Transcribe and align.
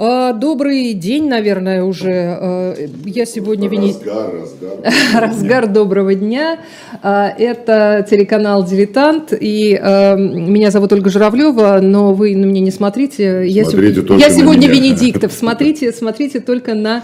А, 0.00 0.32
добрый 0.32 0.94
день, 0.94 1.28
наверное, 1.28 1.82
уже. 1.82 2.12
А, 2.12 2.74
я 3.04 3.26
сегодня... 3.26 3.68
Разгар, 3.68 4.32
разгар. 4.32 4.94
Разгар 5.20 5.66
доброго 5.66 6.14
дня. 6.14 6.60
А, 7.02 7.28
это 7.28 8.06
телеканал 8.08 8.64
«Дилетант». 8.64 9.32
И 9.32 9.72
меня 9.72 10.70
зовут 10.70 10.92
Ольга 10.92 11.10
Журавлева, 11.10 11.80
но 11.82 12.14
вы 12.14 12.36
на 12.36 12.44
меня 12.44 12.60
не 12.60 12.70
смотрите. 12.70 13.48
Я, 13.48 13.64
смотрите 13.64 14.02
сeg... 14.02 14.20
я 14.20 14.30
сегодня 14.30 14.68
меня. 14.68 14.82
Венедиктов. 14.82 15.32
Смотрите, 15.32 15.92
смотрите 15.92 16.38
только 16.38 16.74
на 16.74 17.02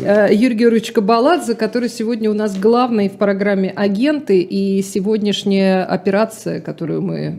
Юрия 0.00 0.56
Георгиевича 0.56 1.00
Баладзе, 1.00 1.54
который 1.54 1.88
сегодня 1.88 2.28
у 2.28 2.34
нас 2.34 2.58
главный 2.58 3.08
в 3.08 3.18
программе 3.18 3.70
«Агенты». 3.70 4.40
И 4.40 4.82
сегодняшняя 4.82 5.84
операция, 5.84 6.60
которую 6.60 7.02
мы... 7.02 7.38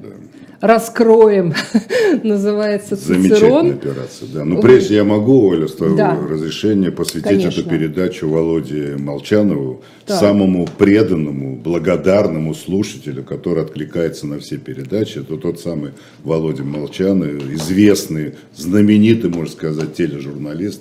Раскроем, 0.64 1.54
называется 2.24 2.96
Цицерон. 2.96 3.22
Замечательная 3.22 3.74
операция, 3.74 4.28
да. 4.34 4.46
Но 4.46 4.62
прежде 4.62 4.96
я 4.96 5.04
могу, 5.04 5.50
Оля, 5.50 5.68
с 5.68 5.74
твоего 5.74 5.98
да. 5.98 6.18
разрешения 6.18 6.90
посвятить 6.90 7.28
Конечно. 7.28 7.60
эту 7.60 7.70
передачу 7.70 8.30
Володе 8.30 8.96
Молчанову, 8.98 9.82
самому 10.08 10.66
преданному, 10.78 11.58
благодарному 11.58 12.54
слушателю, 12.54 13.26
который 13.26 13.62
откликается 13.62 14.26
на 14.26 14.40
все 14.40 14.56
передачи. 14.56 15.18
Это 15.18 15.36
тот 15.36 15.60
самый 15.60 15.92
Володя 16.24 16.64
Молчанов, 16.64 17.44
известный, 17.52 18.36
знаменитый, 18.56 19.32
можно 19.32 19.52
сказать, 19.52 19.96
тележурналист, 19.96 20.80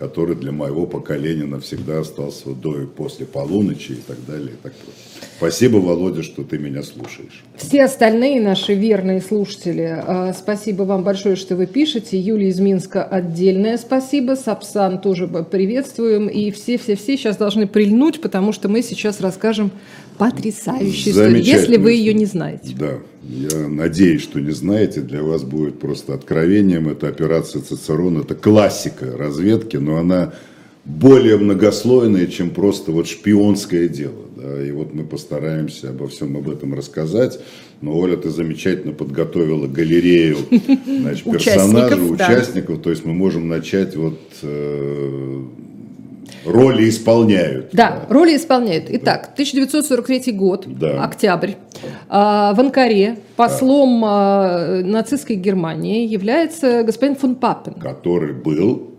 который 0.00 0.34
для 0.34 0.50
моего 0.50 0.86
поколения 0.86 1.44
навсегда 1.44 2.00
остался 2.00 2.54
до 2.54 2.80
и 2.80 2.86
после 2.86 3.26
полуночи 3.26 3.92
и 3.92 3.96
так 3.96 4.16
далее. 4.26 4.54
И 4.54 4.56
так 4.56 4.72
далее. 4.72 4.94
Спасибо, 5.36 5.76
Володя, 5.76 6.22
что 6.22 6.42
ты 6.42 6.58
меня 6.58 6.82
слушаешь. 6.82 7.44
Все 7.56 7.84
остальные 7.84 8.40
наши 8.40 8.72
верные 8.72 9.20
слушатели, 9.20 9.82
а, 9.82 10.32
спасибо 10.32 10.84
вам 10.84 11.04
большое, 11.04 11.36
что 11.36 11.54
вы 11.54 11.66
пишете. 11.66 12.18
Юлия 12.18 12.48
из 12.48 12.58
Минска 12.60 13.04
отдельное 13.04 13.76
спасибо. 13.76 14.36
Сапсан 14.36 15.02
тоже 15.02 15.28
приветствуем. 15.28 16.28
И 16.28 16.50
все-все-все 16.50 17.18
сейчас 17.18 17.36
должны 17.36 17.66
прильнуть, 17.66 18.22
потому 18.22 18.52
что 18.52 18.70
мы 18.70 18.82
сейчас 18.82 19.20
расскажем 19.20 19.70
потрясающую 20.16 21.12
историю, 21.12 21.42
если 21.42 21.76
вы 21.76 21.92
ее 21.92 22.14
не 22.14 22.24
знаете. 22.24 22.74
Да, 22.78 23.00
я 23.30 23.68
надеюсь, 23.68 24.22
что 24.22 24.40
не 24.40 24.50
знаете. 24.50 25.00
Для 25.00 25.22
вас 25.22 25.42
будет 25.42 25.78
просто 25.78 26.14
откровением. 26.14 26.88
Это 26.88 27.08
операция 27.08 27.62
Цицерон. 27.62 28.20
Это 28.20 28.34
классика 28.34 29.16
разведки, 29.16 29.76
но 29.76 29.96
она 29.96 30.32
более 30.84 31.36
многослойное, 31.36 32.26
чем 32.26 32.50
просто 32.50 32.90
вот 32.90 33.06
шпионское 33.06 33.88
дело. 33.88 34.24
Да? 34.36 34.66
И 34.66 34.70
вот 34.72 34.94
мы 34.94 35.04
постараемся 35.04 35.90
обо 35.90 36.08
всем 36.08 36.36
об 36.36 36.50
этом 36.50 36.74
рассказать. 36.74 37.38
Но 37.80 37.96
Оля, 37.98 38.16
ты 38.16 38.30
замечательно 38.30 38.92
подготовила 38.92 39.66
галерею 39.66 40.36
значит, 40.86 41.24
персонажей, 41.30 42.12
участников. 42.12 42.82
То 42.82 42.90
есть 42.90 43.04
мы 43.04 43.12
можем 43.12 43.48
начать 43.48 43.96
вот 43.96 44.20
э, 44.42 45.42
роли 46.44 46.88
исполняют. 46.88 47.70
Да, 47.72 47.90
да, 48.08 48.14
роли 48.14 48.36
исполняют. 48.36 48.86
Итак, 48.88 49.30
1943 49.32 50.32
год, 50.32 50.64
да. 50.66 51.04
октябрь. 51.04 51.52
А, 52.08 52.54
в 52.54 52.60
Анкаре 52.60 53.18
послом 53.36 54.00
да. 54.00 54.80
нацистской 54.84 55.36
Германии 55.36 56.06
является 56.06 56.82
господин 56.82 57.16
фон 57.16 57.34
Папен. 57.36 57.74
Который 57.74 58.32
был 58.32 58.90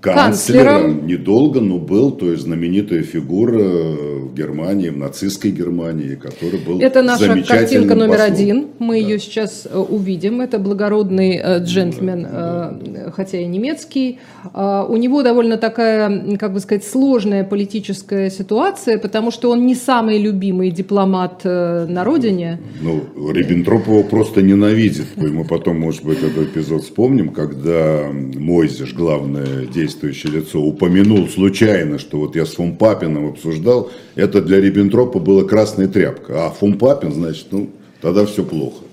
канцлером, 0.00 0.64
канцлером 0.64 1.06
недолго, 1.06 1.60
но 1.60 1.78
был, 1.78 2.12
то 2.12 2.30
есть 2.30 2.44
знаменитая 2.44 3.02
фигура 3.02 3.58
в 3.58 4.34
Германии, 4.34 4.90
в 4.90 4.96
нацистской 4.96 5.50
Германии, 5.50 6.14
который 6.14 6.60
был 6.60 6.80
Это 6.80 7.02
наша 7.02 7.42
картинка 7.42 7.94
номер 7.94 8.18
послом. 8.18 8.32
один, 8.32 8.66
мы 8.78 9.00
да. 9.00 9.08
ее 9.08 9.18
сейчас 9.18 9.66
э, 9.68 9.76
увидим. 9.76 10.40
Это 10.40 10.58
благородный 10.58 11.40
э, 11.42 11.64
джентльмен, 11.64 12.22
да, 12.22 12.78
да. 12.80 13.10
хотя 13.10 13.40
и 13.40 13.46
немецкий. 13.46 14.20
А, 14.52 14.86
у 14.88 14.96
него 14.96 15.22
довольно 15.22 15.56
такая, 15.56 16.36
как 16.36 16.52
бы 16.52 16.60
сказать, 16.60 16.84
сложная 16.84 17.42
политическая 17.42 18.30
ситуация, 18.30 18.98
потому 18.98 19.30
что 19.32 19.50
он 19.50 19.66
не 19.66 19.74
самый 19.74 20.18
любимый 20.18 20.70
дипломат 20.70 21.40
э, 21.42 21.86
на 21.88 22.04
родине. 22.04 22.60
Ну, 22.80 23.02
Риббентроп 23.32 23.88
его 23.88 24.04
просто 24.04 24.42
ненавидит. 24.42 25.06
Мы 25.16 25.44
потом, 25.44 25.80
может 25.80 26.04
быть, 26.04 26.22
этот 26.22 26.54
эпизод 26.54 26.84
вспомним, 26.84 27.30
когда 27.30 28.06
Мойзеш, 28.12 28.94
главное 28.94 29.66
действие 29.66 29.87
действующее 29.88 30.32
лицо 30.32 30.60
упомянул 30.60 31.26
случайно, 31.28 31.98
что 31.98 32.18
вот 32.18 32.36
я 32.36 32.44
с 32.44 32.54
фон 32.54 32.76
Папином 32.76 33.28
обсуждал, 33.28 33.90
это 34.16 34.42
для 34.42 34.60
Риббентропа 34.60 35.18
была 35.18 35.44
красная 35.44 35.88
тряпка. 35.88 36.46
А 36.46 36.50
фон 36.50 36.78
Папин, 36.78 37.12
значит, 37.12 37.46
ну, 37.50 37.70
тогда 38.02 38.26
все 38.26 38.44
плохо. 38.44 38.84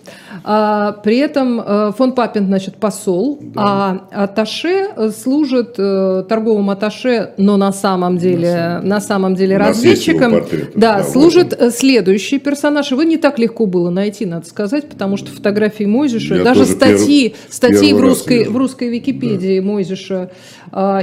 А, 0.44 0.92
при 0.92 1.18
этом 1.18 1.60
э, 1.60 1.92
фон 1.98 2.14
Папин, 2.14 2.46
значит, 2.46 2.78
посол, 2.78 3.40
да. 3.42 3.62
а 4.12 4.24
Аташе 4.24 5.12
служит 5.12 5.76
э, 5.78 6.24
торговым 6.28 6.70
Аташе, 6.70 7.32
но 7.38 7.58
на 7.58 7.72
самом 7.72 8.18
деле, 8.18 8.80
на 8.84 9.02
самом 9.02 9.36
деле 9.36 9.58
разведчиком. 9.58 10.32
Портрет, 10.32 10.72
да, 10.76 10.98
да, 10.98 11.04
служит 11.04 11.58
вот 11.60 11.74
следующий 11.74 12.40
персонаж. 12.40 12.92
Его 12.92 13.04
не 13.04 13.18
так 13.18 13.40
легко 13.40 13.66
было 13.66 13.90
найти, 13.90 14.26
надо 14.26 14.46
сказать, 14.46 14.88
потому 14.90 15.18
что 15.18 15.32
фотографии 15.32 15.86
Мойзиша, 15.86 16.36
Я 16.36 16.44
даже 16.44 16.66
статьи, 16.66 17.30
перв... 17.30 17.54
статьи 17.54 17.94
в 17.94 18.00
русской, 18.00 18.48
в 18.48 18.58
русской 18.58 18.90
Википедии 18.90 19.60
да. 19.60 19.66
Мойзиша 19.66 20.32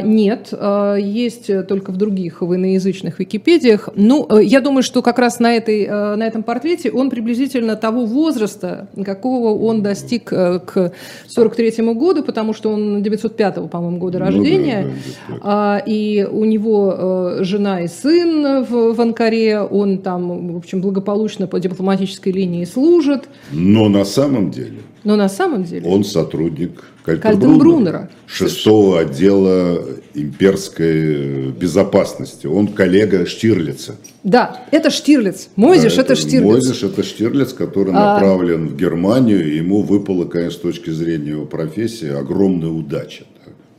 нет, 0.03 0.53
есть 0.99 1.67
только 1.67 1.93
в 1.93 1.97
других 1.97 2.43
в 2.43 2.55
иноязычных 2.55 3.19
Википедиях. 3.19 3.89
Ну, 3.95 4.27
э, 4.29 4.43
я 4.43 4.61
думаю, 4.61 4.83
что 4.83 5.03
как 5.03 5.19
раз 5.19 5.41
на, 5.41 5.55
этой, 5.55 5.87
на 5.87 6.27
этом 6.27 6.43
портрете 6.43 6.91
он 6.91 7.11
приблизительно 7.11 7.77
того 7.77 8.05
возраста, 8.05 8.89
какого 9.05 9.59
он 9.59 9.83
достиг 9.83 10.33
э, 10.33 10.61
к 10.61 10.93
43 11.29 11.93
году, 11.95 12.23
потому 12.23 12.55
что 12.55 12.71
он 12.71 13.03
905, 13.03 13.71
по-моему, 13.71 13.99
года 13.99 14.19
рождения. 14.19 14.93
Ну, 15.29 15.37
да, 15.41 15.79
да, 15.79 15.79
и 15.85 16.27
у 16.31 16.45
него 16.45 16.95
э, 16.97 17.39
жена 17.43 17.83
и 17.83 17.89
сын 17.89 18.65
в, 18.65 18.95
в 18.95 19.01
Анкаре, 19.01 19.61
он 19.61 19.99
там, 19.99 20.55
в 20.55 20.57
общем, 20.57 20.81
благополучно 20.81 21.47
по 21.47 21.59
дипломатической 21.59 22.33
линии 22.33 22.65
служит. 22.65 23.29
Но 23.51 23.89
на 23.89 24.05
самом 24.05 24.51
деле 24.51 24.79
но 25.05 25.17
на 25.17 25.29
самом 25.29 25.65
деле... 25.65 25.89
Он 25.89 26.05
сотрудник 26.05 26.85
Кальтенбруннера, 27.05 28.11
шестого 28.27 29.01
отдела 29.01 29.85
имперской 30.15 31.51
безопасности. 31.51 32.47
Он 32.47 32.69
коллега 32.69 33.27
Штирлица. 33.27 33.97
Да, 34.23 34.61
это 34.71 34.91
Штирлиц. 34.91 35.49
Мойзиш 35.57 35.97
да, 35.97 36.03
это, 36.03 36.13
это 36.13 36.23
Штирлиц. 36.23 36.45
Мойзиш 36.45 36.83
это 36.83 37.03
Штирлиц, 37.03 37.53
который 37.53 37.93
а... 37.93 38.15
направлен 38.15 38.69
в 38.69 38.77
Германию. 38.77 39.55
Ему 39.55 39.83
выпала, 39.83 40.25
конечно, 40.27 40.59
с 40.59 40.63
точки 40.63 40.91
зрения 40.91 41.31
его 41.31 41.47
профессии 41.47 42.09
огромная 42.09 42.71
удача. 42.71 43.25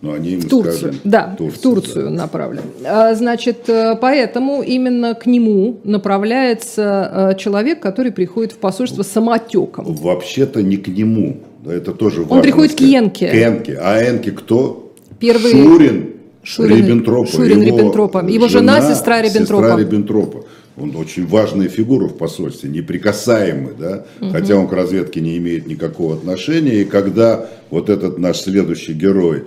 Но 0.03 0.12
они 0.12 0.36
в 0.36 0.50
Турцию, 0.50 0.74
скажем, 0.74 1.00
да, 1.06 1.34
Турцию, 1.38 1.58
в 1.58 1.62
Турцию 1.62 2.03
да. 2.03 2.09
направлен. 2.09 2.64
А, 2.84 3.16
значит, 3.16 3.69
э, 3.69 3.96
поэтому 4.02 4.62
именно 4.62 5.16
к 5.16 5.25
нему 5.25 5.80
направляется 5.86 7.31
э, 7.31 7.40
человек, 7.40 7.80
который 7.80 8.12
приходит 8.12 8.52
в 8.52 8.58
посольство 8.58 9.03
самотеком. 9.03 9.86
Вообще-то 9.86 10.62
не 10.62 10.75
к 10.75 10.90
нему, 10.90 11.38
это 11.66 11.94
тоже 11.94 12.19
важно. 12.19 12.36
Он 12.36 12.42
приходит 12.42 12.75
к 12.75 12.81
Енке. 12.81 13.30
К 13.30 13.34
Енке. 13.34 13.80
А 13.81 14.02
Енке 14.02 14.31
кто? 14.31 14.92
Первый... 15.19 15.52
Шурин, 15.52 16.09
Шурин 16.44 16.78
Риббентропа. 16.80 17.31
Шурин 17.31 17.62
его 17.62 17.78
Риббентропа. 17.78 18.25
Его 18.28 18.50
жена, 18.50 18.81
жена 18.81 18.94
сестра 18.94 19.22
Риббентропа. 19.22 19.63
Сестра 19.63 19.80
Риббентропа. 19.80 20.46
Он 20.75 20.94
очень 20.97 21.25
важная 21.25 21.69
фигура 21.69 22.09
в 22.09 22.18
посольстве, 22.18 22.69
неприкасаемый, 22.69 23.74
да, 23.80 24.06
угу. 24.19 24.31
хотя 24.31 24.58
он 24.58 24.68
к 24.68 24.74
разведке 24.74 25.22
не 25.22 25.38
имеет 25.38 25.66
никакого 25.66 26.16
отношения. 26.16 26.81
И 26.81 26.84
когда 26.84 27.47
вот 27.69 27.90
этот 27.90 28.18
наш 28.18 28.42
следующий 28.42 28.94
герой 28.94 29.44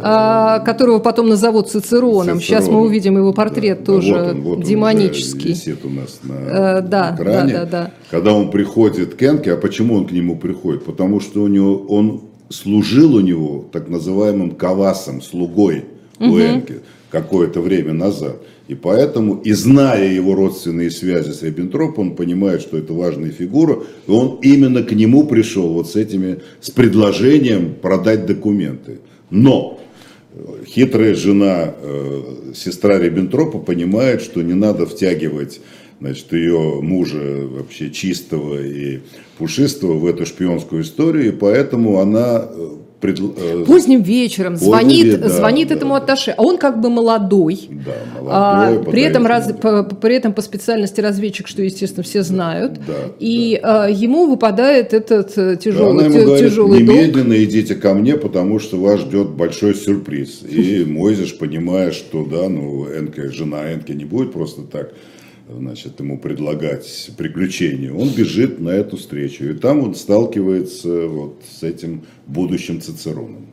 которого 0.00 0.98
потом 0.98 1.28
назовут 1.28 1.70
Цицероном. 1.70 2.40
Сейчас 2.40 2.68
мы 2.68 2.80
увидим 2.82 3.16
его 3.16 3.32
портрет 3.32 3.80
да, 3.80 3.84
тоже 3.84 4.14
вот 4.14 4.28
он, 4.28 4.40
вот 4.42 4.62
демонический. 4.62 5.50
Он 5.50 5.56
висит 5.56 5.84
у 5.84 5.90
нас 5.90 6.20
на, 6.22 6.32
э, 6.32 6.82
да, 6.82 7.14
экране. 7.16 7.52
Да, 7.52 7.64
да, 7.64 7.66
да. 7.66 7.90
Когда 8.10 8.32
он 8.32 8.50
приходит 8.50 9.14
к 9.14 9.22
Энке, 9.22 9.52
а 9.52 9.56
почему 9.56 9.94
он 9.94 10.06
к 10.06 10.12
нему 10.12 10.36
приходит? 10.36 10.84
Потому 10.84 11.20
что 11.20 11.42
у 11.42 11.48
него, 11.48 11.76
он 11.88 12.22
служил 12.48 13.16
у 13.16 13.20
него 13.20 13.64
так 13.72 13.88
называемым 13.88 14.52
кавасом, 14.52 15.22
слугой 15.22 15.84
угу. 16.20 16.34
у 16.34 16.38
Энки 16.38 16.80
какое-то 17.10 17.60
время 17.60 17.92
назад. 17.92 18.36
И 18.66 18.74
поэтому, 18.74 19.40
и 19.44 19.52
зная 19.52 20.10
его 20.10 20.34
родственные 20.34 20.90
связи 20.90 21.32
с 21.32 21.42
Риббентропом, 21.42 22.10
он 22.10 22.16
понимает, 22.16 22.62
что 22.62 22.78
это 22.78 22.94
важная 22.94 23.30
фигура, 23.30 23.78
и 24.06 24.10
он 24.10 24.38
именно 24.42 24.82
к 24.82 24.92
нему 24.92 25.26
пришел 25.26 25.74
вот 25.74 25.90
с 25.90 25.96
этими, 25.96 26.40
с 26.60 26.70
предложением 26.70 27.74
продать 27.74 28.24
документы. 28.26 29.00
Но 29.30 29.80
хитрая 30.66 31.14
жена, 31.14 31.74
э, 31.76 32.52
сестра 32.54 32.98
Риббентропа, 32.98 33.58
понимает, 33.58 34.22
что 34.22 34.42
не 34.42 34.54
надо 34.54 34.86
втягивать 34.86 35.60
значит, 36.00 36.32
ее 36.32 36.80
мужа 36.82 37.46
вообще 37.46 37.90
чистого 37.90 38.62
и 38.62 39.00
пушистого 39.38 39.94
в 39.94 40.06
эту 40.06 40.26
шпионскую 40.26 40.82
историю, 40.82 41.28
и 41.28 41.36
поэтому 41.36 41.98
она 41.98 42.48
э, 42.48 42.68
Пред... 43.04 43.20
Э, 43.20 43.64
Поздним 43.66 44.00
вечером 44.00 44.54
Поздним 44.54 44.68
звонит, 44.70 45.04
ве... 45.04 45.16
да, 45.18 45.28
звонит 45.28 45.68
да, 45.68 45.74
этому 45.74 45.94
атташе, 45.94 46.30
а 46.30 46.42
он 46.42 46.56
как 46.56 46.80
бы 46.80 46.88
молодой. 46.88 47.68
Да, 47.68 47.92
молодой. 48.14 48.32
А, 48.32 48.82
при, 48.90 49.02
этом 49.02 49.26
раз, 49.26 49.52
по, 49.60 49.82
при 49.82 50.16
этом 50.16 50.32
по 50.32 50.40
специальности 50.40 51.02
разведчик, 51.02 51.46
что, 51.46 51.62
естественно, 51.62 52.02
все 52.02 52.22
знают. 52.22 52.80
Да, 52.86 52.94
и 53.18 53.60
да. 53.62 53.84
А, 53.84 53.90
ему 53.90 54.26
выпадает 54.26 54.94
этот 54.94 55.34
тяжелый, 55.60 56.04
да, 56.04 56.18
говорит, 56.18 56.48
тяжелый 56.48 56.80
немедленно 56.80 57.34
долг. 57.34 57.40
идите 57.40 57.74
ко 57.74 57.92
мне, 57.92 58.16
потому 58.16 58.58
что 58.58 58.78
вас 58.80 59.00
ждет 59.00 59.28
большой 59.28 59.74
сюрприз. 59.74 60.40
И 60.48 60.84
Мойзеш, 60.88 61.36
понимая, 61.36 61.90
что 61.90 62.24
да, 62.24 62.48
ну, 62.48 62.86
Энке, 62.86 63.28
жена 63.28 63.70
Энке 63.74 63.92
не 63.92 64.06
будет 64.06 64.32
просто 64.32 64.62
так 64.62 64.94
значит, 65.48 66.00
ему 66.00 66.18
предлагать 66.18 67.10
приключения, 67.16 67.92
он 67.92 68.08
бежит 68.10 68.60
на 68.60 68.70
эту 68.70 68.96
встречу. 68.96 69.44
И 69.44 69.54
там 69.54 69.80
он 69.82 69.94
сталкивается 69.94 71.06
вот 71.06 71.42
с 71.58 71.62
этим 71.62 72.02
будущим 72.26 72.80
Цицероном. 72.80 73.46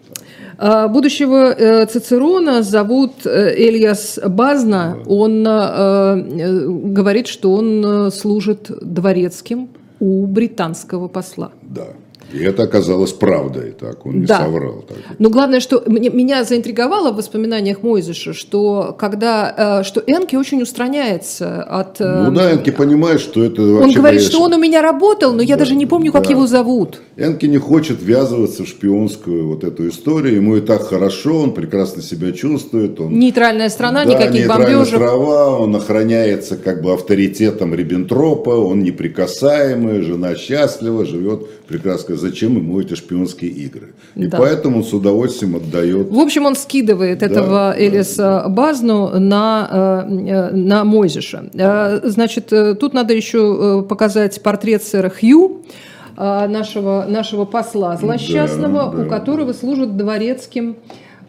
А, 0.57 0.87
будущего 0.87 1.53
э, 1.53 1.85
Цицерона 1.85 2.63
зовут 2.63 3.25
э, 3.25 3.53
Эльяс 3.55 4.19
Базна. 4.25 4.97
Да. 4.97 5.11
Он 5.11 5.45
э, 5.47 6.67
говорит, 6.93 7.27
что 7.27 7.53
он 7.53 8.11
служит 8.11 8.71
дворецким 8.81 9.69
у 9.99 10.25
британского 10.25 11.07
посла. 11.07 11.51
Да. 11.61 11.87
И 12.33 12.43
это 12.43 12.63
оказалось 12.63 13.11
правдой, 13.11 13.71
так 13.71 14.05
он 14.05 14.21
не 14.21 14.25
да. 14.25 14.39
соврал. 14.39 14.85
Так. 14.87 14.97
Но 15.19 15.29
главное, 15.29 15.59
что 15.59 15.83
меня 15.87 16.43
заинтриговало 16.43 17.11
в 17.11 17.17
воспоминаниях 17.17 17.83
Мойзеша, 17.83 18.33
что 18.33 18.95
когда 18.97 19.81
э, 19.81 19.83
что 19.83 20.01
Энки 20.01 20.35
очень 20.35 20.61
устраняется 20.61 21.63
от. 21.63 21.99
Э, 21.99 22.23
ну 22.27 22.31
да, 22.31 22.51
Энки 22.53 22.71
понимает, 22.71 23.21
что 23.21 23.43
это 23.43 23.61
вообще. 23.61 23.87
Он 23.87 23.93
говорит, 23.93 24.19
конечно... 24.19 24.29
что 24.29 24.43
он 24.43 24.53
у 24.53 24.59
меня 24.59 24.81
работал, 24.81 25.33
но 25.33 25.41
я 25.41 25.55
да, 25.55 25.59
даже 25.59 25.75
не 25.75 25.85
помню, 25.85 26.11
как 26.11 26.23
да. 26.23 26.31
его 26.31 26.47
зовут. 26.47 27.01
Энки 27.17 27.45
не 27.45 27.57
хочет 27.57 28.01
ввязываться 28.01 28.63
в 28.63 28.67
шпионскую 28.67 29.47
вот 29.47 29.63
эту 29.63 29.87
историю. 29.89 30.35
Ему 30.35 30.57
и 30.57 30.61
так 30.61 30.83
хорошо, 30.83 31.41
он 31.41 31.53
прекрасно 31.53 32.01
себя 32.01 32.31
чувствует. 32.31 32.99
Он... 32.99 33.17
Нейтральная 33.17 33.69
страна, 33.69 34.05
да, 34.05 34.13
никаких 34.13 34.47
бомбежек. 34.47 34.93
Острова, 34.93 35.57
он 35.59 35.75
охраняется 35.75 36.57
как 36.57 36.81
бы 36.81 36.93
авторитетом 36.93 37.75
Риббентропа, 37.75 38.51
он 38.51 38.83
неприкасаемый, 38.83 40.01
жена 40.01 40.35
счастлива, 40.35 41.05
живет 41.05 41.47
прекрасно 41.67 42.15
зачем 42.21 42.55
ему 42.55 42.79
эти 42.79 42.93
шпионские 42.93 43.51
игры. 43.51 43.93
И 44.15 44.27
да. 44.27 44.37
поэтому 44.37 44.77
он 44.77 44.83
с 44.83 44.93
удовольствием 44.93 45.55
отдает. 45.55 46.09
В 46.09 46.19
общем, 46.19 46.45
он 46.45 46.55
скидывает 46.55 47.19
да, 47.19 47.25
этого 47.25 47.75
Элиса 47.77 48.41
да. 48.43 48.49
Базну 48.49 49.19
на, 49.19 50.05
э, 50.07 50.55
на 50.55 50.83
Мойзеша. 50.85 51.49
Э, 51.53 51.99
значит, 52.03 52.53
э, 52.53 52.75
тут 52.75 52.93
надо 52.93 53.13
еще 53.13 53.85
показать 53.87 54.41
портрет 54.41 54.83
сэра 54.83 55.09
Хью 55.09 55.63
нашего, 56.15 57.05
нашего 57.09 57.45
посла 57.45 57.97
злосчастного, 57.97 58.91
да, 58.91 58.97
да, 58.97 59.03
у 59.03 59.09
которого 59.09 59.53
служит 59.53 59.97
дворецким 59.97 60.77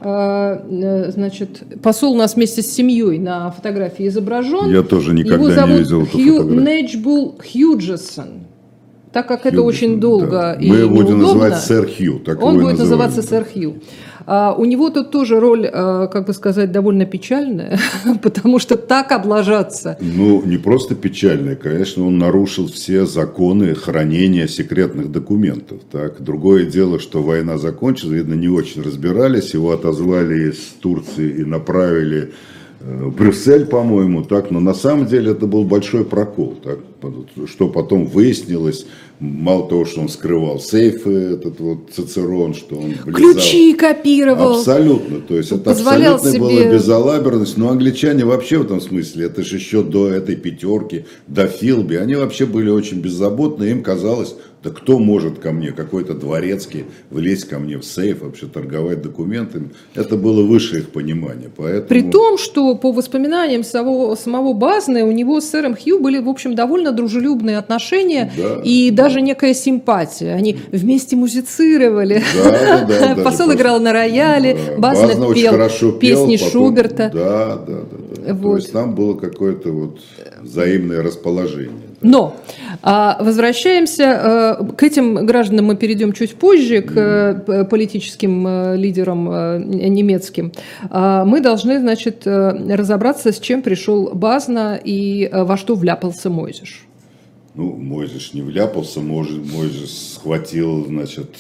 значит, 0.01 1.63
посол 1.81 2.15
у 2.15 2.17
нас 2.17 2.35
вместе 2.35 2.61
с 2.61 2.73
семьей 2.73 3.21
на 3.21 3.53
фотографии 3.53 4.09
изображен. 4.09 4.69
Я 4.69 4.83
тоже 4.83 5.15
никогда 5.15 5.37
Его 5.37 5.51
зовут 5.51 5.71
не 5.71 5.79
видел 5.79 6.07
Хью 6.07 6.61
Неджбул 6.61 7.39
Хьюджесон. 7.39 8.43
Так 9.13 9.29
как 9.29 9.43
Хью, 9.43 9.53
это 9.53 9.63
очень 9.63 10.01
долго 10.01 10.31
да. 10.31 10.55
и 10.55 10.69
Мы 10.69 10.77
его 10.79 10.95
будем 10.95 11.19
называть 11.19 11.59
сэр 11.59 11.87
Хью. 11.87 12.19
Так 12.21 12.43
он 12.43 12.59
будет 12.61 12.79
называться 12.79 13.23
сэр 13.23 13.45
Хью. 13.45 13.75
А, 14.27 14.55
у 14.57 14.65
него 14.65 14.91
тут 14.91 15.11
тоже 15.11 15.41
роль, 15.41 15.69
а, 15.73 16.07
как 16.07 16.27
бы 16.27 16.33
сказать, 16.33 16.73
довольно 16.73 17.05
печальная, 17.07 17.79
потому 18.23 18.59
что 18.59 18.77
так 18.77 19.13
облажаться. 19.13 19.99
Ну, 20.01 20.43
не 20.45 20.59
просто 20.59 20.95
печальная, 20.95 21.57
конечно, 21.57 22.07
он 22.07 22.19
нарушил 22.19 22.69
все 22.69 23.07
законы 23.07 23.75
хранения 23.75 24.47
секретных 24.47 25.11
документов. 25.11 25.81
Так? 25.91 26.23
Другое 26.23 26.67
дело, 26.67 26.99
что 26.99 27.23
война 27.23 27.59
закончилась, 27.59 28.15
видно, 28.15 28.35
не 28.35 28.49
очень 28.49 28.83
разбирались, 28.83 29.55
его 29.55 29.73
отозвали 29.73 30.51
из 30.51 30.59
Турции 30.81 31.41
и 31.41 31.45
направили 31.45 32.33
Брюссель, 32.85 33.67
по-моему, 33.67 34.25
так, 34.25 34.51
но 34.51 34.59
на 34.59 34.75
самом 34.75 35.07
деле 35.07 35.33
это 35.33 35.47
был 35.47 35.65
большой 35.65 36.05
прокол, 36.05 36.57
так, 36.63 36.79
что 37.47 37.69
потом 37.69 38.07
выяснилось, 38.07 38.87
мало 39.21 39.69
того, 39.69 39.85
что 39.85 40.01
он 40.01 40.09
скрывал 40.09 40.59
сейфы, 40.59 41.11
этот 41.11 41.61
вот 41.61 41.91
Цицерон, 41.95 42.55
что 42.55 42.77
он 42.77 42.95
влезал, 43.05 43.35
ключи 43.35 43.75
копировал, 43.75 44.57
абсолютно, 44.57 45.21
то 45.21 45.37
есть 45.37 45.53
это 45.53 45.71
абсолютно 45.71 46.31
себе... 46.31 46.41
была 46.41 46.65
безалаберность, 46.65 47.57
но 47.57 47.71
англичане 47.71 48.25
вообще 48.25 48.59
в 48.59 48.63
этом 48.63 48.81
смысле, 48.81 49.27
это 49.27 49.43
же 49.43 49.57
еще 49.57 49.83
до 49.83 50.09
этой 50.09 50.35
пятерки, 50.35 51.05
до 51.29 51.47
Филби, 51.47 51.95
они 51.97 52.17
вообще 52.17 52.47
были 52.47 52.71
очень 52.71 53.01
беззаботны, 53.01 53.65
им 53.65 53.83
казалось, 53.83 54.35
да 54.63 54.71
кто 54.71 54.99
может 54.99 55.39
ко 55.39 55.53
мне, 55.53 55.73
какой-то 55.73 56.15
дворецкий, 56.15 56.85
влезть 57.11 57.49
ко 57.49 57.59
мне 57.59 57.79
в 57.79 57.85
сейф, 57.85 58.23
вообще 58.23 58.47
торговать 58.47 59.03
документами. 59.03 59.71
Это 59.95 60.17
было 60.17 60.43
выше 60.43 60.79
их 60.79 60.91
понимания. 60.91 61.51
Поэтому... 61.55 61.89
При 61.89 62.03
том, 62.03 62.39
что 62.39 62.77
по 62.77 62.93
воспоминаниям 62.93 63.65
самого, 63.65 64.15
самого 64.15 64.53
Базны, 64.53 65.05
у 65.05 65.11
него 65.11 65.41
с 65.41 65.51
сэром 65.51 65.77
Хью 65.77 65.99
были, 65.99 66.19
в 66.19 66.29
общем, 66.29 66.55
довольно 66.55 66.93
дружелюбные 66.93 67.59
отношения 67.59 68.33
да, 68.37 68.61
и 68.63 68.91
да. 68.91 69.05
даже 69.05 69.21
некая 69.21 69.55
симпатия. 69.55 70.35
Они 70.35 70.57
вместе 70.71 71.17
музицировали. 71.17 72.23
Да, 72.35 72.87
да, 72.87 73.15
да, 73.17 73.23
Посол 73.25 73.53
играл 73.53 73.81
на 73.81 73.93
рояле, 73.93 74.55
да. 74.55 74.79
Базна, 74.79 75.09
Базна 75.09 75.35
пел 75.35 75.51
хорошо 75.51 75.93
песни 75.93 76.37
потом... 76.37 76.51
Шуберта. 76.51 77.11
Да, 77.13 77.57
да, 77.57 77.81
да. 77.81 78.27
да. 78.27 78.35
Вот. 78.35 78.43
То 78.43 78.57
есть 78.59 78.73
там 78.73 78.95
было 78.95 79.15
какое-то 79.15 79.71
вот 79.71 79.99
взаимное 80.41 81.03
расположение. 81.03 81.92
Но 82.03 82.37
а, 82.83 83.17
возвращаемся 83.23 84.59
э, 84.61 84.65
к 84.77 84.83
этим 84.83 85.25
гражданам, 85.27 85.67
мы 85.67 85.77
перейдем 85.77 86.13
чуть 86.13 86.35
позже, 86.35 86.83
к 86.83 86.93
э, 86.97 87.65
политическим 87.65 88.47
э, 88.47 88.77
лидерам 88.77 89.25
немецким. 89.71 90.53
А, 90.91 91.25
мы 91.25 91.41
должны, 91.41 91.79
значит, 91.79 92.27
разобраться, 92.27 93.33
с 93.33 93.39
чем 93.39 93.63
пришел 93.63 94.11
Базна 94.15 94.81
и 94.83 95.31
во 95.33 95.57
что 95.57 95.75
вляпался 95.75 96.29
Мойзеш. 96.29 96.87
Ну, 97.55 97.73
Мойзеш 97.77 98.33
не 98.35 98.43
вляпался, 98.43 99.01
Мойзеш 99.01 99.91
схватил, 99.91 100.85
значит, 100.87 101.37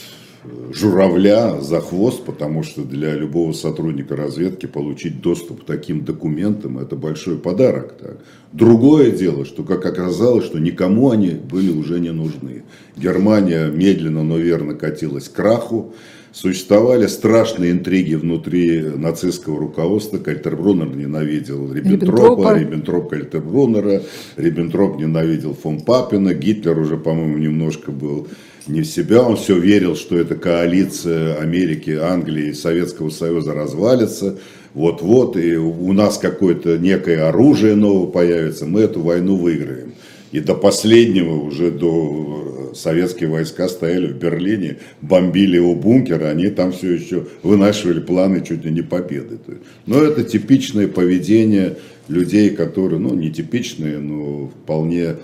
журавля 0.72 1.60
за 1.60 1.80
хвост, 1.80 2.24
потому 2.24 2.62
что 2.62 2.82
для 2.82 3.14
любого 3.14 3.52
сотрудника 3.52 4.16
разведки 4.16 4.66
получить 4.66 5.20
доступ 5.20 5.62
к 5.62 5.66
таким 5.66 6.04
документам– 6.04 6.78
это 6.80 6.96
большой 6.96 7.38
подарок. 7.38 7.94
Так. 8.00 8.18
Другое 8.52 9.10
дело, 9.10 9.44
что, 9.44 9.62
как 9.62 9.86
оказалось, 9.86 10.44
что 10.44 10.58
никому 10.58 11.10
они 11.10 11.30
были 11.30 11.70
уже 11.70 12.00
не 12.00 12.10
нужны. 12.10 12.64
Германия 12.96 13.68
медленно, 13.68 14.22
но 14.22 14.36
верно 14.38 14.74
катилась 14.74 15.28
к 15.28 15.34
краху. 15.34 15.94
Существовали 16.32 17.08
страшные 17.08 17.72
интриги 17.72 18.14
внутри 18.14 18.80
нацистского 18.80 19.58
руководства. 19.58 20.16
Кальтербруннер 20.16 20.96
ненавидел 20.96 21.70
Риббентропа, 21.70 22.58
Риббентроп 22.58 23.10
Кальтербруннера, 23.10 24.02
Риббентроп 24.36 24.98
ненавидел 24.98 25.54
фон 25.54 25.82
Папина, 25.82 26.32
Гитлер 26.32 26.78
уже, 26.78 26.96
по-моему, 26.96 27.36
немножко 27.36 27.92
был 27.92 28.28
не 28.66 28.82
в 28.82 28.86
себя, 28.86 29.22
он 29.22 29.36
все 29.36 29.58
верил, 29.58 29.96
что 29.96 30.16
эта 30.16 30.34
коалиция 30.34 31.36
Америки, 31.36 31.90
Англии 31.90 32.48
и 32.48 32.54
Советского 32.54 33.10
Союза 33.10 33.54
развалится, 33.54 34.38
вот-вот, 34.74 35.36
и 35.36 35.56
у 35.56 35.92
нас 35.92 36.18
какое-то 36.18 36.78
некое 36.78 37.28
оружие 37.28 37.74
новое 37.74 38.10
появится, 38.10 38.66
мы 38.66 38.80
эту 38.82 39.00
войну 39.00 39.36
выиграем. 39.36 39.94
И 40.30 40.40
до 40.40 40.54
последнего, 40.54 41.34
уже 41.34 41.70
до 41.70 42.70
э, 42.72 42.74
советские 42.74 43.28
войска 43.28 43.68
стояли 43.68 44.06
в 44.06 44.16
Берлине, 44.16 44.78
бомбили 45.02 45.56
его 45.56 45.74
бункер, 45.74 46.24
они 46.24 46.48
там 46.48 46.72
все 46.72 46.94
еще 46.94 47.26
вынашивали 47.42 48.00
планы 48.00 48.42
чуть 48.42 48.64
ли 48.64 48.70
не 48.70 48.80
победы. 48.80 49.38
Но 49.84 50.02
это 50.02 50.24
типичное 50.24 50.88
поведение 50.88 51.76
людей, 52.08 52.48
которые, 52.48 52.98
ну, 52.98 53.14
не 53.14 53.30
типичные, 53.30 53.98
но 53.98 54.48
вполне 54.48 55.16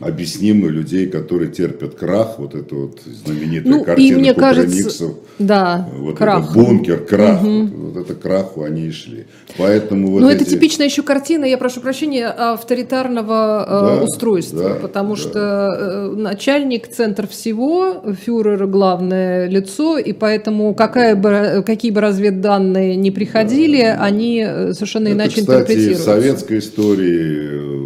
объяснимы 0.00 0.68
людей, 0.70 1.06
которые 1.06 1.50
терпят 1.50 1.94
крах, 1.94 2.38
вот 2.38 2.54
это 2.54 2.74
вот 2.74 3.00
знаменитая 3.04 3.72
ну, 3.72 3.84
картина 3.84 4.16
и 4.16 4.20
мне 4.20 4.34
кажется, 4.34 5.14
да, 5.38 5.88
вот 5.92 6.16
крах. 6.16 6.44
этот 6.44 6.54
бункер, 6.54 7.04
крах, 7.04 7.42
угу. 7.42 7.66
вот, 7.66 7.94
вот 7.94 7.96
это 7.96 8.14
краху 8.14 8.62
они 8.62 8.86
и 8.86 8.90
шли. 8.90 9.26
Поэтому 9.56 10.10
вот 10.10 10.20
Но 10.20 10.30
эти... 10.30 10.42
это 10.42 10.50
типичная 10.50 10.86
еще 10.86 11.02
картина, 11.02 11.44
я 11.44 11.58
прошу 11.58 11.80
прощения, 11.80 12.26
авторитарного 12.26 13.64
э, 13.66 13.96
да, 13.98 14.04
устройства, 14.04 14.70
да, 14.70 14.74
потому 14.76 15.16
да. 15.16 15.20
что 15.20 15.38
э, 15.40 16.14
начальник 16.16 16.88
центр 16.88 17.26
всего, 17.26 18.02
фюрер 18.24 18.66
главное 18.66 19.48
лицо, 19.48 19.98
и 19.98 20.12
поэтому 20.12 20.74
какая 20.74 21.16
бы, 21.16 21.62
какие 21.66 21.90
бы 21.90 22.00
разведданные 22.00 22.96
не 22.96 23.10
приходили, 23.10 23.82
да. 23.82 24.02
они 24.02 24.44
э, 24.46 24.72
совершенно 24.74 25.08
это, 25.08 25.16
иначе 25.16 25.40
кстати, 25.40 25.50
интерпретируются. 25.50 26.02
в 26.02 26.04
советской 26.04 26.58
истории 26.58 27.77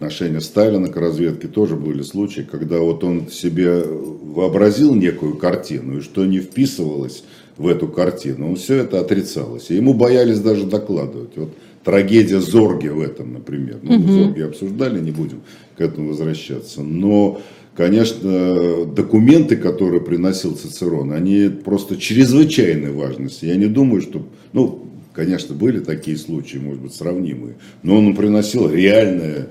отношения 0.00 0.40
Сталина 0.40 0.88
к 0.88 0.96
разведке 0.96 1.46
тоже 1.46 1.76
были 1.76 2.00
случаи, 2.00 2.40
когда 2.50 2.78
вот 2.78 3.04
он 3.04 3.28
себе 3.28 3.82
вообразил 3.82 4.94
некую 4.94 5.36
картину, 5.36 5.98
и 5.98 6.00
что 6.00 6.24
не 6.24 6.40
вписывалось 6.40 7.22
в 7.58 7.68
эту 7.68 7.86
картину, 7.86 8.48
он 8.48 8.56
все 8.56 8.76
это 8.76 8.98
отрицалось. 8.98 9.70
И 9.70 9.74
ему 9.74 9.92
боялись 9.92 10.40
даже 10.40 10.64
докладывать. 10.64 11.36
Вот 11.36 11.50
трагедия 11.84 12.40
Зорги 12.40 12.88
в 12.88 12.98
этом, 12.98 13.34
например. 13.34 13.80
Ну, 13.82 13.96
угу. 13.96 14.08
Зорги 14.08 14.40
обсуждали, 14.40 15.00
не 15.00 15.10
будем 15.10 15.42
к 15.76 15.82
этому 15.82 16.08
возвращаться. 16.08 16.80
Но 16.82 17.42
конечно, 17.76 18.86
документы, 18.86 19.56
которые 19.56 20.00
приносил 20.00 20.56
Цицерон, 20.56 21.12
они 21.12 21.50
просто 21.50 21.98
чрезвычайной 21.98 22.92
важности. 22.92 23.44
Я 23.44 23.56
не 23.56 23.66
думаю, 23.66 24.00
что, 24.00 24.26
ну, 24.54 24.86
конечно, 25.12 25.54
были 25.54 25.80
такие 25.80 26.16
случаи, 26.16 26.56
может 26.56 26.80
быть, 26.80 26.94
сравнимые, 26.94 27.56
но 27.82 27.98
он 27.98 28.16
приносил 28.16 28.70
реальные 28.70 29.48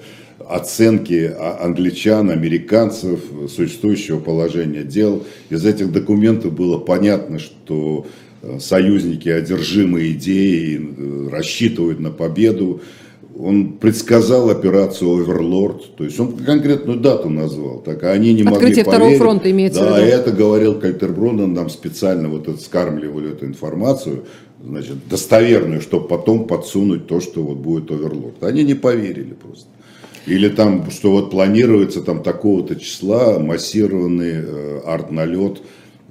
оценки 0.48 1.34
англичан, 1.60 2.29
американцев, 2.29 3.19
существующего 3.50 4.19
положения 4.19 4.84
дел. 4.84 5.25
Из 5.50 5.65
этих 5.65 5.91
документов 5.91 6.53
было 6.53 6.77
понятно, 6.77 7.39
что 7.39 8.05
э, 8.41 8.60
союзники 8.60 9.29
одержимы 9.29 10.12
идеей, 10.12 10.77
э, 10.77 11.29
рассчитывают 11.29 12.00
на 12.00 12.12
победу 12.12 12.81
он 13.39 13.77
предсказал 13.77 14.50
операцию 14.50 15.22
Оверлорд, 15.22 15.96
то 15.96 16.03
есть 16.03 16.19
он 16.19 16.34
конкретную 16.34 17.00
дату 17.00 17.29
назвал, 17.29 17.79
так 17.79 18.03
а 18.03 18.12
они 18.12 18.34
не 18.34 18.41
Открытие 18.41 18.67
могли 18.67 18.81
второго 18.81 19.00
поверить. 19.03 19.22
фронта 19.22 19.51
имеется 19.51 19.79
да, 19.79 19.93
в 19.93 19.98
виду. 19.98 20.08
это 20.08 20.31
говорил 20.31 20.79
Кальтербрун, 20.79 21.39
он 21.39 21.53
нам 21.53 21.69
специально 21.69 22.27
вот 22.27 22.50
это 22.50 22.60
скармливали 22.60 23.31
эту 23.31 23.46
информацию, 23.46 24.25
значит, 24.62 25.08
достоверную, 25.10 25.79
чтобы 25.79 26.10
потом 26.10 26.48
подсунуть 26.48 27.08
то, 27.08 27.22
что 27.22 27.41
вот 27.41 27.58
будет 27.60 27.89
Оверлорд. 27.91 28.43
Они 28.43 28.63
не 28.63 28.74
поверили 28.74 29.34
просто. 29.34 29.67
Или 30.25 30.49
там, 30.49 30.89
что 30.91 31.11
вот 31.11 31.31
планируется 31.31 32.01
там 32.01 32.23
такого-то 32.23 32.75
числа 32.75 33.39
массированный 33.39 34.33
э, 34.35 34.81
арт-налет 34.85 35.61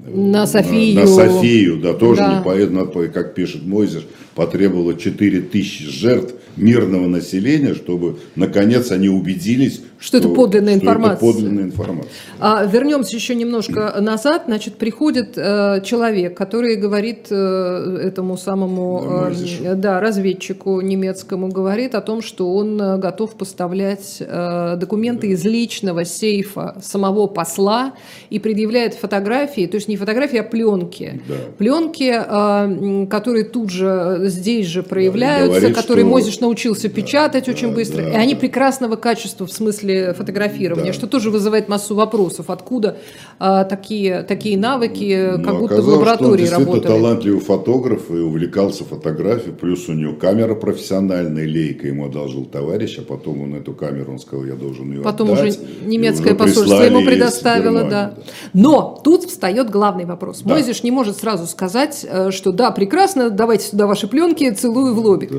на 0.07 0.47
Софию. 0.47 1.00
На, 1.00 1.07
Софию, 1.07 1.81
да, 1.81 1.93
тоже 1.93 2.21
да. 2.21 2.38
не 2.38 2.45
поэтому, 2.45 2.87
как 3.12 3.35
пишет 3.35 3.65
Мойзеш, 3.65 4.07
потребовало 4.35 4.95
4 4.95 5.41
тысячи 5.43 5.85
жертв 5.85 6.35
мирного 6.57 7.07
населения, 7.07 7.75
чтобы 7.75 8.19
наконец 8.35 8.91
они 8.91 9.09
убедились, 9.09 9.81
что, 9.99 10.19
что 10.19 10.19
это 10.19 10.28
подлинная 10.28 10.76
что 10.76 10.85
информация. 10.85 11.28
Это 11.28 11.37
подлинная 11.37 11.64
информация. 11.64 12.11
А, 12.38 12.64
вернемся 12.64 13.17
еще 13.17 13.35
немножко 13.35 13.97
назад. 14.00 14.45
Значит, 14.47 14.76
приходит 14.76 15.37
э, 15.37 15.81
человек, 15.85 16.37
который 16.37 16.76
говорит 16.76 17.26
э, 17.31 18.00
этому 18.05 18.37
самому 18.37 19.31
э, 19.31 19.75
да, 19.75 20.00
разведчику 20.00 20.81
немецкому, 20.81 21.49
говорит 21.49 21.97
о 21.97 22.00
том, 22.00 22.23
что 22.23 22.55
он 22.55 22.81
э, 22.81 22.99
готов 22.99 23.35
поставлять 23.35 24.19
э, 24.21 24.76
документы 24.76 25.26
да. 25.26 25.33
из 25.33 25.45
личного 25.45 26.05
сейфа 26.05 26.76
самого 26.81 27.26
посла 27.26 27.95
и 28.31 28.38
предъявляет 28.38 28.95
фотографии, 28.95 29.67
то 29.67 29.76
есть 29.76 29.88
не 29.88 29.97
фотографии, 29.97 30.38
а 30.38 30.45
пленки. 30.45 31.21
Да. 31.26 31.35
Пленки, 31.59 32.14
э, 32.14 33.07
которые 33.09 33.45
тут 33.45 33.71
же 33.71 34.21
здесь 34.26 34.67
же 34.67 34.85
проявляются, 34.85 35.55
да, 35.55 35.59
говорит, 35.61 35.76
которые 35.76 36.05
что... 36.05 36.11
Мозиш 36.11 36.40
научился 36.40 36.88
печатать 36.88 37.47
да, 37.47 37.52
очень 37.52 37.75
быстро, 37.75 38.02
да, 38.02 38.11
и 38.12 38.14
они 38.14 38.37
прекрасного 38.37 38.95
качества 38.95 39.45
в 39.47 39.52
смысле 39.52 39.88
фотографирования, 40.16 40.88
да. 40.88 40.92
что 40.92 41.07
тоже 41.07 41.30
вызывает 41.30 41.68
массу 41.68 41.95
вопросов, 41.95 42.50
откуда 42.50 42.97
а, 43.38 43.64
такие, 43.64 44.23
такие 44.23 44.59
навыки, 44.59 45.37
ну, 45.37 45.45
как 45.45 45.59
будто 45.59 45.83
в 45.83 45.88
лаборатории 45.88 46.47
что 46.47 46.57
он 46.57 46.64
работали. 46.64 46.87
талантливый 46.87 47.40
фотограф 47.40 48.11
и 48.11 48.14
увлекался 48.14 48.85
фотографией, 48.85 49.54
плюс 49.54 49.88
у 49.88 49.92
него 49.92 50.14
камера 50.14 50.54
профессиональная, 50.54 51.47
лейка 51.47 51.87
ему 51.88 52.07
одолжил 52.07 52.45
товарищ, 52.45 52.99
а 52.99 53.02
потом 53.02 53.42
он 53.42 53.54
эту 53.54 53.73
камеру, 53.73 54.12
он 54.12 54.18
сказал, 54.18 54.45
я 54.45 54.54
должен 54.54 54.90
ее 54.90 55.02
Потом 55.02 55.33
отдать, 55.33 55.59
уже 55.59 55.59
немецкое 55.85 56.35
посольство 56.35 56.83
ему 56.83 57.04
предоставило, 57.04 57.83
да. 57.83 57.88
да. 57.90 58.14
Но 58.52 59.00
тут 59.02 59.25
встает 59.25 59.71
главный 59.71 60.04
вопрос. 60.04 60.42
Да. 60.42 60.54
Мойзиш 60.54 60.83
не 60.83 60.90
может 60.90 61.18
сразу 61.18 61.47
сказать, 61.47 62.07
э, 62.09 62.30
что 62.30 62.52
да, 62.52 62.71
прекрасно, 62.71 63.30
давайте 63.30 63.66
сюда 63.66 63.87
ваши 63.87 64.07
пленки, 64.09 64.50
целую 64.50 64.95
в 64.95 64.99
лобик. 64.99 65.30
Да. 65.30 65.38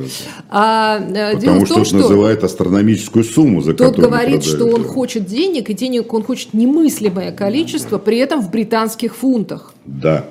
А 0.49 0.99
Э, 0.99 1.33
Потому 1.33 1.41
дело 1.41 1.65
в 1.65 1.67
том, 1.67 1.85
что, 1.85 1.97
что 1.97 1.97
называет 1.97 2.43
астрономическую 2.43 3.23
сумму, 3.23 3.61
за 3.61 3.73
тот 3.73 3.89
которую 3.89 4.09
говорит, 4.09 4.38
что 4.43 4.65
он 4.65 4.83
хочет 4.83 5.25
денег, 5.25 5.69
и 5.69 5.73
денег 5.73 6.13
он 6.13 6.23
хочет 6.23 6.53
немыслимое 6.53 7.31
количество, 7.31 7.97
при 7.97 8.17
этом 8.17 8.41
в 8.41 8.49
британских 8.49 9.15
фунтах. 9.15 9.73
Да. 9.85 10.25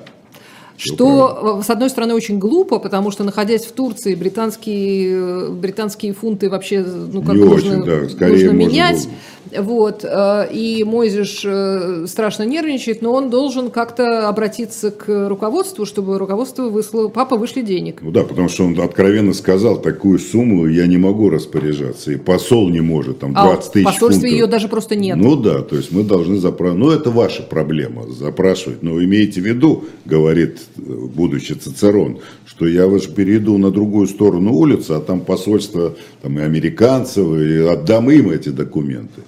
Что, 0.79 1.37
правильно. 1.41 1.63
с 1.63 1.69
одной 1.69 1.89
стороны, 1.89 2.13
очень 2.13 2.39
глупо, 2.39 2.79
потому 2.79 3.11
что, 3.11 3.23
находясь 3.23 3.65
в 3.65 3.73
Турции, 3.73 4.15
британские, 4.15 5.49
британские 5.49 6.13
фунты 6.13 6.49
вообще 6.49 6.81
ну, 6.81 7.21
как 7.21 7.35
нужно, 7.35 7.81
очень, 7.81 8.17
да. 8.17 8.27
нужно 8.27 8.51
менять. 8.51 9.05
Было 9.05 9.13
вот, 9.57 10.03
э, 10.03 10.47
и 10.53 10.83
Мойзиш 10.83 11.41
э, 11.43 12.05
страшно 12.07 12.43
нервничает, 12.43 13.01
но 13.01 13.13
он 13.13 13.29
должен 13.29 13.71
как-то 13.71 14.27
обратиться 14.27 14.91
к 14.91 15.27
руководству, 15.27 15.85
чтобы 15.85 16.19
руководство 16.19 16.69
выслало, 16.69 17.07
папа, 17.07 17.35
вышли 17.35 17.61
денег. 17.61 17.99
Ну 18.01 18.11
да, 18.11 18.23
потому 18.23 18.49
что 18.49 18.65
он 18.65 18.79
откровенно 18.79 19.33
сказал, 19.33 19.81
такую 19.81 20.19
сумму 20.19 20.67
я 20.67 20.85
не 20.87 20.97
могу 20.97 21.29
распоряжаться, 21.29 22.11
и 22.11 22.17
посол 22.17 22.69
не 22.69 22.81
может, 22.81 23.19
там 23.19 23.33
20 23.33 23.69
а 23.69 23.71
тысяч 23.71 23.85
посольстве 23.85 24.29
фунтов. 24.29 24.39
ее 24.39 24.47
даже 24.47 24.67
просто 24.67 24.95
нет. 24.95 25.17
Ну 25.17 25.35
да, 25.35 25.61
то 25.61 25.75
есть 25.75 25.91
мы 25.91 26.03
должны 26.03 26.37
запрашивать, 26.37 26.79
ну 26.79 26.91
это 26.91 27.09
ваша 27.09 27.41
проблема, 27.43 28.07
запрашивать, 28.07 28.83
но 28.83 29.01
имейте 29.03 29.41
в 29.41 29.45
виду, 29.45 29.85
говорит 30.05 30.59
будущий 30.77 31.55
Цицерон, 31.55 32.19
что 32.45 32.67
я 32.67 32.87
вас 32.87 33.05
перейду 33.05 33.57
на 33.57 33.71
другую 33.71 34.07
сторону 34.07 34.53
улицы, 34.53 34.91
а 34.91 34.99
там 34.99 35.21
посольство 35.21 35.95
там, 36.21 36.39
и 36.39 36.41
американцев, 36.41 37.37
и 37.37 37.59
отдам 37.59 38.09
им 38.11 38.29
эти 38.29 38.49
документы. 38.49 39.21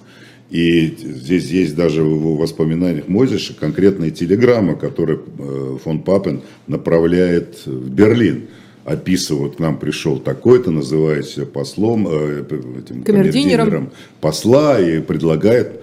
И 0.50 0.94
здесь 1.00 1.48
есть 1.48 1.74
даже 1.74 2.02
в 2.02 2.36
воспоминаниях 2.36 3.08
Мозиша 3.08 3.54
конкретная 3.58 4.10
телеграмма, 4.10 4.74
которую 4.76 5.24
э, 5.38 5.78
фон 5.82 6.00
Папен 6.00 6.42
направляет 6.66 7.64
в 7.64 7.88
Берлин. 7.88 8.48
Описывает, 8.84 9.56
к 9.56 9.58
нам 9.60 9.78
пришел 9.78 10.18
такой-то, 10.18 10.70
называет 10.70 11.24
себя 11.26 11.46
послом, 11.46 12.06
э, 12.06 12.44
этим 12.78 13.02
камердинером 13.02 13.92
посла 14.20 14.78
и 14.78 15.00
предлагает 15.00 15.80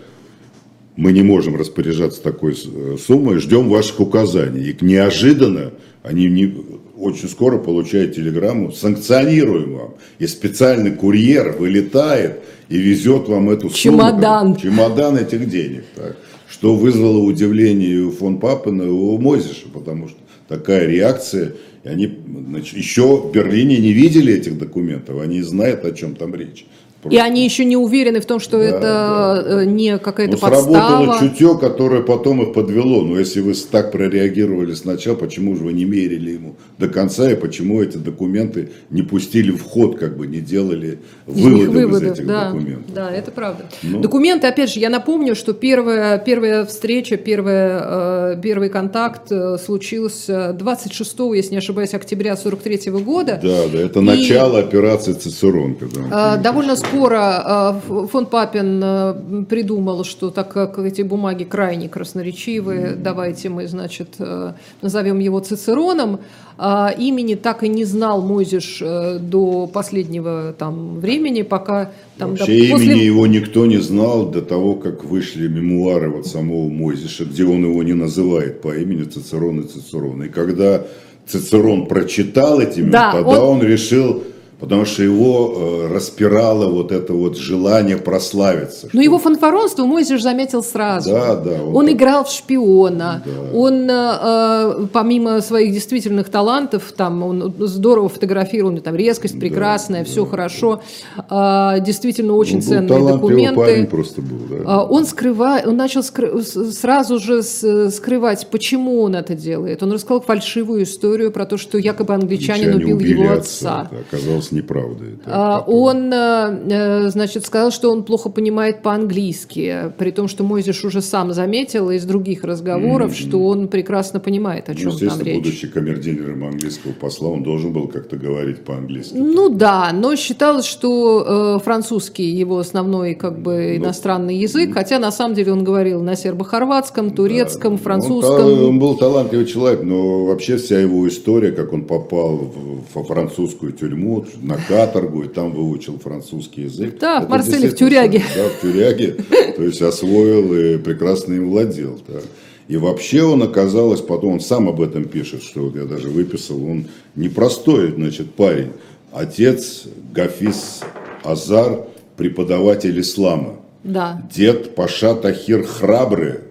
мы 0.99 1.13
не 1.13 1.23
можем 1.23 1.55
распоряжаться 1.55 2.21
такой 2.21 2.53
э, 2.53 2.97
суммой, 2.97 3.37
ждем 3.37 3.69
ваших 3.69 4.01
указаний. 4.01 4.71
И 4.71 4.85
неожиданно 4.85 5.71
они 6.03 6.27
не, 6.27 6.53
очень 6.97 7.29
скоро 7.29 7.57
получают 7.57 8.15
телеграмму, 8.15 8.73
санкционируем 8.73 9.77
вам. 9.77 9.93
И 10.19 10.27
специальный 10.27 10.91
курьер 10.91 11.55
вылетает 11.57 12.41
и 12.67 12.77
везет 12.77 13.29
вам 13.29 13.49
эту 13.49 13.69
чемодан. 13.69 14.47
сумму. 14.47 14.59
Чемодан 14.59 15.17
этих 15.17 15.49
денег. 15.49 15.85
Так. 15.95 16.17
Что 16.49 16.75
вызвало 16.75 17.19
удивление 17.19 18.01
у 18.01 18.11
фон 18.11 18.37
Папена 18.37 18.83
и 18.83 18.89
у 18.89 19.17
Мозиша, 19.17 19.69
потому 19.73 20.09
что 20.09 20.17
такая 20.49 20.85
реакция. 20.85 21.53
И 21.85 21.87
они 21.87 22.13
значит, 22.49 22.75
еще 22.75 23.21
в 23.21 23.31
Берлине 23.31 23.77
не 23.77 23.93
видели 23.93 24.33
этих 24.33 24.57
документов, 24.57 25.21
они 25.21 25.41
знают, 25.43 25.85
о 25.85 25.91
чем 25.93 26.15
там 26.15 26.35
речь. 26.35 26.65
И 27.09 27.17
они 27.17 27.45
еще 27.45 27.63
не 27.63 27.77
уверены 27.77 28.19
в 28.19 28.25
том, 28.25 28.39
что 28.39 28.57
да, 28.57 28.63
это 28.63 28.81
да. 28.81 29.61
Э, 29.61 29.65
не 29.65 29.97
какая-то 29.97 30.33
ну, 30.33 30.37
подстава. 30.37 30.73
Сработало 30.73 31.19
чутье, 31.19 31.57
которое 31.57 32.01
потом 32.01 32.41
их 32.41 32.53
подвело. 32.53 33.03
Но 33.03 33.17
если 33.17 33.39
вы 33.39 33.53
так 33.53 33.91
прореагировали 33.91 34.73
сначала, 34.73 35.15
почему 35.15 35.55
же 35.55 35.63
вы 35.63 35.73
не 35.73 35.85
мерили 35.85 36.31
ему 36.31 36.55
до 36.77 36.89
конца, 36.89 37.31
и 37.31 37.35
почему 37.35 37.81
эти 37.81 37.97
документы 37.97 38.71
не 38.89 39.01
пустили 39.01 39.51
в 39.51 39.63
ход, 39.63 39.97
как 39.97 40.17
бы 40.17 40.27
не 40.27 40.41
делали 40.41 40.99
выводов, 41.25 41.73
выводов 41.73 42.03
из 42.03 42.11
этих 42.11 42.27
да, 42.27 42.51
документов. 42.51 42.93
Да, 42.93 43.11
это 43.11 43.31
правда. 43.31 43.65
Ну, 43.81 44.01
Документы, 44.01 44.47
опять 44.47 44.73
же, 44.73 44.79
я 44.79 44.89
напомню, 44.89 45.35
что 45.35 45.53
первая, 45.53 46.17
первая 46.17 46.65
встреча, 46.65 47.15
первая, 47.15 48.33
э, 48.35 48.41
первый 48.41 48.69
контакт 48.69 49.31
э, 49.31 49.57
случился 49.57 50.53
26, 50.53 51.15
если 51.35 51.51
не 51.51 51.57
ошибаюсь, 51.57 51.93
октября 51.93 52.35
43 52.35 52.91
года. 52.91 53.39
Да, 53.41 53.67
да, 53.71 53.79
это 53.79 53.99
и, 53.99 54.03
начало 54.03 54.59
операции 54.59 55.13
Цицерон. 55.13 55.75
Когда 55.75 56.37
довольно 56.37 56.75
скоро 56.89 57.79
э, 57.83 58.07
фон 58.07 58.25
Папин 58.25 58.81
э, 58.83 59.45
придумал, 59.49 60.03
что 60.03 60.29
так 60.29 60.51
как 60.51 60.79
эти 60.79 61.01
бумаги 61.01 61.43
крайне 61.43 61.89
красноречивые, 61.89 62.95
давайте 62.95 63.49
мы, 63.49 63.67
значит, 63.67 64.15
э, 64.19 64.53
назовем 64.81 65.19
его 65.19 65.39
Цицероном. 65.39 66.19
А 66.61 66.89
имени 66.89 67.35
так 67.35 67.63
и 67.63 67.69
не 67.69 67.85
знал 67.85 68.21
Мойзиш 68.21 68.83
до 69.21 69.65
последнего 69.67 70.53
там 70.57 70.99
времени, 70.99 71.41
пока 71.43 71.91
там 72.17 72.31
Вообще 72.31 72.63
до, 72.63 72.71
после... 72.73 72.85
имени 72.87 73.03
его 73.03 73.27
никто 73.27 73.65
не 73.65 73.77
знал 73.77 74.25
до 74.25 74.41
того, 74.41 74.75
как 74.75 75.05
вышли 75.05 75.47
мемуары 75.47 76.09
вот 76.09 76.27
самого 76.27 76.67
Мойзиша, 76.67 77.23
где 77.23 77.45
он 77.45 77.63
его 77.63 77.81
не 77.83 77.93
называет 77.93 78.61
по 78.61 78.75
имени 78.75 79.03
Цицерон 79.03 79.61
и 79.61 79.67
Цицерон. 79.67 80.23
И 80.23 80.27
когда 80.27 80.83
Цицерон 81.25 81.85
прочитал 81.85 82.59
эти 82.59 82.81
да, 82.81 83.13
тогда 83.13 83.41
он... 83.41 83.59
он 83.59 83.63
решил 83.63 84.23
потому 84.59 84.85
что 84.85 85.03
его 85.03 85.53
э, 85.55 85.93
распирало 85.93 86.69
вот 86.69 86.91
это 86.91 87.13
вот 87.13 87.37
желание 87.37 87.97
прославиться. 87.97 88.89
Но 88.91 89.01
его 89.01 89.17
фанфаронство 89.17 89.85
Мойзиш 89.85 90.21
заметил 90.21 90.61
сразу. 90.63 91.11
Да, 91.11 91.35
да. 91.35 91.63
Он, 91.63 91.77
он 91.77 91.85
так... 91.85 91.95
играл 91.95 92.25
в 92.25 92.29
шпиона, 92.29 93.23
да. 93.25 93.57
он 93.57 93.87
э, 93.89 94.87
помимо 94.91 95.41
своих 95.41 95.73
действительных 95.73 96.29
талантов, 96.29 96.91
там 96.95 97.23
он 97.23 97.53
здорово 97.59 98.09
фотографировал, 98.09 98.77
там 98.79 98.95
резкость 98.95 99.39
прекрасная, 99.39 100.03
да, 100.03 100.05
все 100.05 100.25
да, 100.25 100.29
хорошо, 100.29 100.81
да. 101.29 101.77
Э, 101.77 101.81
действительно 101.81 102.33
очень 102.33 102.57
он 102.57 102.61
ценные 102.61 102.99
был 102.99 103.07
документы. 103.07 103.55
Парень 103.55 103.87
просто 103.87 104.21
был, 104.21 104.39
да. 104.49 104.83
Э, 104.83 104.87
он 104.89 105.05
скрывает, 105.05 105.67
он 105.67 105.77
начал 105.77 106.03
скры... 106.03 106.41
сразу 106.41 107.19
же 107.19 107.43
скрывать, 107.43 108.47
почему 108.51 109.01
он 109.01 109.15
это 109.15 109.35
делает. 109.35 109.81
Он 109.83 109.93
рассказал 109.93 110.21
фальшивую 110.21 110.83
историю 110.83 111.31
про 111.31 111.45
то, 111.45 111.57
что 111.57 111.77
якобы 111.77 112.13
англичанин 112.13 112.73
убил 112.75 112.99
его 112.99 113.31
отца. 113.31 113.39
отца. 113.39 113.87
Да, 113.91 113.97
оказалось 113.99 114.48
оказалось 114.49 114.51
неправдой. 114.51 115.19
А, 115.25 115.63
он, 115.65 116.11
э, 116.13 117.09
значит, 117.09 117.45
сказал, 117.45 117.71
что 117.71 117.91
он 117.91 118.03
плохо 118.03 118.29
понимает 118.29 118.81
по-английски, 118.81 119.91
при 119.97 120.11
том, 120.11 120.27
что 120.27 120.43
Мойзиш 120.43 120.85
уже 120.85 121.01
сам 121.01 121.33
заметил 121.33 121.89
из 121.91 122.05
других 122.05 122.43
разговоров, 122.43 123.11
mm-hmm. 123.11 123.29
что 123.29 123.45
он 123.45 123.67
прекрасно 123.67 124.19
понимает, 124.19 124.69
о 124.69 124.75
чем 124.75 124.91
ну, 124.91 125.07
там 125.07 125.21
речь. 125.21 125.35
будучи 125.35 125.67
камердинером 125.67 126.43
английского 126.43 126.93
посла, 126.93 127.29
он 127.29 127.43
должен 127.43 127.73
был 127.73 127.87
как-то 127.87 128.17
говорить 128.17 128.63
по-английски. 128.63 129.15
Ну 129.15 129.49
да, 129.49 129.91
но 129.93 130.15
считалось, 130.15 130.65
что 130.65 131.57
э, 131.57 131.63
французский 131.63 132.23
его 132.23 132.59
основной 132.59 133.15
как 133.15 133.39
бы 133.39 133.77
ну, 133.77 133.85
иностранный 133.85 134.37
язык, 134.37 134.73
хотя 134.73 134.99
на 134.99 135.11
самом 135.11 135.35
деле 135.35 135.53
он 135.53 135.63
говорил 135.63 136.01
на 136.01 136.15
сербо-хорватском, 136.15 137.11
турецком, 137.11 137.75
да, 137.75 137.83
французском. 137.83 138.45
Он, 138.45 138.65
он 138.65 138.79
был 138.79 138.97
талантливый 138.97 139.45
человек, 139.45 139.83
но 139.83 140.25
вообще 140.25 140.57
вся 140.57 140.79
его 140.79 141.07
история, 141.07 141.51
как 141.51 141.73
он 141.73 141.83
попал 141.83 142.37
в, 142.37 142.99
в 142.99 143.03
французскую 143.05 143.71
тюрьму, 143.71 144.25
на 144.41 144.57
каторгу, 144.57 145.23
и 145.23 145.27
там 145.27 145.51
выучил 145.51 145.99
французский 145.99 146.63
язык. 146.63 146.97
Да, 146.99 147.21
в 147.21 147.29
Марселе, 147.29 147.69
в 147.69 147.75
тюряге. 147.75 148.23
Да, 148.35 148.49
в 148.49 148.61
тюряге, 148.61 149.17
то 149.55 149.63
есть 149.63 149.81
освоил 149.81 150.53
и 150.53 150.77
прекрасно 150.77 151.33
им 151.33 151.49
владел. 151.49 151.99
Да. 152.07 152.19
И 152.67 152.77
вообще 152.77 153.23
он 153.23 153.41
оказалось, 153.41 154.01
потом 154.01 154.33
он 154.33 154.39
сам 154.39 154.69
об 154.69 154.79
этом 154.79 155.05
пишет, 155.05 155.41
что 155.41 155.61
вот 155.61 155.75
я 155.75 155.85
даже 155.85 156.09
выписал, 156.09 156.63
он 156.63 156.85
непростой, 157.15 157.91
значит, 157.91 158.31
парень. 158.35 158.71
Отец 159.11 159.85
Гафис 160.13 160.81
Азар, 161.23 161.87
преподаватель 162.15 162.99
ислама. 162.99 163.55
Да. 163.83 164.21
Дед 164.31 164.75
Паша 164.75 165.15
Тахир 165.15 165.63
Храбрый, 165.63 166.41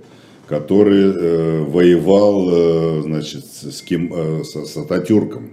который 0.48 1.12
э, 1.14 1.62
воевал 1.64 2.48
э, 2.50 3.02
значит, 3.02 3.44
с, 3.44 3.80
кем, 3.82 4.12
э, 4.12 4.44
с, 4.44 4.56
с 4.66 4.76
Ататюрком. 4.76 5.50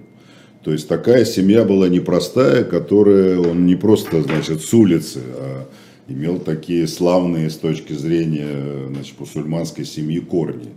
То 0.66 0.72
есть 0.72 0.88
такая 0.88 1.26
семья 1.26 1.64
была 1.64 1.90
непростая, 1.90 2.64
которая 2.64 3.38
он 3.38 3.68
не 3.68 3.76
просто 3.76 4.24
значит, 4.24 4.62
с 4.62 4.74
улицы, 4.74 5.20
а 5.36 5.68
имел 6.08 6.40
такие 6.40 6.88
славные 6.88 7.52
с 7.52 7.58
точки 7.58 7.94
зрения 7.94 8.88
значит, 8.88 9.20
мусульманской 9.20 9.86
семьи 9.86 10.20
корни. 10.20 10.70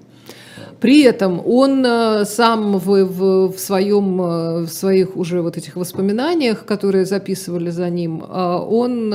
При 0.80 1.02
этом 1.02 1.42
он 1.44 1.84
э, 1.84 2.24
сам 2.24 2.78
в, 2.78 3.04
в, 3.04 3.52
в, 3.52 3.58
своем, 3.58 4.20
э, 4.22 4.60
в 4.62 4.68
своих 4.68 5.16
уже 5.16 5.42
вот 5.42 5.56
этих 5.56 5.74
воспоминаниях, 5.76 6.64
которые 6.64 7.04
записывали 7.04 7.70
за 7.70 7.90
ним, 7.90 8.22
э, 8.22 8.56
он 8.68 9.10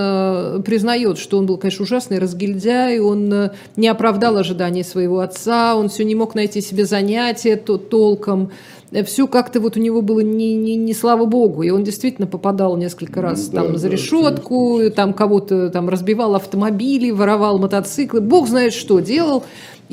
признает, 0.63 1.17
что 1.17 1.37
он 1.37 1.45
был, 1.45 1.57
конечно, 1.57 1.83
ужасный 1.83 2.19
разгильдяй, 2.19 2.99
он 2.99 3.51
не 3.75 3.87
оправдал 3.87 4.37
ожиданий 4.37 4.83
своего 4.83 5.19
отца, 5.19 5.75
он 5.75 5.89
все 5.89 6.03
не 6.03 6.15
мог 6.15 6.35
найти 6.35 6.61
себе 6.61 6.85
занятия 6.85 7.55
то, 7.55 7.77
толком, 7.77 8.51
все 9.01 9.27
как-то 9.27 9.59
вот 9.59 9.75
у 9.75 9.79
него 9.79 10.01
было 10.01 10.19
не, 10.19 10.55
не, 10.55 10.75
не 10.75 10.93
слава 10.93 11.25
богу, 11.25 11.63
и 11.63 11.71
он 11.71 11.83
действительно 11.83 12.27
попадал 12.27 12.77
несколько 12.77 13.21
раз 13.21 13.47
ну, 13.47 13.59
там 13.59 13.71
да, 13.73 13.77
за 13.79 13.87
решетку, 13.87 14.79
да, 14.79 14.89
там 14.91 15.13
кого-то 15.13 15.69
там 15.69 15.89
разбивал 15.89 16.35
автомобили, 16.35 17.09
воровал 17.09 17.57
мотоциклы, 17.57 18.21
бог 18.21 18.47
знает 18.47 18.73
что 18.73 18.99
делал. 18.99 19.43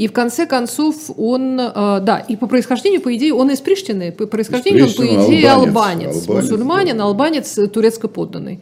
И 0.00 0.08
в 0.08 0.12
конце 0.14 0.46
концов 0.46 1.10
он, 1.18 1.60
э, 1.60 2.00
да, 2.00 2.24
и 2.26 2.34
по 2.34 2.46
происхождению, 2.46 3.02
по 3.02 3.14
идее, 3.14 3.34
он 3.34 3.50
из 3.50 3.60
Приштины, 3.60 4.12
по 4.12 4.26
происхождению 4.26 4.86
он, 4.86 4.94
по 4.94 5.04
идее, 5.04 5.50
албанец, 5.50 5.66
албанец, 5.66 6.16
албанец 6.22 6.50
мусульманин, 6.50 6.96
да. 6.96 7.04
албанец 7.04 7.58
турецко 7.70 8.08
подданный. 8.08 8.60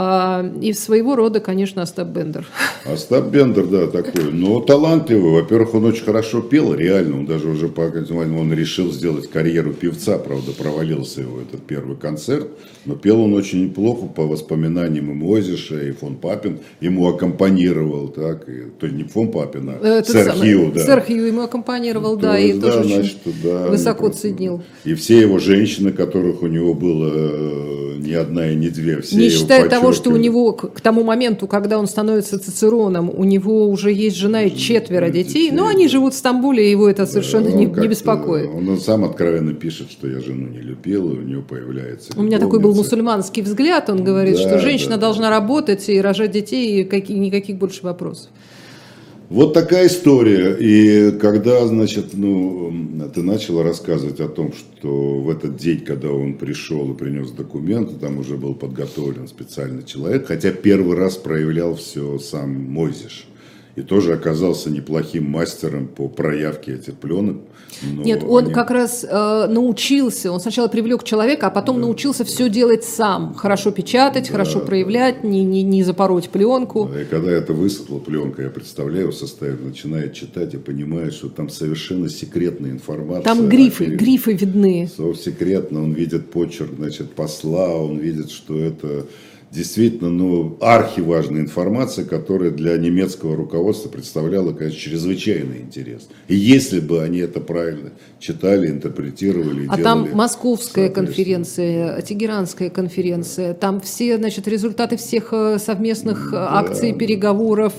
А, 0.00 0.48
и 0.60 0.72
своего 0.74 1.16
рода, 1.16 1.40
конечно, 1.40 1.82
Остап 1.82 2.06
Бендер. 2.06 2.46
Остап 2.84 3.30
Бендер, 3.30 3.66
да, 3.66 3.88
такой. 3.88 4.30
Но 4.30 4.60
талантливый. 4.60 5.32
Во-первых, 5.32 5.74
он 5.74 5.86
очень 5.86 6.04
хорошо 6.04 6.40
пел, 6.40 6.72
реально. 6.72 7.18
Он 7.18 7.26
даже 7.26 7.48
уже 7.48 7.66
он 7.66 8.52
решил 8.52 8.92
сделать 8.92 9.28
карьеру 9.28 9.72
певца. 9.72 10.18
Правда, 10.18 10.52
провалился 10.52 11.22
его 11.22 11.40
этот 11.40 11.66
первый 11.66 11.96
концерт. 11.96 12.46
Но 12.84 12.94
пел 12.94 13.20
он 13.20 13.34
очень 13.34 13.64
неплохо 13.64 14.06
по 14.06 14.22
воспоминаниям 14.22 15.10
и 15.10 15.14
Мозиша, 15.14 15.82
и 15.82 15.90
фон 15.90 16.14
Папин. 16.14 16.60
Ему 16.80 17.08
аккомпанировал, 17.08 18.06
так. 18.06 18.48
И, 18.48 18.70
то 18.78 18.86
есть 18.86 18.96
не 18.96 19.02
фон 19.02 19.32
Папин, 19.32 19.68
а 19.68 20.04
сэр 20.04 20.30
Хью, 20.30 20.70
да. 20.76 20.80
Сэр 20.80 21.00
Хью 21.00 21.26
ему 21.26 21.42
аккомпанировал, 21.42 22.14
то, 22.14 22.22
да, 22.22 22.38
и 22.38 22.52
да, 22.52 22.70
тоже 22.70 22.88
значит, 22.88 23.18
да, 23.42 23.66
высоко 23.66 24.10
ценил. 24.10 24.62
И 24.84 24.94
все 24.94 25.20
его 25.20 25.40
женщины, 25.40 25.90
которых 25.90 26.42
у 26.42 26.46
него 26.46 26.72
было 26.74 27.10
э, 27.12 27.96
не 27.98 28.14
одна 28.14 28.50
и 28.50 28.54
не 28.54 28.70
две, 28.70 29.00
все 29.00 29.16
не 29.16 29.24
его 29.26 29.38
считая 29.38 29.68
того, 29.68 29.87
что 29.92 30.10
у 30.10 30.16
него 30.16 30.52
к 30.52 30.80
тому 30.80 31.04
моменту, 31.04 31.46
когда 31.46 31.78
он 31.78 31.86
становится 31.86 32.38
Цицероном, 32.38 33.10
у 33.10 33.24
него 33.24 33.68
уже 33.68 33.92
есть 33.92 34.16
жена 34.16 34.44
и 34.44 34.56
четверо 34.56 35.10
детей, 35.10 35.50
но 35.50 35.66
они 35.66 35.88
живут 35.88 36.14
в 36.14 36.16
Стамбуле, 36.16 36.66
и 36.66 36.70
его 36.70 36.88
это 36.88 37.06
совершенно 37.06 37.48
не, 37.48 37.66
не 37.66 37.88
беспокоит. 37.88 38.50
Он 38.52 38.78
сам 38.78 39.04
откровенно 39.04 39.54
пишет, 39.54 39.90
что 39.90 40.08
я 40.08 40.20
жену 40.20 40.48
не 40.48 40.60
любил, 40.60 41.12
и 41.12 41.18
у 41.18 41.22
него 41.22 41.42
появляется 41.42 42.12
У 42.16 42.22
меня 42.22 42.38
такой 42.38 42.60
был 42.60 42.74
мусульманский 42.74 43.42
взгляд, 43.42 43.90
он 43.90 44.04
говорит, 44.04 44.36
да, 44.36 44.40
что 44.40 44.58
женщина 44.58 44.96
да, 44.96 45.02
должна 45.02 45.30
работать 45.30 45.88
и 45.88 46.00
рожать 46.00 46.30
детей, 46.30 46.82
и 46.82 47.14
никаких 47.14 47.56
больше 47.56 47.82
вопросов. 47.82 48.30
Вот 49.28 49.52
такая 49.52 49.88
история. 49.88 50.56
И 50.58 51.18
когда, 51.18 51.66
значит, 51.66 52.14
ну, 52.14 52.72
ты 53.14 53.22
начала 53.22 53.62
рассказывать 53.62 54.20
о 54.20 54.28
том, 54.28 54.52
что 54.54 55.20
в 55.20 55.28
этот 55.28 55.56
день, 55.56 55.80
когда 55.80 56.10
он 56.10 56.34
пришел 56.34 56.90
и 56.92 56.96
принес 56.96 57.30
документы, 57.32 57.94
там 57.94 58.18
уже 58.18 58.38
был 58.38 58.54
подготовлен 58.54 59.28
специальный 59.28 59.84
человек, 59.84 60.26
хотя 60.26 60.50
первый 60.50 60.96
раз 60.96 61.16
проявлял 61.16 61.74
все 61.76 62.18
сам 62.18 62.54
Мойзиш 62.54 63.26
и 63.78 63.82
тоже 63.82 64.12
оказался 64.12 64.70
неплохим 64.70 65.30
мастером 65.30 65.86
по 65.86 66.08
проявке 66.08 66.74
этих 66.74 66.94
пленок. 66.94 67.36
Нет, 67.82 68.24
он 68.26 68.46
они... 68.46 68.52
как 68.52 68.72
раз 68.72 69.06
э, 69.08 69.46
научился, 69.48 70.32
он 70.32 70.40
сначала 70.40 70.66
привлек 70.66 71.04
человека, 71.04 71.46
а 71.46 71.50
потом 71.50 71.76
да, 71.76 71.82
научился 71.82 72.24
все 72.24 72.48
делать 72.48 72.82
сам. 72.82 73.34
Хорошо 73.34 73.70
печатать, 73.70 74.26
да, 74.26 74.32
хорошо 74.32 74.60
проявлять, 74.60 75.22
не, 75.22 75.44
не, 75.44 75.62
не 75.62 75.84
запороть 75.84 76.28
пленку. 76.28 76.90
Да, 76.92 77.02
и 77.02 77.04
когда 77.04 77.30
это 77.30 77.52
высохла 77.52 78.00
пленка, 78.00 78.42
я 78.42 78.50
представляю 78.50 79.12
состояние, 79.12 79.68
начинает 79.68 80.12
читать 80.12 80.54
и 80.54 80.56
понимает, 80.56 81.14
что 81.14 81.28
там 81.28 81.48
совершенно 81.48 82.08
секретная 82.08 82.72
информация. 82.72 83.22
Там 83.22 83.48
грифы, 83.48 83.84
а, 83.84 83.90
грифы 83.90 84.32
видны. 84.32 84.90
Секретно, 85.22 85.84
он 85.84 85.92
видит 85.92 86.32
почерк, 86.32 86.72
значит, 86.76 87.12
посла, 87.12 87.76
он 87.76 87.98
видит, 87.98 88.30
что 88.30 88.58
это 88.58 89.06
действительно 89.50 90.10
ну, 90.10 90.58
архиважная 90.60 91.40
информация, 91.40 92.04
которая 92.04 92.50
для 92.50 92.76
немецкого 92.76 93.34
руководства 93.34 93.88
представляла, 93.88 94.52
конечно, 94.52 94.78
чрезвычайный 94.78 95.60
интерес. 95.62 96.08
И 96.28 96.34
если 96.34 96.80
бы 96.80 97.02
они 97.02 97.18
это 97.18 97.40
правильно 97.40 97.92
читали, 98.18 98.68
интерпретировали, 98.68 99.66
а 99.68 99.76
делали, 99.76 99.82
там 99.82 100.08
Московская 100.12 100.90
конференция, 100.90 102.00
Тегеранская 102.02 102.68
конференция, 102.68 103.54
там 103.54 103.80
все, 103.80 104.18
значит, 104.18 104.46
результаты 104.48 104.96
всех 104.96 105.28
э, 105.32 105.58
совместных 105.58 106.30
да, 106.32 106.58
акций, 106.58 106.92
переговоров, 106.92 107.72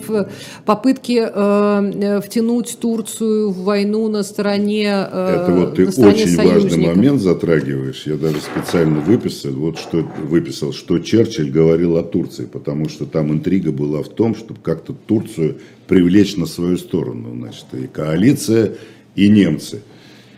попытки 0.66 1.22
э, 1.22 2.22
втянуть 2.22 2.78
Турцию 2.80 3.52
в 3.52 3.64
войну 3.64 4.08
на 4.08 4.24
стороне 4.24 4.88
э, 4.88 5.44
Это 5.44 5.52
вот 5.52 5.76
ты 5.76 5.88
очень 5.88 6.36
важный 6.36 6.88
момент 6.88 7.22
затрагиваешь. 7.22 8.04
Я 8.06 8.16
даже 8.16 8.38
специально 8.40 9.00
выписал, 9.00 9.52
вот 9.52 9.78
что 9.78 10.00
выписал, 10.24 10.74
что 10.74 11.00
Черчилль 11.00 11.52
говорил 11.60 11.98
о 11.98 12.04
Турции, 12.04 12.46
потому 12.46 12.88
что 12.88 13.06
там 13.06 13.34
интрига 13.34 13.74
была 13.74 14.02
в 14.02 14.08
том, 14.08 14.34
чтобы 14.34 14.62
как-то 14.62 14.94
Турцию 14.94 15.58
привлечь 15.88 16.38
на 16.38 16.46
свою 16.46 16.78
сторону. 16.78 17.36
Значит, 17.36 17.66
и 17.74 17.88
коалиция, 17.88 18.76
и 19.16 19.28
немцы. 19.28 19.82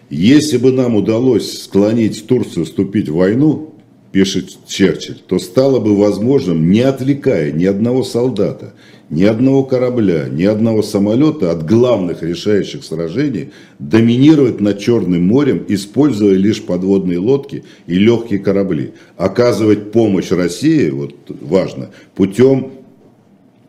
Если 0.09 0.57
бы 0.57 0.71
нам 0.71 0.95
удалось 0.95 1.61
склонить 1.61 2.25
Турцию 2.25 2.65
вступить 2.65 3.07
в 3.09 3.15
войну, 3.15 3.75
пишет 4.11 4.49
Черчилль, 4.67 5.21
то 5.27 5.37
стало 5.37 5.79
бы 5.79 5.95
возможным, 5.95 6.71
не 6.71 6.81
отвлекая 6.81 7.51
ни 7.51 7.65
одного 7.65 8.03
солдата, 8.03 8.73
ни 9.11 9.23
одного 9.23 9.63
корабля, 9.65 10.29
ни 10.29 10.45
одного 10.45 10.81
самолета 10.81 11.51
от 11.51 11.65
главных 11.65 12.23
решающих 12.23 12.83
сражений 12.85 13.51
доминировать 13.77 14.61
над 14.61 14.79
Черным 14.79 15.27
морем, 15.27 15.65
используя 15.67 16.33
лишь 16.33 16.63
подводные 16.63 17.19
лодки 17.19 17.65
и 17.87 17.95
легкие 17.95 18.39
корабли. 18.39 18.93
Оказывать 19.17 19.91
помощь 19.91 20.31
России, 20.31 20.89
вот 20.89 21.13
важно, 21.27 21.89
путем 22.15 22.71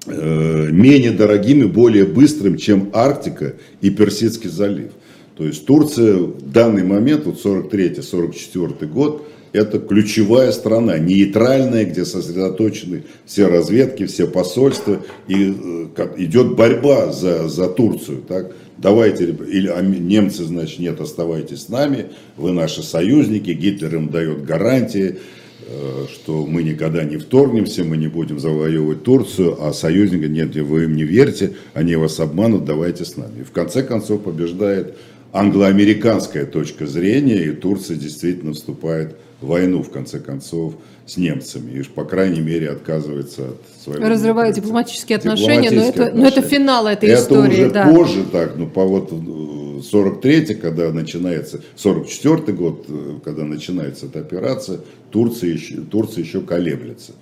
э, 0.06 0.68
менее 0.70 1.10
дорогим 1.10 1.64
и 1.64 1.66
более 1.66 2.04
быстрым, 2.04 2.56
чем 2.56 2.90
Арктика 2.92 3.54
и 3.80 3.90
Персидский 3.90 4.48
залив. 4.48 4.92
То 5.36 5.44
есть 5.44 5.66
Турция 5.66 6.18
в 6.18 6.52
данный 6.52 6.84
момент, 6.84 7.26
вот 7.26 7.44
43-44 7.44 8.86
год, 8.86 9.26
это 9.52 9.78
ключевая 9.78 10.50
страна, 10.52 10.98
нейтральная, 10.98 11.84
где 11.84 12.04
сосредоточены 12.04 13.04
все 13.26 13.46
разведки, 13.46 14.06
все 14.06 14.26
посольства, 14.26 15.02
и 15.28 15.54
э, 15.96 16.08
идет 16.16 16.56
борьба 16.56 17.12
за, 17.12 17.48
за 17.48 17.68
Турцию. 17.68 18.22
Так? 18.26 18.52
Давайте, 18.78 19.26
или 19.26 19.68
а 19.68 19.80
немцы, 19.82 20.44
значит, 20.44 20.78
нет, 20.80 21.00
оставайтесь 21.00 21.62
с 21.62 21.68
нами, 21.68 22.06
вы 22.36 22.52
наши 22.52 22.82
союзники, 22.82 23.50
Гитлер 23.50 23.94
им 23.94 24.08
дает 24.08 24.44
гарантии, 24.44 25.18
э, 25.66 26.06
что 26.12 26.46
мы 26.46 26.62
никогда 26.62 27.04
не 27.04 27.18
вторгнемся, 27.18 27.84
мы 27.84 27.98
не 27.98 28.08
будем 28.08 28.40
завоевывать 28.40 29.02
Турцию, 29.04 29.62
а 29.62 29.74
союзники, 29.74 30.24
нет, 30.24 30.56
вы 30.56 30.84
им 30.84 30.96
не 30.96 31.04
верьте, 31.04 31.52
они 31.74 31.94
вас 31.96 32.18
обманут, 32.20 32.64
давайте 32.64 33.04
с 33.04 33.18
нами. 33.18 33.40
И 33.40 33.44
в 33.44 33.52
конце 33.52 33.82
концов 33.82 34.22
побеждает 34.22 34.96
англоамериканская 35.32 36.46
точка 36.46 36.86
зрения, 36.86 37.44
и 37.44 37.52
Турция 37.52 37.96
действительно 37.96 38.52
вступает 38.52 39.12
в 39.12 39.31
войну, 39.42 39.82
в 39.82 39.90
конце 39.90 40.18
концов, 40.18 40.74
с 41.06 41.16
немцами. 41.16 41.78
И, 41.78 41.82
по 41.82 42.04
крайней 42.04 42.40
мере, 42.40 42.70
отказывается 42.70 43.50
от 43.50 43.82
своего... 43.82 44.08
Разрывая 44.08 44.52
дипломатические 44.52 45.18
отношения, 45.18 45.70
но, 45.70 45.82
это, 45.82 45.88
отношения. 45.90 46.20
но 46.20 46.28
это 46.28 46.42
финал 46.42 46.86
этой 46.86 47.08
это 47.08 47.22
истории. 47.22 47.52
Это 47.52 47.62
уже 47.62 47.70
да. 47.70 47.86
позже 47.86 48.24
так, 48.30 48.56
ну, 48.56 48.66
по 48.66 48.84
вот 48.84 49.12
43-й, 49.12 50.54
когда 50.54 50.92
начинается, 50.92 51.60
44-й 51.76 52.52
год, 52.52 52.86
э, 52.88 53.18
когда 53.24 53.44
начинается 53.44 54.06
эта 54.06 54.20
операция, 54.20 54.80
Турция 55.10 55.50
еще, 55.50 55.76
Турция 55.76 56.24
еще 56.24 56.40
колеблется. 56.40 57.12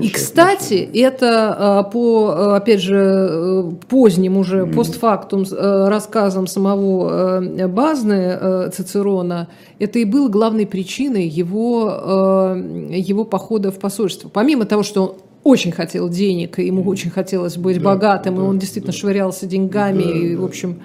И, 0.00 0.10
кстати, 0.10 0.88
это 0.94 1.54
а, 1.58 1.82
по, 1.82 2.28
а, 2.28 2.56
опять 2.56 2.80
же, 2.80 2.96
э, 2.96 3.70
поздним 3.88 4.36
уже 4.36 4.62
mm. 4.62 4.74
постфактум 4.74 5.44
э, 5.50 5.88
рассказам 5.88 6.46
самого 6.46 7.40
Базны 7.68 8.70
Цицерона, 8.72 9.48
это 9.78 9.98
и 9.98 10.04
было 10.04 10.28
главной 10.28 10.66
причиной 10.66 11.26
его, 11.26 12.54
его 12.90 13.24
похода 13.24 13.70
в 13.70 13.78
посольство. 13.78 14.28
Помимо 14.28 14.64
того, 14.64 14.82
что 14.82 15.02
он 15.02 15.16
очень 15.46 15.70
хотел 15.70 16.08
денег, 16.08 16.58
ему 16.58 16.82
очень 16.82 17.10
хотелось 17.10 17.56
быть 17.56 17.78
да, 17.78 17.84
богатым, 17.84 18.36
да, 18.36 18.42
и 18.42 18.44
он 18.44 18.58
действительно 18.58 18.92
да. 18.92 18.98
швырялся 18.98 19.46
деньгами, 19.46 20.02
да, 20.02 20.10
и, 20.10 20.34
в 20.34 20.44
общем, 20.44 20.82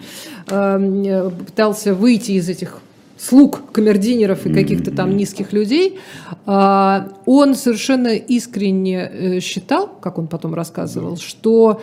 э, 0.48 1.32
пытался 1.48 1.96
выйти 1.96 2.34
из 2.34 2.48
этих 2.48 2.78
слуг 3.22 3.72
камердинеров 3.72 4.46
и 4.46 4.54
каких-то 4.54 4.92
там 4.92 5.16
низких 5.16 5.54
людей, 5.54 6.00
а, 6.46 7.10
он 7.26 7.56
совершенно 7.56 8.16
искренне 8.16 8.98
э, 8.98 9.40
считал, 9.42 9.88
как 9.88 10.18
он 10.18 10.28
потом 10.28 10.56
рассказывал, 10.56 11.18
что 11.18 11.82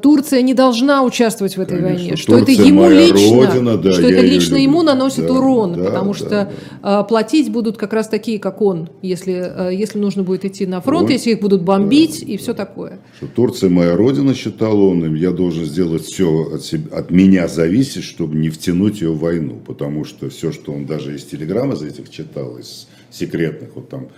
Турция 0.00 0.42
не 0.42 0.54
должна 0.54 1.02
участвовать 1.02 1.56
в 1.56 1.60
этой 1.60 1.78
Конечно, 1.78 1.96
войне, 1.96 2.16
что 2.16 2.38
Турция 2.38 2.54
это 2.54 2.62
ему 2.62 2.88
лично, 2.88 3.46
родина, 3.46 3.76
да, 3.76 3.92
что 3.92 4.02
это 4.02 4.20
лично 4.20 4.56
ему 4.56 4.82
наносит 4.82 5.26
да, 5.26 5.32
урон, 5.32 5.72
да, 5.72 5.84
потому 5.84 6.12
да, 6.12 6.16
что 6.16 6.52
да. 6.82 7.02
платить 7.02 7.50
будут 7.50 7.76
как 7.76 7.92
раз 7.92 8.08
такие, 8.08 8.38
как 8.38 8.62
он, 8.62 8.90
если, 9.02 9.70
э, 9.70 9.74
если 9.74 9.98
нужно 9.98 10.22
будет 10.22 10.44
идти 10.44 10.66
на 10.66 10.80
фронт, 10.80 11.02
вот, 11.02 11.10
если 11.10 11.32
их 11.32 11.40
будут 11.40 11.62
бомбить 11.62 12.20
да, 12.24 12.32
и 12.32 12.36
все 12.36 12.54
такое. 12.54 13.00
Что 13.16 13.26
Турция 13.26 13.68
моя 13.68 13.96
родина, 13.96 14.34
считал 14.34 14.80
он, 14.80 15.14
я 15.16 15.32
должен 15.32 15.64
сделать 15.64 16.04
все 16.04 16.52
от, 16.54 16.64
себя, 16.64 16.96
от 16.96 17.10
меня 17.10 17.48
зависит, 17.48 18.04
чтобы 18.04 18.36
не 18.36 18.50
втянуть 18.50 19.00
ее 19.00 19.10
в 19.10 19.18
войну, 19.18 19.60
потому 19.66 20.04
что 20.04 20.30
все, 20.30 20.52
что 20.52 20.72
он 20.72 20.86
даже 20.86 21.16
из 21.16 21.24
телеграмм 21.24 21.72
из 21.72 21.82
этих 21.82 22.08
читал, 22.08 22.56
из 22.56 22.86
секретных, 23.10 23.70
вот 23.74 23.88
там 23.88 24.08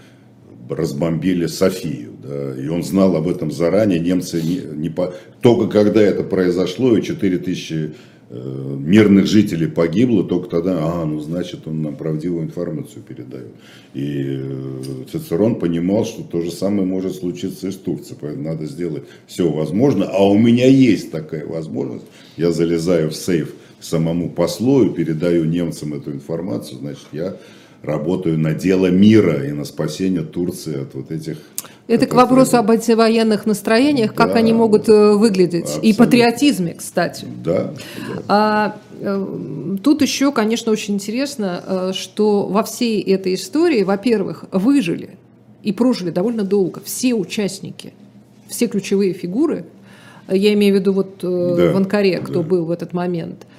разбомбили 0.68 1.46
Софию. 1.46 2.12
Да, 2.22 2.54
и 2.56 2.68
он 2.68 2.82
знал 2.82 3.16
об 3.16 3.28
этом 3.28 3.50
заранее. 3.50 3.98
Немцы 3.98 4.42
не, 4.42 4.60
не 4.76 4.90
по... 4.90 5.14
только 5.40 5.68
когда 5.68 6.00
это 6.02 6.22
произошло, 6.22 6.96
и 6.96 7.02
4 7.02 7.38
тысячи 7.38 7.94
э, 8.30 8.76
мирных 8.78 9.26
жителей 9.26 9.68
погибло, 9.68 10.24
только 10.24 10.48
тогда, 10.48 10.78
а, 10.78 11.04
ну 11.04 11.20
значит 11.20 11.66
он 11.66 11.82
нам 11.82 11.96
правдивую 11.96 12.44
информацию 12.44 13.02
передает. 13.02 13.52
И 13.94 14.40
э, 14.40 15.04
Цицерон 15.10 15.56
понимал, 15.56 16.04
что 16.04 16.22
то 16.22 16.42
же 16.42 16.50
самое 16.50 16.86
может 16.86 17.16
случиться 17.16 17.68
и 17.68 17.70
с 17.70 17.76
Турцией, 17.76 18.18
поэтому 18.20 18.44
надо 18.44 18.66
сделать 18.66 19.04
все 19.26 19.50
возможное. 19.50 20.08
А 20.08 20.28
у 20.28 20.38
меня 20.38 20.66
есть 20.66 21.10
такая 21.10 21.46
возможность, 21.46 22.06
я 22.36 22.52
залезаю 22.52 23.10
в 23.10 23.16
сейф 23.16 23.54
самому 23.80 24.30
послу 24.30 24.84
и 24.84 24.94
передаю 24.94 25.44
немцам 25.44 25.94
эту 25.94 26.12
информацию, 26.12 26.78
значит 26.78 27.06
я 27.12 27.36
работаю 27.82 28.38
на 28.38 28.54
дело 28.54 28.86
мира 28.86 29.44
и 29.44 29.52
на 29.52 29.64
спасение 29.64 30.22
Турции 30.22 30.82
от 30.82 30.94
вот 30.94 31.10
этих... 31.10 31.38
Это 31.86 32.06
к 32.06 32.14
вопросу 32.14 32.58
об 32.58 32.70
антивоенных 32.70 33.46
настроениях, 33.46 34.10
да, 34.14 34.26
как 34.26 34.36
они 34.36 34.52
могут 34.52 34.88
э, 34.88 35.12
выглядеть. 35.12 35.64
Абсолютно. 35.64 35.86
И 35.86 35.92
патриотизме, 35.94 36.74
кстати. 36.74 37.26
Да. 37.42 37.72
да. 37.72 38.22
А, 38.28 38.76
э, 39.00 39.76
тут 39.82 40.02
еще, 40.02 40.32
конечно, 40.32 40.70
очень 40.70 40.94
интересно, 40.94 41.62
э, 41.66 41.92
что 41.94 42.46
во 42.46 42.62
всей 42.62 43.00
этой 43.00 43.34
истории, 43.34 43.84
во-первых, 43.84 44.44
выжили 44.52 45.10
и 45.62 45.72
прожили 45.72 46.10
довольно 46.10 46.44
долго 46.44 46.82
все 46.84 47.14
участники, 47.14 47.94
все 48.48 48.66
ключевые 48.66 49.14
фигуры, 49.14 49.64
я 50.28 50.52
имею 50.52 50.74
в 50.74 50.78
виду 50.80 50.92
вот 50.92 51.20
да, 51.22 51.72
в 51.72 51.76
Анкаре, 51.76 52.18
кто 52.18 52.42
да. 52.42 52.48
был 52.48 52.66
в 52.66 52.70
этот 52.70 52.92
момент– 52.92 53.46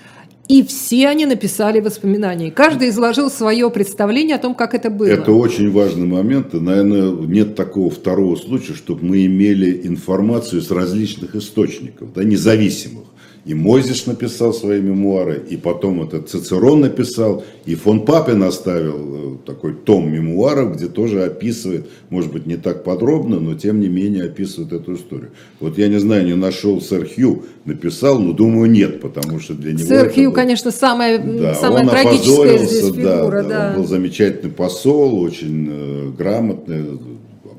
и 0.49 0.63
все 0.63 1.07
они 1.07 1.27
написали 1.27 1.79
воспоминания. 1.79 2.49
Каждый 2.49 2.89
изложил 2.89 3.29
свое 3.29 3.69
представление 3.69 4.35
о 4.35 4.39
том, 4.39 4.55
как 4.55 4.73
это 4.73 4.89
было. 4.89 5.05
Это 5.05 5.31
очень 5.31 5.71
важный 5.71 6.07
момент. 6.07 6.55
И, 6.55 6.59
наверное, 6.59 7.11
нет 7.11 7.55
такого 7.55 7.91
второго 7.91 8.35
случая, 8.35 8.73
чтобы 8.73 9.05
мы 9.05 9.27
имели 9.27 9.81
информацию 9.87 10.63
с 10.63 10.71
различных 10.71 11.35
источников, 11.35 12.13
да, 12.13 12.23
независимых. 12.23 13.03
И 13.45 13.53
Мойзиш 13.53 14.05
написал 14.05 14.53
свои 14.53 14.81
мемуары, 14.81 15.41
и 15.49 15.57
потом 15.57 16.03
это 16.03 16.21
Цицерон 16.21 16.81
написал, 16.81 17.43
и 17.65 17.75
фон 17.75 18.05
Папин 18.05 18.43
оставил 18.43 19.35
э, 19.35 19.37
такой 19.45 19.73
том 19.73 20.11
мемуаров, 20.11 20.75
где 20.75 20.87
тоже 20.87 21.23
описывает, 21.23 21.89
может 22.09 22.31
быть, 22.31 22.45
не 22.45 22.57
так 22.57 22.83
подробно, 22.83 23.39
но 23.39 23.55
тем 23.55 23.79
не 23.79 23.87
менее 23.87 24.25
описывает 24.25 24.73
эту 24.73 24.95
историю. 24.95 25.31
Вот 25.59 25.77
я 25.77 25.87
не 25.87 25.99
знаю, 25.99 26.25
не 26.25 26.35
нашел 26.35 26.81
сэр 26.81 27.07
Хью, 27.07 27.45
написал, 27.65 28.19
но 28.19 28.33
думаю, 28.33 28.69
нет, 28.69 29.01
потому 29.01 29.39
что 29.39 29.53
для 29.53 29.71
него... 29.71 29.87
Сэр 29.87 30.11
Хью, 30.11 30.29
был... 30.29 30.33
конечно, 30.33 30.71
самая, 30.71 31.17
да, 31.19 31.55
самая 31.55 31.87
трагическая 31.87 32.57
здесь 32.57 32.93
фигура. 32.93 33.43
Да, 33.43 33.49
да. 33.49 33.69
Он 33.69 33.81
был 33.81 33.87
замечательный 33.87 34.51
посол, 34.51 35.21
очень 35.21 35.67
э, 35.71 36.11
грамотный, 36.17 36.99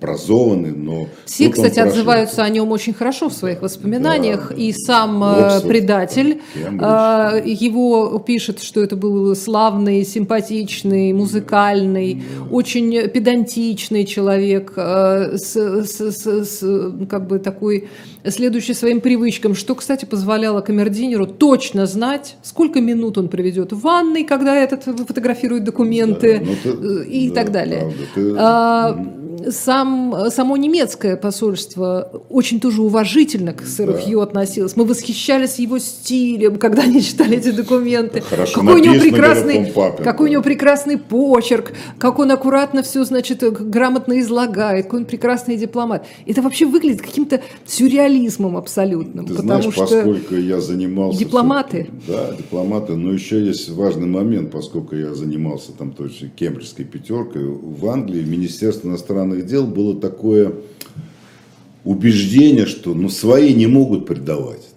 образованный, 0.01 0.73
но... 0.73 1.09
Все, 1.27 1.51
кстати, 1.51 1.79
отзываются 1.79 2.43
о 2.43 2.49
нем 2.49 2.73
очень 2.73 2.95
хорошо 2.95 3.29
в 3.29 3.33
своих 3.33 3.61
воспоминаниях, 3.61 4.49
да, 4.51 4.55
и 4.57 4.73
сам 4.73 5.23
э, 5.23 5.27
Оксфорд, 5.27 5.69
предатель 5.69 6.41
да, 6.73 7.37
его 7.45 8.19
пишет, 8.19 8.63
что 8.63 8.81
это 8.83 8.97
был 8.97 9.37
славный, 9.37 10.05
симпатичный, 10.05 11.13
музыкальный, 11.13 12.15
да. 12.15 12.45
очень 12.51 13.09
педантичный 13.09 14.05
человек, 14.07 14.73
э, 14.77 15.37
с, 15.37 15.57
с, 15.57 16.01
с, 16.01 16.45
с 16.45 16.95
как 17.09 17.27
бы 17.27 17.39
такой 17.39 17.89
следующий 18.29 18.75
своим 18.75 19.01
привычкам, 19.01 19.55
что, 19.55 19.75
кстати, 19.75 20.05
позволяло 20.05 20.61
камердинеру 20.61 21.27
точно 21.27 21.87
знать, 21.87 22.37
сколько 22.43 22.81
минут 22.81 23.19
он 23.19 23.29
проведет 23.29 23.73
в 23.73 23.81
ванной, 23.81 24.25
когда 24.25 24.57
этот 24.57 24.85
фотографирует 24.85 25.65
документы 25.65 26.39
да, 26.39 26.71
ну, 26.71 27.03
ты, 27.03 27.05
и 27.09 27.29
да, 27.29 27.35
так 27.35 27.53
далее. 27.53 27.81
Правда, 27.81 28.05
ты... 28.15 28.35
а, 28.39 29.17
сам, 29.49 30.31
само 30.31 30.57
немецкое 30.57 31.17
посольство 31.17 32.25
очень 32.29 32.61
тоже 32.61 32.83
уважительно 32.83 33.53
к 33.53 33.63
сэру 33.63 33.93
да. 33.93 34.01
Хью 34.01 34.21
относилось. 34.21 34.77
Мы 34.77 34.85
восхищались 34.85 35.59
его 35.59 35.79
стилем, 35.79 36.57
когда 36.57 36.83
они 36.83 37.03
читали 37.03 37.39
эти 37.39 37.51
документы. 37.51 38.21
Хорошо 38.21 38.61
какой 38.61 38.81
у 38.81 38.85
него 38.85 39.01
прекрасный, 39.01 39.67
Папин, 39.67 40.05
какой 40.05 40.27
да. 40.27 40.31
у 40.31 40.33
него 40.33 40.43
прекрасный 40.43 40.99
почерк, 40.99 41.73
как 41.99 42.19
он 42.19 42.31
аккуратно 42.31 42.83
все, 42.83 43.05
значит, 43.05 43.43
грамотно 43.43 44.21
излагает, 44.21 44.87
какой 44.87 45.01
он 45.01 45.05
прекрасный 45.07 45.57
дипломат. 45.57 46.07
Это 46.27 46.43
вообще 46.43 46.67
выглядит 46.67 47.03
каким-то 47.03 47.41
сюрреализмом 48.11 48.57
абсолютным. 48.57 49.27
Ты 49.27 49.35
потому 49.35 49.63
знаешь, 49.63 49.75
что 49.75 49.83
поскольку 49.83 50.35
я 50.37 50.61
занимался... 50.61 51.19
Дипломаты. 51.19 51.89
Да, 52.07 52.35
дипломаты. 52.37 52.97
Но 52.97 53.13
еще 53.13 53.45
есть 53.45 53.71
важный 53.71 54.07
момент, 54.07 54.51
поскольку 54.51 54.97
я 54.97 55.15
занимался 55.15 55.73
там 55.73 55.93
точно 55.93 56.29
кембриджской 56.29 56.85
пятеркой. 56.85 57.45
В 57.45 57.87
Англии 57.89 58.25
Министерство 58.25 58.89
иностранных 58.89 59.47
дел 59.47 59.67
было 59.67 59.99
такое 59.99 60.53
убеждение, 61.85 62.67
что 62.67 62.95
ну, 62.95 63.09
свои 63.09 63.55
не 63.55 63.67
могут 63.67 64.07
предавать. 64.07 64.70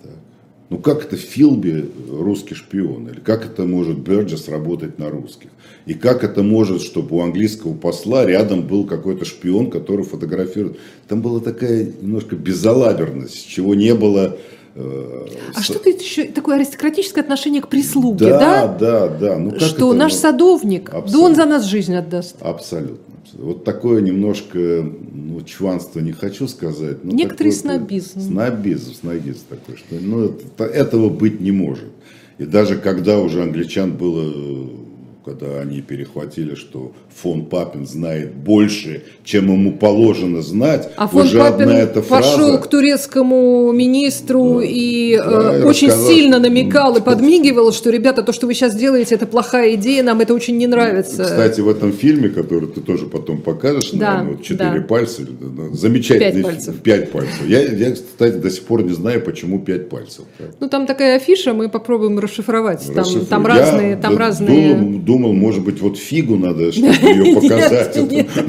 Ну 0.74 0.80
как 0.80 1.06
это 1.06 1.18
Филби 1.18 1.88
русский 2.10 2.56
шпион? 2.56 3.08
Или 3.08 3.20
как 3.20 3.46
это 3.46 3.62
может 3.62 4.00
Берджес 4.00 4.50
работать 4.50 4.98
на 4.98 5.12
русских? 5.12 5.50
И 5.86 5.94
как 5.94 6.24
это 6.24 6.42
может, 6.42 6.82
чтобы 6.82 7.18
у 7.18 7.22
английского 7.22 7.76
посла 7.76 8.26
рядом 8.26 8.64
был 8.64 8.88
какой-то 8.88 9.24
шпион, 9.24 9.70
который 9.70 10.04
фотографирует? 10.04 10.80
Там 11.08 11.22
была 11.22 11.42
такая 11.42 11.94
немножко 12.02 12.36
безалаберность, 12.36 13.48
чего 13.48 13.76
не 13.76 13.94
было 13.94 14.40
а 14.76 15.62
что 15.62 15.76
это 15.76 16.04
еще 16.04 16.24
такое 16.24 16.56
аристократическое 16.56 17.24
отношение 17.24 17.62
к 17.62 17.68
прислуге, 17.68 18.26
да? 18.26 18.66
Да, 18.66 18.68
да, 18.68 19.08
да. 19.08 19.38
Ну, 19.38 19.52
как 19.52 19.62
что 19.62 19.90
это? 19.90 20.00
наш 20.00 20.14
садовник, 20.14 20.90
Абсолютно. 20.90 21.12
да 21.12 21.20
он 21.20 21.36
за 21.36 21.46
нас 21.46 21.66
жизнь 21.66 21.96
отдаст. 21.96 22.38
Абсолютно. 22.40 23.13
Вот 23.34 23.64
такое 23.64 24.02
немножко, 24.02 24.58
ну, 24.58 25.42
чванство 25.42 26.00
не 26.00 26.12
хочу 26.12 26.48
сказать. 26.48 27.04
Но 27.04 27.12
Некоторый 27.12 27.52
снобизм. 27.52 28.22
Снобизм, 28.22 28.94
снобизм 28.94 29.40
такой, 29.50 29.78
что 29.78 29.96
ну, 30.00 30.26
это, 30.26 30.64
этого 30.64 31.10
быть 31.10 31.42
не 31.42 31.52
может. 31.52 31.90
И 32.38 32.46
даже 32.46 32.78
когда 32.78 33.20
уже 33.20 33.44
англичан 33.44 33.92
было 33.94 34.70
когда 35.24 35.60
они 35.60 35.82
перехватили, 35.82 36.56
что 36.56 36.92
фон 37.10 37.46
Папин 37.46 37.86
знает 37.88 38.34
больше, 38.34 39.04
чем 39.24 39.52
ему 39.52 39.74
положено 39.74 40.42
знать. 40.42 40.90
А 40.98 41.08
фон 41.08 41.28
Уже 41.28 41.40
Папин 41.40 41.70
эта 41.70 42.02
фраза... 42.02 42.32
пошел 42.32 42.58
к 42.60 42.68
турецкому 42.68 43.72
министру 43.72 44.60
да, 44.60 44.66
и 44.66 45.18
да, 45.18 45.56
э, 45.56 45.64
очень 45.64 45.88
рассказал, 45.88 46.12
сильно 46.12 46.40
намекал 46.40 46.98
и 46.98 47.02
подмигивал, 47.02 47.72
что, 47.72 47.90
ребята, 47.90 48.24
то, 48.24 48.34
что 48.34 48.48
вы 48.48 48.54
сейчас 48.54 48.76
делаете, 48.76 49.16
это 49.16 49.26
плохая 49.26 49.76
идея, 49.76 50.04
нам 50.04 50.20
это 50.22 50.34
очень 50.34 50.58
не 50.58 50.68
нравится. 50.68 51.24
Кстати, 51.24 51.62
в 51.62 51.70
этом 51.70 51.94
фильме, 51.94 52.30
который 52.30 52.68
ты 52.68 52.82
тоже 52.82 53.06
потом 53.06 53.42
покажешь, 53.42 53.92
да, 53.92 54.12
наверное, 54.12 54.36
вот 54.36 54.44
четыре 54.44 54.80
да. 54.80 54.88
пальца, 54.88 55.22
замечательный 55.72 56.32
пять 56.32 56.44
пальцев. 56.44 56.76
Пять 56.82 57.12
пальцев. 57.12 57.48
Я, 57.48 57.62
я, 57.62 57.92
кстати, 57.92 58.36
до 58.36 58.50
сих 58.50 58.64
пор 58.64 58.84
не 58.84 58.94
знаю, 58.94 59.22
почему 59.22 59.60
пять 59.60 59.90
пальцев. 59.90 60.26
Ну, 60.60 60.68
там 60.68 60.86
такая 60.86 61.16
афиша, 61.16 61.54
мы 61.54 61.70
попробуем 61.70 62.20
расшифровать. 62.20 62.86
Там, 62.94 63.26
там 63.26 63.46
разные, 63.46 63.96
там 63.96 64.18
разные... 64.18 64.76
Думал, 64.76 65.00
думал, 65.14 65.34
может 65.34 65.64
быть, 65.64 65.80
вот 65.80 65.98
фигу 65.98 66.38
надо, 66.38 66.72
чтобы 66.72 66.94
ее 67.02 67.36
показать. 67.36 67.96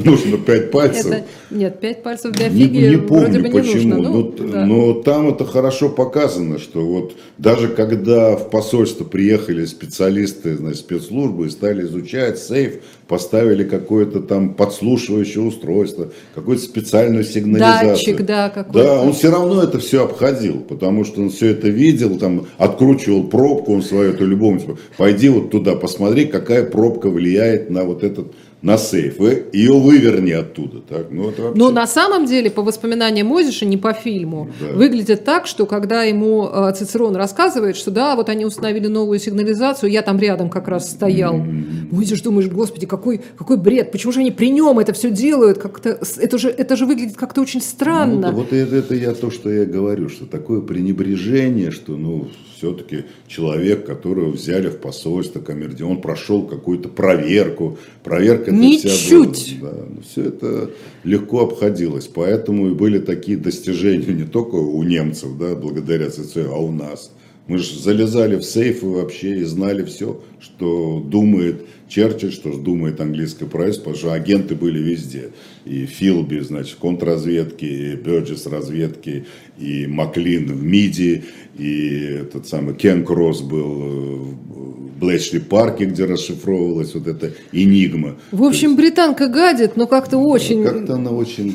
Нужно 0.03 0.37
пять 0.37 0.71
пальцев. 0.71 1.15
Нет, 1.51 1.79
пять 1.79 2.01
пальцев 2.01 2.31
для 2.31 2.49
фиги 2.49 2.77
не, 2.77 2.89
не 2.89 2.97
помню, 2.97 3.39
вроде 3.39 3.39
бы 3.39 3.49
почему, 3.49 3.81
не 3.81 3.85
нужно. 3.85 4.09
Ну, 4.09 4.33
но, 4.39 4.51
да. 4.51 4.65
но 4.65 4.93
там 4.93 5.29
это 5.29 5.45
хорошо 5.45 5.89
показано, 5.89 6.57
что 6.57 6.81
вот 6.85 7.15
даже 7.37 7.67
когда 7.67 8.35
в 8.35 8.49
посольство 8.49 9.03
приехали 9.03 9.65
специалисты, 9.65 10.55
значит, 10.57 10.79
спецслужбы 10.79 11.47
и 11.47 11.49
стали 11.49 11.83
изучать 11.83 12.39
сейф, 12.39 12.81
поставили 13.07 13.63
какое-то 13.63 14.19
там 14.19 14.53
подслушивающее 14.53 15.43
устройство, 15.43 16.09
какую-то 16.33 16.63
специальную 16.63 17.23
сигнализацию. 17.23 17.89
Датчик, 17.89 18.25
да, 18.25 18.49
какой-то. 18.49 18.79
Да, 18.79 19.01
он 19.01 19.13
все 19.13 19.31
равно 19.31 19.61
это 19.61 19.79
все 19.79 20.03
обходил, 20.03 20.61
потому 20.61 21.05
что 21.05 21.21
он 21.21 21.29
все 21.29 21.49
это 21.49 21.67
видел, 21.67 22.17
там 22.17 22.47
откручивал 22.57 23.25
пробку, 23.25 23.73
он 23.73 23.83
свою 23.83 24.11
эту 24.11 24.25
любовь, 24.25 24.63
пойди 24.97 25.29
вот 25.29 25.51
туда, 25.51 25.75
посмотри, 25.75 26.25
какая 26.25 26.63
пробка 26.63 27.09
влияет 27.09 27.69
на 27.69 27.83
вот 27.83 28.03
этот 28.03 28.33
на 28.61 28.77
сейф, 28.77 29.19
ее 29.53 29.73
выверни 29.73 30.31
оттуда. 30.31 30.79
Так? 30.81 31.11
Ну, 31.11 31.29
это 31.29 31.43
вообще... 31.43 31.59
Но 31.59 31.69
на 31.69 31.85
самом 31.85 32.25
деле, 32.25 32.49
по 32.49 32.63
воспоминаниям 32.63 33.27
Мозиша, 33.27 33.65
не 33.65 33.77
по 33.77 33.93
фильму, 33.93 34.49
да. 34.59 34.75
выглядит 34.75 35.23
так, 35.23 35.45
что 35.45 35.65
когда 35.65 36.03
ему 36.03 36.49
э, 36.51 36.73
Цицерон 36.75 37.15
рассказывает, 37.15 37.75
что 37.75 37.91
да, 37.91 38.15
вот 38.15 38.27
они 38.27 38.43
установили 38.43 38.87
новую 38.87 39.19
сигнализацию, 39.19 39.91
я 39.91 40.01
там 40.01 40.17
рядом 40.17 40.49
как 40.49 40.67
раз 40.67 40.89
стоял. 40.89 41.35
Mm-hmm. 41.35 41.87
Мозиш 41.91 42.21
думаешь, 42.21 42.49
господи, 42.49 42.87
какой, 42.87 43.21
какой 43.37 43.57
бред, 43.57 43.91
почему 43.91 44.11
же 44.13 44.21
они 44.21 44.31
при 44.31 44.49
нем 44.49 44.79
это 44.79 44.93
все 44.93 45.11
делают? 45.11 45.59
Как-то, 45.59 45.99
это, 46.17 46.37
же, 46.37 46.49
это 46.49 46.75
же 46.75 46.85
выглядит 46.85 47.17
как-то 47.17 47.41
очень 47.41 47.61
странно. 47.61 48.31
Ну, 48.31 48.37
вот 48.37 48.51
это, 48.51 48.75
это 48.77 48.95
я 48.95 49.13
то, 49.13 49.29
что 49.29 49.51
я 49.51 49.65
говорю, 49.65 50.09
что 50.09 50.25
такое 50.25 50.61
пренебрежение, 50.61 51.69
что 51.69 51.95
ну 51.97 52.29
все-таки 52.55 53.05
человек, 53.27 53.85
которого 53.85 54.29
взяли 54.29 54.69
в 54.69 54.77
посольство, 54.77 55.39
камердин, 55.39 55.87
он 55.87 56.01
прошел 56.01 56.43
какую-то 56.47 56.89
проверку. 56.89 57.77
Проверка 58.03 58.51
Ничуть. 58.51 59.59
Была, 59.59 59.71
да, 59.71 60.01
все 60.07 60.23
это 60.25 60.71
легко 61.03 61.41
обходилось. 61.41 62.07
Поэтому 62.07 62.69
и 62.69 62.73
были 62.73 62.99
такие 62.99 63.37
достижения 63.37 64.13
не 64.13 64.25
только 64.25 64.55
у 64.55 64.81
немцев, 64.83 65.37
да, 65.37 65.55
благодаря 65.55 66.09
ЦЦ, 66.09 66.37
а 66.37 66.57
у 66.57 66.71
нас. 66.71 67.11
Мы 67.47 67.59
же 67.59 67.79
залезали 67.79 68.37
в 68.37 68.43
сейфы 68.43 68.87
вообще 68.87 69.37
и 69.37 69.43
знали 69.43 69.83
все, 69.83 70.21
что 70.39 70.99
думает 71.05 71.65
Черчилль, 71.87 72.31
что 72.31 72.57
думает 72.57 72.99
английское 72.99 73.45
правительство, 73.45 73.91
потому 73.91 73.97
что 73.99 74.13
агенты 74.13 74.55
были 74.55 74.79
везде. 74.79 75.29
И 75.65 75.87
Филби, 75.87 76.39
значит, 76.41 76.77
контрразведки, 76.79 77.65
и 77.65 77.95
Бёрджес 77.95 78.45
разведки, 78.45 79.25
и 79.57 79.87
Маклин 79.87 80.53
в 80.53 80.63
МИДи, 80.63 81.23
и 81.57 82.19
этот 82.21 82.47
самый 82.47 82.75
Кен 82.75 83.03
Кросс 83.03 83.41
был 83.41 83.65
в 83.65 84.99
Блэчли 84.99 85.39
парке, 85.39 85.85
где 85.85 86.05
расшифровывалась 86.05 86.93
вот 86.93 87.07
эта 87.07 87.33
энигма. 87.51 88.15
В 88.31 88.43
общем, 88.43 88.69
есть, 88.69 88.79
британка 88.79 89.27
гадит, 89.27 89.75
но 89.75 89.87
как-то 89.87 90.17
очень... 90.17 90.63
Как-то 90.63 90.93
она 90.93 91.11
очень... 91.11 91.53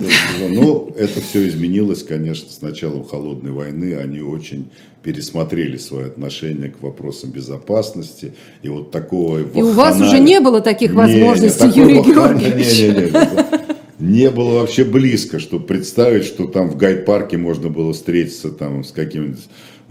Но 0.51 0.91
это 0.97 1.21
все 1.21 1.47
изменилось, 1.49 2.03
конечно, 2.03 2.51
с 2.51 2.61
началом 2.61 3.05
Холодной 3.05 3.53
войны. 3.53 3.95
Они 3.95 4.21
очень 4.21 4.71
пересмотрели 5.03 5.79
свое 5.79 6.07
отношение 6.07 6.71
к 6.71 6.83
вопросам 6.83 7.31
безопасности. 7.31 8.35
И 8.63 8.69
вот 8.69 8.91
такого... 8.91 9.39
И 9.39 9.63
у 9.63 9.71
вас 9.71 10.01
уже 10.01 10.19
не 10.19 10.41
было 10.41 10.61
таких 10.61 10.93
возможностей, 10.93 11.71
Юрий 11.75 12.03
Георгиевич. 12.03 13.60
Не, 14.01 14.31
было 14.31 14.61
вообще 14.61 14.85
близко, 14.85 15.39
чтобы 15.39 15.67
представить, 15.67 16.25
что 16.25 16.47
там 16.47 16.71
в 16.71 16.77
гайд-парке 16.77 17.37
можно 17.37 17.69
было 17.69 17.93
встретиться 17.93 18.51
там 18.51 18.83
с 18.83 18.93
каким-нибудь 18.93 19.47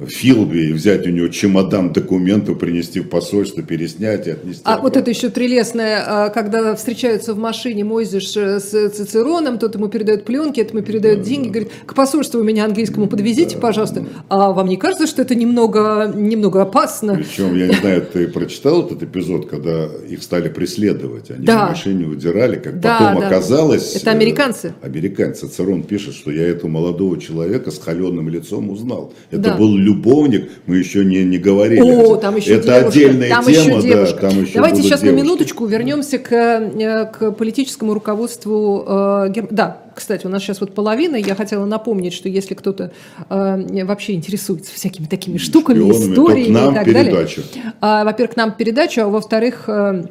Филби 0.08 0.70
и 0.70 0.74
взять 0.74 1.06
у 1.06 1.10
него 1.10 1.28
чемодан 1.28 1.92
документов, 1.92 2.60
принести 2.60 3.00
в 3.00 3.10
посольство, 3.10 3.64
переснять 3.64 4.28
и 4.28 4.32
отнести. 4.32 4.62
А 4.64 4.76
обратно. 4.76 4.84
вот 4.84 4.98
это 4.98 5.10
еще 5.10 5.30
прелестное, 5.30 6.04
а, 6.06 6.30
когда 6.30 6.76
встречаются 6.76 7.34
в 7.34 7.38
машине 7.38 7.84
Мойзиш 7.84 8.36
э, 8.38 8.60
с 8.60 8.90
Цицероном, 8.90 9.60
тот 9.60 9.76
ему 9.76 9.88
передает 9.90 10.26
пленки, 10.26 10.60
этому 10.60 10.82
передает 10.82 11.20
да, 11.20 11.26
деньги, 11.26 11.48
да. 11.48 11.52
говорит, 11.52 11.72
к 11.86 11.94
посольству 11.94 12.42
меня 12.44 12.66
английскому 12.66 13.08
подвезите, 13.08 13.56
да, 13.56 13.62
пожалуйста. 13.62 14.02
Да. 14.02 14.08
А 14.30 14.52
вам 14.52 14.68
не 14.68 14.78
кажется, 14.78 15.08
что 15.08 15.22
это 15.22 15.36
немного, 15.36 16.12
немного 16.16 16.62
опасно? 16.62 17.16
Причем, 17.16 17.56
я 17.56 17.68
не 17.68 17.76
знаю, 17.76 18.02
ты 18.02 18.28
прочитал 18.28 18.86
этот 18.86 19.04
эпизод, 19.04 19.50
когда 19.50 19.86
их 20.08 20.24
стали 20.24 20.50
преследовать, 20.50 21.32
они 21.32 21.46
да. 21.46 21.68
в 21.68 21.70
машине 21.70 22.06
удирали, 22.06 22.56
как 22.56 22.80
да, 22.80 22.98
потом 23.00 23.22
да. 23.22 23.28
оказалось. 23.28 23.96
Это 23.96 24.12
американцы. 24.12 24.74
Э, 24.82 24.86
американцы. 24.86 25.48
Цицерон 25.48 25.84
пишет, 25.84 26.16
что 26.16 26.32
я 26.32 26.48
этого 26.48 26.70
молодого 26.70 27.20
человека 27.20 27.72
с 27.72 27.80
холеным 27.80 28.30
лицом 28.30 28.70
узнал. 28.70 29.14
Это 29.32 29.42
да. 29.42 29.56
был 29.56 29.76
любовник, 29.90 30.50
мы 30.66 30.78
еще 30.78 31.04
не, 31.04 31.24
не 31.24 31.38
говорили. 31.38 31.82
О, 31.82 32.16
там 32.16 32.36
еще 32.36 32.56
Это 32.56 32.68
девушка, 32.68 32.88
отдельная 32.88 33.30
там 33.30 33.46
тема, 33.46 33.58
еще 33.58 33.82
девушка. 33.82 34.22
да, 34.22 34.30
там 34.30 34.42
еще 34.42 34.54
Давайте 34.54 34.82
сейчас 34.82 35.02
девушки. 35.02 35.20
на 35.20 35.24
минуточку 35.24 35.66
вернемся 35.66 36.18
к, 36.18 36.32
э, 36.32 37.06
к 37.06 37.32
политическому 37.32 37.94
руководству. 37.94 38.86
Э, 38.88 39.34
да, 39.52 39.78
кстати, 39.96 40.26
у 40.26 40.30
нас 40.30 40.42
сейчас 40.42 40.62
вот 40.62 40.74
половина. 40.74 41.16
Я 41.18 41.36
хотела 41.36 41.66
напомнить, 41.66 42.14
что 42.14 42.30
если 42.30 42.54
кто-то 42.54 42.92
э, 43.30 43.84
вообще 43.86 44.14
интересуется 44.14 44.74
всякими 44.74 45.06
такими 45.06 45.38
штуками, 45.38 45.80
Шпионами, 45.80 46.12
историями 46.14 46.72
и 46.72 46.76
так 46.76 46.86
передачу. 46.86 47.42
далее. 47.54 47.74
А, 47.82 48.04
во-первых, 48.06 48.34
к 48.34 48.38
нам 48.38 48.54
передачу, 48.54 49.02
а 49.02 49.08
во-вторых, 49.08 49.66
э, 49.68 50.06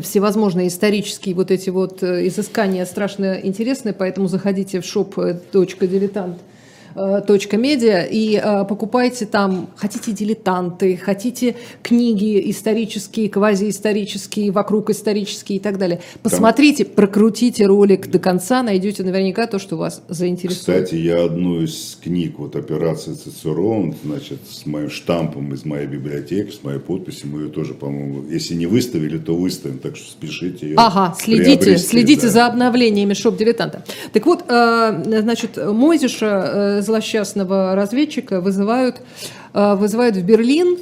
всевозможные 0.00 0.68
исторические 0.68 1.34
вот 1.34 1.50
эти 1.50 1.70
вот 1.70 2.02
э, 2.02 2.26
изыскания 2.28 2.84
страшно 2.86 3.38
интересные, 3.42 3.92
поэтому 3.92 4.28
заходите 4.28 4.80
в 4.80 4.84
shop.diletant 4.84 6.36
Э, 6.98 7.56
медиа 7.56 8.02
и 8.02 8.40
э, 8.42 8.64
покупайте 8.64 9.24
там, 9.26 9.70
хотите 9.76 10.12
дилетанты, 10.12 10.96
хотите 10.96 11.54
книги 11.82 12.50
исторические, 12.50 13.28
квазиисторические, 13.28 14.50
вокруг 14.50 14.90
исторические 14.90 15.58
и 15.58 15.60
так 15.60 15.78
далее. 15.78 16.00
Посмотрите, 16.22 16.84
там... 16.84 16.94
прокрутите 16.94 17.66
ролик 17.66 18.08
до 18.08 18.18
конца, 18.18 18.62
найдете 18.62 19.04
наверняка 19.04 19.46
то, 19.46 19.58
что 19.58 19.76
вас 19.76 20.02
заинтересует. 20.08 20.58
Кстати, 20.58 20.96
я 20.96 21.24
одну 21.24 21.62
из 21.62 21.98
книг, 22.02 22.38
вот 22.38 22.56
«Операция 22.56 23.14
Цицерон», 23.14 23.94
значит, 24.04 24.40
с 24.50 24.66
моим 24.66 24.90
штампом 24.90 25.54
из 25.54 25.64
моей 25.64 25.86
библиотеки, 25.86 26.50
с 26.50 26.64
моей 26.64 26.80
подписью, 26.80 27.30
мы 27.30 27.42
ее 27.42 27.48
тоже, 27.48 27.74
по-моему, 27.74 28.24
если 28.28 28.54
не 28.54 28.66
выставили, 28.66 29.18
то 29.18 29.36
выставим, 29.36 29.78
так 29.78 29.96
что 29.96 30.10
спешите 30.10 30.70
ее 30.70 30.74
Ага, 30.76 31.14
следите, 31.18 31.78
следите 31.78 32.22
да. 32.22 32.32
за 32.32 32.46
обновлениями 32.46 33.14
шоп-дилетанта. 33.14 33.84
Так 34.12 34.26
вот, 34.26 34.44
э, 34.48 35.20
значит, 35.22 35.56
Мойзиша 35.56 36.82
злосчастного 36.88 37.74
разведчика 37.74 38.40
вызывают, 38.40 39.00
э, 39.54 39.74
вызывают 39.74 40.16
в 40.16 40.24
Берлин 40.24 40.78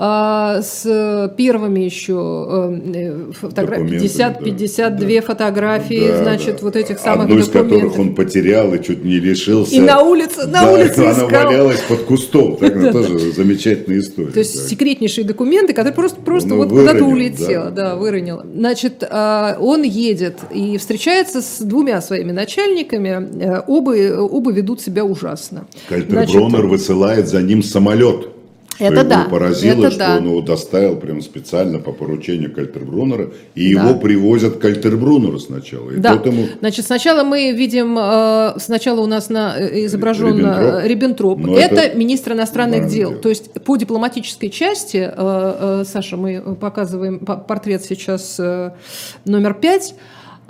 а, 0.00 0.62
с 0.62 1.34
первыми 1.36 1.80
еще 1.80 2.70
э, 2.70 3.32
фотографиями, 3.32 3.98
50, 3.98 4.44
52 4.44 5.08
да. 5.08 5.20
фотографии, 5.22 6.06
да, 6.06 6.22
значит, 6.22 6.58
да. 6.58 6.58
вот 6.62 6.76
этих 6.76 7.00
самых 7.00 7.24
Одну 7.24 7.38
из 7.40 7.48
которых 7.48 7.98
он 7.98 8.14
потерял 8.14 8.72
и 8.74 8.80
чуть 8.80 9.04
не 9.04 9.18
лишился. 9.18 9.74
И 9.74 9.80
на 9.80 10.02
улице, 10.02 10.46
на 10.46 10.62
да, 10.62 10.72
улице 10.72 11.00
Она 11.00 11.26
валялась 11.26 11.80
под 11.80 12.04
кустом, 12.04 12.58
так, 12.58 12.76
ну, 12.76 12.92
тоже 12.92 13.32
замечательная 13.32 13.98
история. 13.98 14.30
То 14.30 14.38
есть 14.38 14.68
секретнейшие 14.68 15.26
документы, 15.26 15.72
которые 15.72 15.94
просто, 15.94 16.20
просто 16.20 16.54
вот 16.54 16.68
куда-то 16.68 17.04
улетело, 17.04 17.72
да, 17.72 17.96
выронило. 17.96 18.46
Значит, 18.54 19.02
а, 19.10 19.56
он 19.60 19.82
едет 19.82 20.36
и 20.54 20.78
встречается 20.78 21.42
с 21.42 21.58
двумя 21.58 22.00
своими 22.02 22.30
начальниками, 22.30 23.28
э, 23.42 23.62
оба, 23.66 23.90
оба 24.20 24.52
ведут 24.52 24.80
себя 24.80 25.04
ужасно. 25.04 25.66
Кальтер 25.88 26.66
высылает 26.66 27.26
за 27.26 27.42
ним 27.42 27.64
самолет. 27.64 28.37
Это 28.78 29.04
да. 29.04 29.20
Его 29.20 29.30
поразило, 29.30 29.80
это 29.80 29.90
что 29.90 29.98
да. 29.98 30.16
он 30.18 30.26
его 30.26 30.40
доставил 30.40 30.96
прям 30.96 31.20
специально 31.20 31.78
по 31.78 31.92
поручению 31.92 32.52
Кальтербруннера, 32.54 33.30
и 33.54 33.74
да. 33.74 33.82
его 33.82 33.98
привозят 33.98 34.56
к 34.56 34.60
Кальтербруннеру 34.60 35.38
сначала. 35.38 35.90
И 35.90 35.96
да. 35.96 36.12
Ему... 36.24 36.46
Значит, 36.60 36.86
сначала 36.86 37.24
мы 37.24 37.52
видим, 37.52 37.96
э, 37.98 38.54
сначала 38.58 39.00
у 39.00 39.06
нас 39.06 39.28
на, 39.30 39.58
э, 39.58 39.86
изображен 39.86 40.36
Риббентроп. 40.36 40.84
Риббентроп. 40.84 41.46
Это, 41.56 41.74
это 41.80 41.98
министр 41.98 42.32
иностранных 42.32 42.84
да, 42.84 42.88
дел. 42.88 43.14
То 43.14 43.28
есть 43.28 43.52
по 43.64 43.76
дипломатической 43.76 44.50
части, 44.50 45.10
э, 45.14 45.84
Саша, 45.86 46.16
мы 46.16 46.54
показываем 46.54 47.18
портрет 47.18 47.84
сейчас 47.84 48.38
номер 49.24 49.54
пять, 49.54 49.94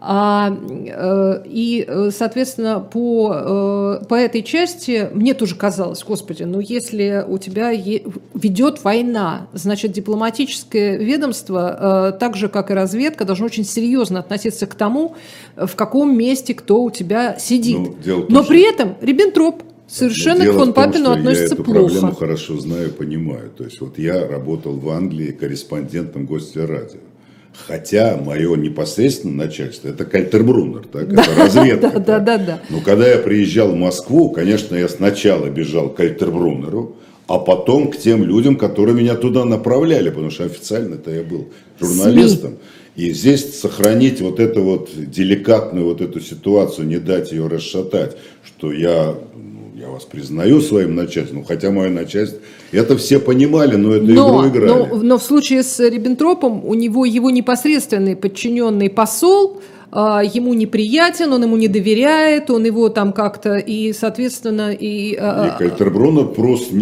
А, 0.01 0.51
э, 0.51 1.43
и, 1.45 1.85
э, 1.87 2.11
соответственно, 2.13 2.79
по, 2.79 3.99
э, 4.01 4.05
по 4.07 4.15
этой 4.15 4.45
части 4.45 5.09
мне 5.13 5.35
тоже 5.35 5.57
казалось, 5.57 6.05
господи, 6.05 6.45
ну 6.45 6.61
если 6.61 7.25
у 7.27 7.39
тебя 7.39 7.73
ведет 7.73 8.85
война, 8.85 9.49
значит, 9.55 9.91
дипломатическое 9.91 10.99
ведомство, 10.99 12.17
так 12.21 12.37
же, 12.37 12.49
как 12.49 12.71
и 12.71 12.75
разведка, 12.75 13.25
должно 13.25 13.47
очень 13.47 13.65
серьезно 13.65 14.21
относиться 14.21 14.67
к 14.69 14.75
тому, 14.77 15.17
в 15.57 15.75
каком 15.75 16.17
месте 16.17 16.55
кто 16.55 16.83
у 16.83 16.91
тебя 16.93 17.37
сидит. 17.39 17.79
Ну, 17.79 18.27
Но 18.29 18.39
том, 18.39 18.47
при 18.47 18.71
этом 18.71 18.95
Риббентроп 19.01 19.65
совершенно 19.89 20.47
к 20.47 20.53
фон 20.53 20.73
Папину 20.75 21.11
относится 21.11 21.55
я 21.57 21.61
эту 21.61 21.65
плохо. 21.65 21.81
проблему 21.81 22.15
хорошо 22.15 22.59
знаю, 22.59 22.93
понимаю. 22.93 23.51
То 23.57 23.65
есть 23.65 23.81
вот 23.81 23.99
я 23.99 24.29
работал 24.29 24.77
в 24.77 24.89
Англии 24.91 25.33
корреспондентом 25.33 26.27
гостя 26.27 26.67
радио. 26.67 27.01
Хотя 27.67 28.17
мое 28.17 28.57
непосредственное 28.57 29.47
начальство 29.47 29.89
это 29.89 30.05
Кальтербруннер, 30.05 30.87
так, 30.87 31.09
да, 31.15 31.23
это 31.23 31.35
разведка. 31.35 31.91
Да, 31.91 31.99
да, 31.99 32.19
да, 32.19 32.39
да. 32.39 32.61
Но 32.71 32.81
когда 32.81 33.09
я 33.09 33.19
приезжал 33.19 33.73
в 33.73 33.77
Москву, 33.77 34.31
конечно, 34.31 34.75
я 34.75 34.89
сначала 34.89 35.49
бежал 35.49 35.91
к 35.91 35.97
Кальтербруннеру, 35.97 36.97
а 37.27 37.39
потом 37.39 37.91
к 37.91 37.99
тем 37.99 38.25
людям, 38.25 38.57
которые 38.57 38.97
меня 38.97 39.15
туда 39.15 39.45
направляли, 39.45 40.09
потому 40.09 40.31
что 40.31 40.45
официально-то 40.45 41.11
я 41.11 41.23
был 41.23 41.49
журналистом. 41.79 42.53
СМИ. 42.53 42.59
И 42.97 43.13
здесь 43.13 43.61
сохранить 43.61 44.21
вот 44.21 44.41
эту 44.41 44.63
вот 44.65 44.91
деликатную 44.97 45.87
вот 45.87 46.01
эту 46.01 46.21
ситуацию, 46.21 46.89
не 46.89 46.99
дать 46.99 47.31
ее 47.31 47.47
расшатать, 47.47 48.17
что 48.45 48.73
я 48.73 49.17
я 49.79 49.89
вас 49.91 50.05
признаю 50.05 50.61
своим 50.61 50.97
начальством, 50.97 51.45
хотя 51.45 51.71
мое 51.71 51.89
начальство, 51.89 52.41
это 52.73 52.97
все 52.97 53.21
понимали, 53.21 53.77
но 53.77 53.95
это 53.95 54.07
но, 54.07 54.13
игру 54.13 54.49
играли. 54.49 54.89
Но, 54.91 54.97
но 54.97 55.19
в 55.19 55.23
случае 55.23 55.63
с 55.63 55.79
Риббентропом 55.79 56.65
у 56.65 56.75
него 56.75 57.05
его 57.05 57.31
непосредственный 57.31 58.17
подчиненный 58.17 58.91
посол, 58.91 59.61
ему 59.91 60.53
неприятен, 60.53 61.33
он 61.33 61.43
ему 61.43 61.57
не 61.57 61.69
доверяет, 61.69 62.51
он 62.51 62.65
его 62.65 62.91
там 62.91 63.13
как-то 63.13 63.57
и, 63.57 63.93
соответственно, 63.93 64.73
и... 64.73 65.17
А, 65.19 65.57
и 65.57 65.59
Кальтербруно 65.59 66.25
просто, 66.25 66.75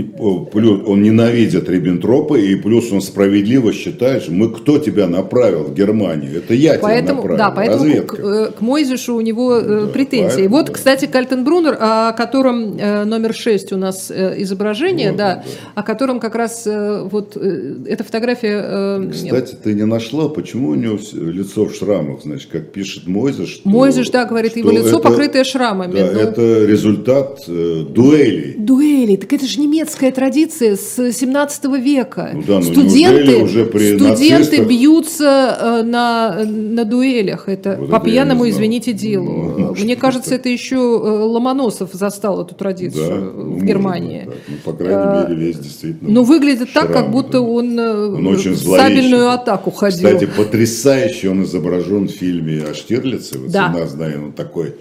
плюс 0.52 0.82
он 0.86 1.02
ненавидит 1.02 1.68
Риббентропа, 1.68 2.34
и 2.34 2.56
плюс 2.56 2.90
он 2.90 3.00
справедливо 3.00 3.72
считает, 3.72 4.24
что 4.24 4.32
мы 4.32 4.50
кто 4.50 4.78
тебя 4.78 5.06
направил 5.06 5.64
в 5.64 5.74
Германию? 5.74 6.38
Это 6.38 6.54
я 6.54 6.78
поэтому, 6.80 7.22
тебя 7.22 7.36
направил, 7.36 7.36
Да, 7.36 7.50
поэтому 7.50 8.06
к, 8.06 8.14
э, 8.18 8.52
к 8.58 8.60
Мойзешу 8.60 9.14
у 9.14 9.20
него 9.20 9.56
э, 9.56 9.86
да, 9.86 9.92
претензии. 9.92 10.26
Поэтому, 10.26 10.56
вот, 10.56 10.66
да. 10.66 10.72
кстати, 10.72 11.06
Кальтенбруннер, 11.06 11.76
о 11.78 12.12
котором 12.12 12.76
э, 12.76 13.04
номер 13.04 13.34
6 13.34 13.72
у 13.72 13.76
нас 13.76 14.10
изображение, 14.10 15.10
вот, 15.10 15.16
да, 15.16 15.34
да, 15.36 15.44
о 15.76 15.82
котором 15.84 16.18
как 16.18 16.34
раз 16.34 16.66
вот 16.66 17.36
эта 17.36 18.02
фотография... 18.02 19.10
Кстати, 19.10 19.56
ты 19.62 19.74
не 19.74 19.86
нашла, 19.86 20.28
почему 20.28 20.70
у 20.70 20.74
него 20.74 20.98
лицо 21.12 21.66
в 21.66 21.74
шрамах, 21.74 22.22
значит, 22.22 22.48
как 22.50 22.72
пишет 22.72 22.95
пишет 22.96 23.06
Мойзеш. 23.06 23.48
Что, 23.48 23.68
Мойзеш, 23.68 24.10
да, 24.10 24.24
говорит, 24.24 24.56
его 24.56 24.70
лицо 24.70 24.88
это, 24.88 24.98
покрытое 24.98 25.44
шрамами. 25.44 25.92
Да, 25.94 26.12
но... 26.12 26.20
это 26.20 26.64
результат 26.64 27.44
э, 27.46 27.84
дуэлей. 27.88 28.54
Дуэлей, 28.58 29.16
так 29.16 29.32
это 29.32 29.46
же 29.46 29.60
немецкая 29.60 30.10
традиция 30.10 30.76
с 30.76 31.12
17 31.12 31.64
века. 31.80 32.30
Ну, 32.34 32.42
да, 32.46 32.62
студенты 32.62 33.36
уже 33.36 33.66
при 33.66 33.96
студенты 33.96 34.38
нацистах... 34.38 34.66
бьются 34.66 35.58
э, 35.60 35.82
на, 35.82 36.44
на 36.44 36.84
дуэлях. 36.84 37.48
Это 37.48 37.76
вот 37.78 37.90
по 37.90 37.96
это 37.96 38.04
пьяному, 38.04 38.48
извините, 38.48 38.92
делу. 38.92 39.54
Ну, 39.58 39.74
Мне 39.78 39.96
кажется, 39.96 40.34
это, 40.34 40.42
это 40.42 40.48
еще 40.48 40.76
э, 40.76 40.78
Ломоносов 40.78 41.90
застал 41.92 42.42
эту 42.42 42.54
традицию 42.54 43.08
да? 43.08 43.16
в 43.16 43.60
ну, 43.60 43.64
Германии. 43.64 44.24
Быть, 44.26 44.34
ну, 44.48 44.54
по 44.64 44.72
крайней 44.72 44.94
а, 44.94 45.28
мере, 45.28 45.46
весь 45.46 45.58
действительно. 45.58 46.10
Ну, 46.10 46.22
выглядит 46.22 46.70
шрам, 46.70 46.86
так, 46.86 46.96
как 46.96 47.10
будто 47.10 47.40
он, 47.40 47.78
э, 47.78 48.06
он 48.08 48.26
очень 48.26 48.52
в 48.52 48.58
сабельную 48.58 49.30
атаку 49.30 49.70
ходил. 49.70 50.08
Кстати, 50.08 50.28
потрясающе 50.36 51.30
он 51.30 51.44
изображен 51.44 52.08
в 52.08 52.10
фильме 52.10 52.64
аж 52.68 52.85
Штирлица, 52.86 53.38
вот 53.38 53.50
да. 53.50 53.72
цена, 53.72 53.86
знаю, 53.86 54.24
он 54.26 54.32
такой 54.32 54.76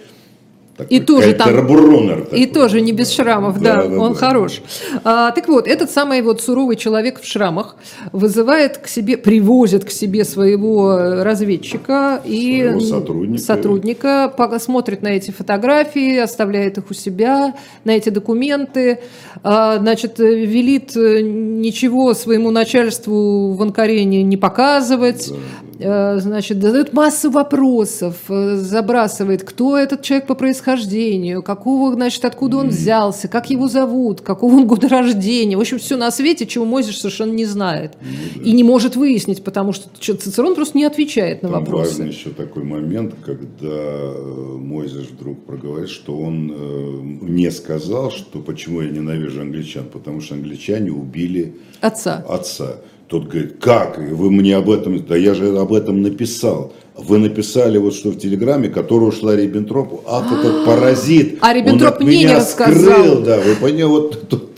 такой 0.78 0.98
и 0.98 1.00
тоже 1.00 1.34
там, 1.34 1.48
такой. 1.48 2.40
и 2.40 2.46
тоже 2.46 2.82
не 2.82 2.92
без 2.92 3.12
шрамов, 3.12 3.62
да, 3.62 3.84
да, 3.84 3.88
да 3.88 3.98
он 3.98 4.14
да. 4.14 4.20
хорош. 4.20 4.62
А, 5.04 5.32
так 5.32 5.48
вот, 5.48 5.68
этот 5.68 5.90
самый 5.90 6.22
вот 6.22 6.42
суровый 6.42 6.76
человек 6.76 7.22
в 7.22 7.26
шрамах 7.26 7.78
вызывает 8.12 8.78
к 8.78 8.88
себе, 8.88 9.18
привозит 9.18 9.86
к 9.86 9.90
себе 9.90 10.26
своего 10.26 11.24
разведчика 11.24 12.22
и 12.26 12.76
сотрудника. 12.82 13.44
сотрудника, 13.44 14.60
смотрит 14.60 15.02
на 15.02 15.10
эти 15.10 15.32
фотографии, 15.32 16.18
оставляет 16.18 16.78
их 16.78 16.90
у 16.90 16.94
себя, 16.94 17.56
на 17.86 17.92
эти 17.92 18.10
документы, 18.10 19.00
а, 19.44 19.78
значит, 19.78 20.20
велит 20.20 20.96
ничего 20.96 22.14
своему 22.14 22.52
начальству 22.52 23.54
в 23.54 23.62
Анкарене 23.62 24.24
не 24.24 24.38
показывать, 24.38 25.30
да. 25.30 25.36
Значит, 25.78 26.62
задает 26.62 26.94
массу 26.94 27.30
вопросов, 27.32 28.18
забрасывает, 28.28 29.44
кто 29.44 29.78
этот 29.78 30.02
человек 30.02 30.28
по 30.28 30.36
происхождению, 30.36 31.44
какого, 31.44 31.94
значит, 31.94 32.24
откуда 32.26 32.58
он 32.58 32.70
взялся, 32.70 33.28
как 33.28 33.50
его 33.50 33.68
зовут, 33.68 34.22
какого 34.22 34.56
он 34.56 34.68
года 34.68 34.88
рождения. 34.88 35.58
В 35.58 35.60
общем, 35.62 35.80
все 35.80 35.98
на 35.98 36.12
свете, 36.12 36.46
чего 36.46 36.66
Мойзеш 36.66 37.00
совершенно 37.00 37.34
не 37.34 37.46
знает. 37.46 37.94
Ну, 38.02 38.08
да. 38.36 38.50
И 38.50 38.52
не 38.54 38.64
может 38.64 38.96
выяснить, 38.96 39.44
потому 39.44 39.74
что 39.74 39.90
Цицерон 40.00 40.56
просто 40.56 40.78
не 40.78 40.86
отвечает 40.86 41.42
на 41.44 41.50
Там 41.50 41.60
вопросы. 41.60 41.90
важный 41.90 42.10
еще 42.10 42.30
такой 42.30 42.64
момент, 42.64 43.16
когда 43.26 43.68
э, 43.68 44.58
Мойзеш 44.58 45.08
вдруг 45.08 45.46
проговорит, 45.46 45.90
что 45.90 46.18
он 46.18 46.52
э, 46.52 47.00
не 47.22 47.52
сказал, 47.52 48.12
что 48.12 48.40
почему 48.40 48.82
я 48.82 48.90
ненавижу 48.90 49.42
англичан, 49.42 49.86
потому 49.92 50.22
что 50.22 50.36
англичане 50.36 50.92
убили 50.92 51.56
отца. 51.82 52.24
отца. 52.28 52.78
Тот 53.08 53.28
говорит, 53.28 53.58
как? 53.62 54.00
Вы 54.00 54.32
мне 54.32 54.56
об 54.56 54.70
этом, 54.70 55.06
да 55.06 55.16
я 55.16 55.36
же 55.36 55.58
об 55.58 55.74
этом 55.74 56.02
написал. 56.02 56.74
Вы 56.96 57.20
написали 57.20 57.78
вот 57.78 57.94
что 57.94 58.10
в 58.10 58.18
Телеграме, 58.18 58.70
которая 58.70 59.10
ушла 59.10 59.36
Риббентропу. 59.36 60.02
Ах, 60.08 60.26
этот 60.32 60.66
паразит. 60.66 61.38
А 61.42 61.54
Риббентроп 61.54 62.00
мне 62.00 62.20
не 62.20 62.36
рассказал. 62.36 62.74
Скрыл, 62.74 63.22
да, 63.22 63.40
вы 63.40 63.56
поняли, 63.56 63.84
вот 63.84 64.28
тут 64.28 64.55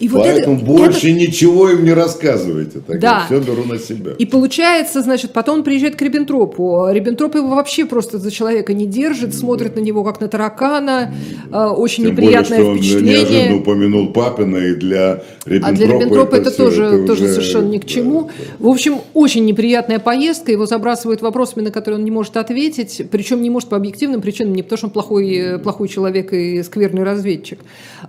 и 0.00 0.08
вот 0.08 0.22
Поэтому 0.22 0.56
это, 0.56 0.64
больше 0.64 1.10
это... 1.10 1.20
ничего 1.20 1.70
им 1.70 1.84
не 1.84 1.92
рассказывайте. 1.92 2.80
Так 2.80 2.98
да. 2.98 3.24
Все 3.26 3.40
беру 3.40 3.64
на 3.64 3.78
себя. 3.78 4.12
И 4.18 4.26
получается, 4.26 5.02
значит, 5.02 5.32
потом 5.32 5.58
он 5.58 5.64
приезжает 5.64 5.96
к 5.96 6.02
Риббентропу. 6.02 6.88
Риббентроп 6.90 7.34
его 7.34 7.48
вообще 7.48 7.84
просто 7.84 8.18
за 8.18 8.30
человека 8.30 8.72
не 8.74 8.86
держит, 8.86 9.34
смотрит 9.34 9.76
на 9.76 9.80
него 9.80 10.04
как 10.04 10.20
на 10.20 10.28
таракана. 10.28 11.14
Да. 11.50 11.72
Очень 11.72 12.04
Тем 12.04 12.12
неприятное 12.12 12.58
более, 12.58 12.82
что 12.82 12.82
впечатление. 12.82 13.18
Он 13.18 13.24
неожиданно 13.24 13.56
упомянул 13.56 14.12
Папина, 14.12 14.56
и 14.56 14.74
для 14.74 15.22
Риббентропа, 15.44 15.68
а 15.68 15.72
для 15.72 15.86
Риббентропа 15.86 16.36
это, 16.36 16.48
это, 16.48 16.56
тоже, 16.56 16.84
это 16.84 17.06
тоже 17.06 17.24
уже... 17.24 17.32
совершенно 17.34 17.68
ни 17.68 17.78
к 17.78 17.86
чему. 17.86 18.22
Да, 18.22 18.28
да. 18.38 18.66
В 18.66 18.68
общем, 18.68 19.00
очень 19.14 19.44
неприятная 19.44 19.98
поездка. 19.98 20.52
Его 20.52 20.66
забрасывают 20.66 21.22
вопросами, 21.22 21.64
на 21.64 21.70
которые 21.70 21.98
он 21.98 22.04
не 22.04 22.10
может 22.10 22.36
ответить. 22.36 23.02
Причем 23.10 23.42
не 23.42 23.50
может 23.50 23.68
по 23.68 23.76
объективным 23.76 24.20
причинам, 24.20 24.54
не 24.54 24.62
потому 24.62 24.78
что 24.78 24.86
он 24.86 24.92
плохой, 24.92 25.58
плохой 25.62 25.88
человек 25.88 26.32
и 26.32 26.62
скверный 26.62 27.02
разведчик. 27.02 27.60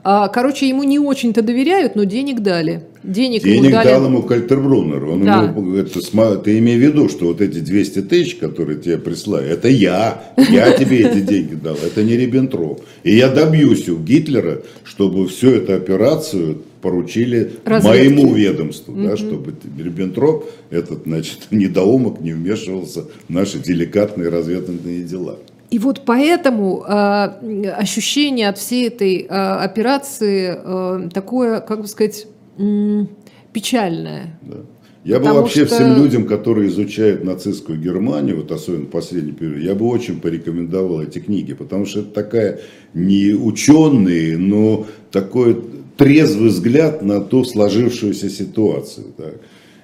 А, 0.03 0.27
короче, 0.27 0.67
ему 0.67 0.84
не 0.84 0.99
очень-то 1.10 1.41
доверяют, 1.41 1.95
но 1.95 2.04
денег 2.04 2.41
дали. 2.41 2.84
Денег, 3.04 3.43
денег 3.43 3.63
ему 3.63 3.72
дали... 3.72 3.88
дал 3.88 4.06
ему 4.06 4.24
Кальтербруннер. 4.24 5.04
Он 5.06 5.26
да. 5.26 5.43
ему, 5.43 5.76
это, 5.76 6.38
ты 6.38 6.60
имей 6.60 6.78
в 6.78 6.82
виду, 6.82 7.10
что 7.10 7.26
вот 7.26 7.41
эти 7.41 7.60
200 7.60 8.02
тысяч, 8.04 8.36
которые 8.36 8.80
тебе 8.80 8.98
прислали, 8.98 9.50
это 9.50 9.67
я. 9.67 10.24
Я 10.38 10.72
тебе 10.78 11.00
эти 11.00 11.22
деньги 11.22 11.56
дал. 11.56 11.76
Это 11.76 12.04
не 12.04 12.15
Риббентроп. 12.15 12.84
И 13.04 13.15
я 13.15 13.30
добьюсь 13.30 13.89
у 13.89 13.98
Гитлера, 13.98 14.62
чтобы 14.84 15.28
всю 15.28 15.50
эту 15.50 15.74
операцию 15.74 16.62
поручили 16.82 17.54
Разведки. 17.65 18.10
моему 18.10 18.34
ведомству, 18.34 18.93
угу. 18.93 19.04
да, 19.04 19.17
чтобы 19.17 19.54
Риббентроп, 19.78 20.45
этот, 20.69 21.04
значит, 21.06 21.39
недоумок, 21.52 22.22
не 22.22 22.34
вмешивался 22.34 23.06
в 23.28 23.30
наши 23.30 23.60
деликатные 23.60 24.30
разведывательные 24.30 25.04
дела. 25.04 25.38
И 25.71 25.77
вот 25.77 26.01
поэтому 26.05 26.84
э, 26.84 27.69
ощущение 27.69 28.49
от 28.49 28.58
всей 28.58 28.88
этой 28.88 29.21
э, 29.21 29.27
операции 29.27 30.58
э, 30.58 31.10
такое, 31.13 31.60
как 31.60 31.82
бы 31.82 31.88
сказать, 31.88 32.25
э, 32.58 33.05
печальное. 33.53 34.39
Да. 34.41 34.58
Я 35.03 35.19
бы 35.19 35.32
вообще 35.32 35.65
что... 35.65 35.75
всем 35.75 35.95
людям, 35.95 36.27
которые 36.27 36.69
изучают 36.69 37.23
нацистскую 37.23 37.79
Германию, 37.79 38.38
вот 38.38 38.51
особенно 38.51 38.86
в 38.86 38.89
последний 38.89 39.32
период, 39.32 39.60
я 39.60 39.73
бы 39.73 39.88
очень 39.88 40.19
порекомендовал 40.19 41.01
эти 41.01 41.19
книги, 41.19 41.53
потому 41.53 41.86
что 41.86 42.01
это 42.01 42.10
такая 42.10 42.60
не 42.93 43.34
ученый, 43.34 44.36
но 44.38 44.88
такой 45.12 45.63
трезвый 45.97 46.49
взгляд 46.49 47.01
на 47.01 47.21
ту 47.21 47.45
сложившуюся 47.45 48.29
ситуацию. 48.29 49.08
Так 49.15 49.36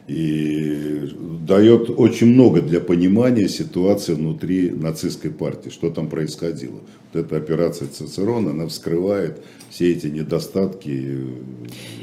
и 0.08 1.10
дает 1.48 1.90
очень 1.90 2.28
много 2.28 2.62
для 2.62 2.80
понимания 2.80 3.48
ситуации 3.48 4.14
внутри 4.14 4.70
нацистской 4.70 5.32
партии, 5.32 5.70
что 5.70 5.90
там 5.90 6.10
происходило. 6.10 6.80
Вот 7.14 7.26
эта 7.26 7.38
операция 7.38 7.88
Цицерона, 7.88 8.52
она 8.52 8.68
вскрывает 8.68 9.42
все 9.70 9.92
эти 9.92 10.08
недостатки. 10.08 11.18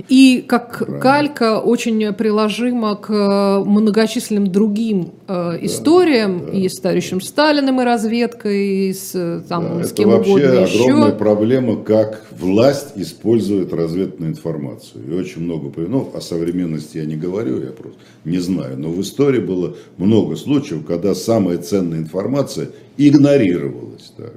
И 0.08 0.44
как 0.46 0.78
Правильно. 0.78 1.00
калька 1.00 1.60
очень 1.60 2.12
приложима 2.12 2.96
к 2.96 3.10
э, 3.10 3.64
многочисленным 3.64 4.52
другим 4.52 5.12
э, 5.26 5.58
историям, 5.62 6.46
да, 6.46 6.52
и 6.52 6.68
с 6.68 6.78
товарищем 6.78 7.18
да. 7.18 7.24
Сталиным, 7.24 7.80
и 7.80 7.84
разведкой, 7.84 8.88
и 8.88 8.92
с, 8.92 9.12
э, 9.14 9.42
там, 9.48 9.78
да, 9.78 9.84
с 9.84 9.92
кем 9.92 10.10
это 10.10 10.20
угодно 10.20 10.60
вообще 10.60 10.74
еще. 10.74 10.84
огромная 10.84 11.12
проблема, 11.12 11.76
как 11.76 12.26
власть 12.38 12.92
использует 12.96 13.72
разведную 13.72 14.32
информацию. 14.32 15.02
И 15.08 15.14
очень 15.14 15.42
много, 15.42 15.72
ну, 15.76 16.10
о 16.14 16.20
современности 16.20 16.98
я 16.98 17.06
не 17.06 17.16
говорю, 17.16 17.62
я 17.62 17.70
просто 17.70 17.91
не 18.24 18.38
знаю. 18.38 18.78
Но 18.78 18.90
в 18.90 19.00
истории 19.00 19.40
было 19.40 19.76
много 19.96 20.36
случаев, 20.36 20.84
когда 20.86 21.14
самая 21.14 21.58
ценная 21.58 21.98
информация 21.98 22.70
игнорировалась. 22.96 24.12
Так. 24.16 24.34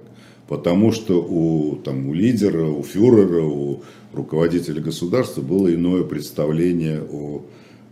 Потому 0.48 0.92
что 0.92 1.22
у, 1.22 1.78
там, 1.78 2.10
у 2.10 2.14
лидера, 2.14 2.66
у 2.66 2.84
фюрера, 2.84 3.44
у 3.44 3.82
руководителя 4.14 4.82
государства 4.82 5.42
было 5.42 5.74
иное 5.74 6.04
представление 6.04 7.02
о 7.02 7.42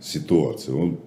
ситуации. 0.00 0.72
Он 0.72 0.98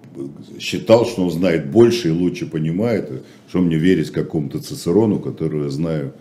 считал, 0.58 1.06
что 1.06 1.22
он 1.24 1.30
знает 1.30 1.70
больше 1.70 2.08
и 2.08 2.12
лучше 2.12 2.46
понимает, 2.46 3.24
что 3.48 3.60
мне 3.60 3.76
верить 3.76 4.10
какому-то 4.10 4.58
Цицерону, 4.58 5.20
которого 5.20 5.64
я 5.64 5.70
знаю 5.70 6.12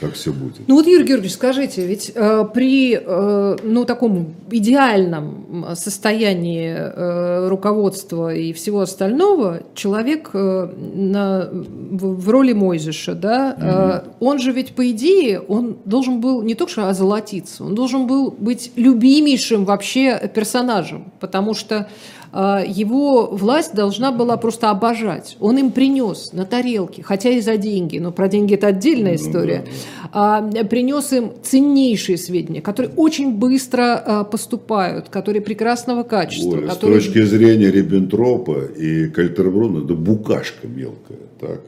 как 0.00 0.14
все 0.14 0.32
будет. 0.32 0.60
Ну 0.66 0.74
вот, 0.74 0.86
Юрий 0.86 1.04
Георгиевич, 1.04 1.34
скажите, 1.34 1.86
ведь 1.86 2.12
э, 2.14 2.44
при 2.52 2.98
э, 3.00 3.56
ну, 3.62 3.84
таком 3.84 4.34
идеальном 4.50 5.66
состоянии 5.74 6.74
э, 6.74 7.48
руководства 7.48 8.34
и 8.34 8.52
всего 8.52 8.80
остального, 8.80 9.62
человек 9.74 10.30
э, 10.32 10.68
на, 10.94 11.48
в, 11.50 12.20
в 12.20 12.28
роли 12.28 12.52
Мойзеша, 12.52 13.14
да, 13.14 13.54
угу. 13.56 13.66
э, 13.66 14.02
он 14.20 14.38
же 14.38 14.52
ведь, 14.52 14.74
по 14.74 14.90
идее, 14.90 15.40
он 15.40 15.76
должен 15.84 16.20
был 16.20 16.42
не 16.42 16.54
только 16.54 16.72
что 16.72 16.88
озолотиться, 16.88 17.64
он 17.64 17.74
должен 17.74 18.06
был 18.06 18.32
быть 18.32 18.72
любимейшим 18.76 19.64
вообще 19.64 20.30
персонажем, 20.34 21.12
потому 21.20 21.54
что 21.54 21.88
его 22.34 23.28
власть 23.28 23.74
должна 23.74 24.10
была 24.10 24.36
просто 24.36 24.70
обожать. 24.70 25.36
Он 25.38 25.56
им 25.58 25.70
принес 25.70 26.32
на 26.32 26.44
тарелке, 26.44 27.02
хотя 27.02 27.30
и 27.30 27.40
за 27.40 27.56
деньги, 27.56 27.98
но 27.98 28.10
про 28.10 28.28
деньги 28.28 28.54
это 28.54 28.68
отдельная 28.68 29.12
ну 29.12 29.16
история, 29.16 29.64
да. 30.12 30.42
принес 30.68 31.12
им 31.12 31.32
ценнейшие 31.42 32.18
сведения, 32.18 32.60
которые 32.60 32.92
очень 32.96 33.34
быстро 33.34 34.02
а, 34.04 34.24
поступают, 34.24 35.10
которые 35.10 35.42
прекрасного 35.42 36.02
качества. 36.02 36.58
Оля, 36.58 36.68
которые... 36.68 37.00
С 37.00 37.04
точки 37.04 37.22
зрения 37.22 37.70
Риббентропа 37.70 38.64
и 38.64 39.08
Кальтербруна, 39.08 39.84
это 39.84 39.94
букашка 39.94 40.66
мелкая. 40.66 41.18
Так? 41.40 41.60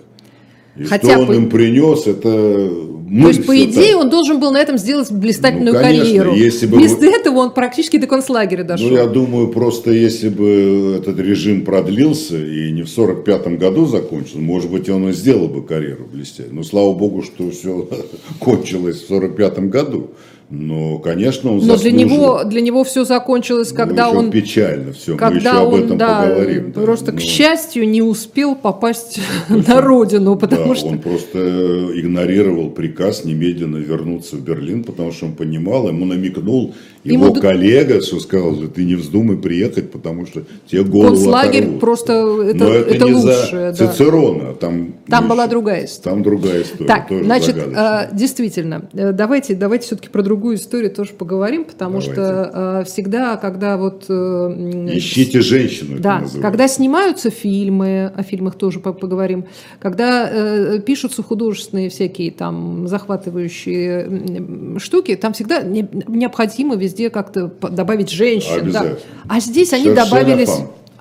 И 0.76 0.84
Хотя 0.84 1.12
что 1.12 1.20
он 1.20 1.26
по... 1.28 1.32
им 1.32 1.48
принес, 1.48 2.06
это 2.06 2.70
мысль. 3.06 3.22
То 3.22 3.28
есть, 3.28 3.46
по 3.46 3.64
идее, 3.64 3.92
так. 3.92 4.02
он 4.02 4.10
должен 4.10 4.40
был 4.40 4.52
на 4.52 4.58
этом 4.58 4.78
сделать 4.78 5.10
блистательную 5.10 5.74
ну, 5.74 5.80
конечно, 5.80 6.04
карьеру. 6.04 6.34
Если 6.34 6.66
бы 6.66 6.76
Вместо 6.76 7.00
вы... 7.00 7.06
этого 7.08 7.38
он 7.38 7.52
практически 7.52 7.96
до 7.96 8.06
концлагеря 8.06 8.64
дошел. 8.64 8.88
Ну, 8.88 8.96
я 8.96 9.06
думаю, 9.06 9.48
просто 9.48 9.92
если 9.92 10.28
бы 10.28 10.98
этот 10.98 11.18
режим 11.18 11.64
продлился 11.64 12.36
и 12.36 12.72
не 12.72 12.82
в 12.82 12.88
45 12.88 13.58
году 13.58 13.86
закончился, 13.86 14.38
может 14.38 14.70
быть, 14.70 14.88
он 14.88 15.08
и 15.08 15.12
сделал 15.12 15.48
бы 15.48 15.62
карьеру 15.62 16.06
блестящую. 16.12 16.54
Но 16.54 16.62
слава 16.62 16.92
богу, 16.92 17.22
что 17.22 17.50
все 17.50 17.88
кончилось 18.38 19.02
в 19.02 19.08
45 19.08 19.68
году. 19.68 20.10
Но, 20.48 20.98
конечно, 20.98 21.52
он 21.52 21.58
Но 21.66 21.76
для 21.76 21.90
него, 21.90 22.44
для 22.44 22.60
него 22.60 22.84
все 22.84 23.04
закончилось, 23.04 23.70
ну, 23.72 23.76
когда 23.76 24.12
ну, 24.12 24.20
он... 24.20 24.30
печально 24.30 24.92
все, 24.92 25.16
когда 25.16 25.54
мы 25.54 25.58
еще 25.58 25.66
об 25.66 25.74
этом 25.74 25.98
да, 25.98 26.22
поговорим. 26.22 26.72
Просто, 26.72 27.10
да. 27.10 27.18
к 27.18 27.20
счастью, 27.20 27.88
не 27.88 28.00
успел 28.00 28.54
попасть 28.54 29.20
на 29.48 29.80
родину, 29.80 30.36
потому 30.36 30.68
да, 30.68 30.74
что... 30.76 30.86
он 30.86 30.98
просто 31.00 31.90
игнорировал 31.98 32.70
приказ 32.70 33.24
немедленно 33.24 33.78
вернуться 33.78 34.36
в 34.36 34.40
Берлин, 34.42 34.84
потому 34.84 35.10
что 35.10 35.26
он 35.26 35.32
понимал, 35.32 35.88
ему 35.88 36.04
намекнул 36.04 36.74
его 37.02 37.26
ему... 37.26 37.34
коллега, 37.34 38.00
что 38.00 38.20
сказал, 38.20 38.56
ты 38.56 38.84
не 38.84 38.94
вздумай 38.94 39.36
приехать, 39.36 39.90
потому 39.90 40.26
что 40.26 40.42
тебе 40.66 40.82
голову 40.82 41.14
Концлагерь 41.14 41.62
оторвут. 41.62 41.80
просто 41.80 42.12
это, 42.12 42.64
Но 42.64 42.72
это, 42.72 42.94
это 42.94 43.04
не 43.04 43.12
лучшее. 43.12 43.74
За 43.74 43.86
да. 43.86 43.92
Цицерона, 43.92 44.54
там, 44.54 44.94
там 45.08 45.28
была 45.28 45.46
другая 45.46 45.84
история. 45.84 46.14
Там 46.14 46.22
другая 46.22 46.62
история. 46.62 46.86
Так, 46.86 47.06
значит, 47.10 47.56
э, 47.56 48.08
действительно, 48.12 48.88
э, 48.92 49.12
давайте, 49.12 49.54
давайте 49.54 49.86
все-таки 49.86 50.08
про 50.08 50.22
другую 50.22 50.35
историю 50.54 50.90
тоже 50.90 51.12
поговорим, 51.12 51.64
потому 51.64 52.00
давайте. 52.00 52.12
что 52.12 52.50
э, 52.82 52.84
всегда, 52.84 53.36
когда 53.36 53.76
вот... 53.76 54.04
Ищите 54.04 55.40
женщину, 55.40 55.98
Да, 55.98 56.24
когда 56.40 56.68
снимаются 56.68 57.30
фильмы, 57.30 58.12
о 58.14 58.22
фильмах 58.22 58.56
тоже 58.56 58.80
поговорим, 58.80 59.46
когда 59.80 60.78
пишутся 60.84 61.22
художественные 61.22 61.88
всякие 61.88 62.30
там 62.30 62.86
захватывающие 62.88 64.78
штуки, 64.78 65.16
там 65.16 65.32
всегда 65.32 65.62
необходимо 65.62 66.76
везде 66.76 67.10
как-то 67.10 67.52
добавить 67.70 68.10
женщин. 68.10 68.70
Да. 68.72 68.96
А 69.28 69.40
здесь 69.40 69.72
они 69.72 69.90
добавились... 69.90 70.50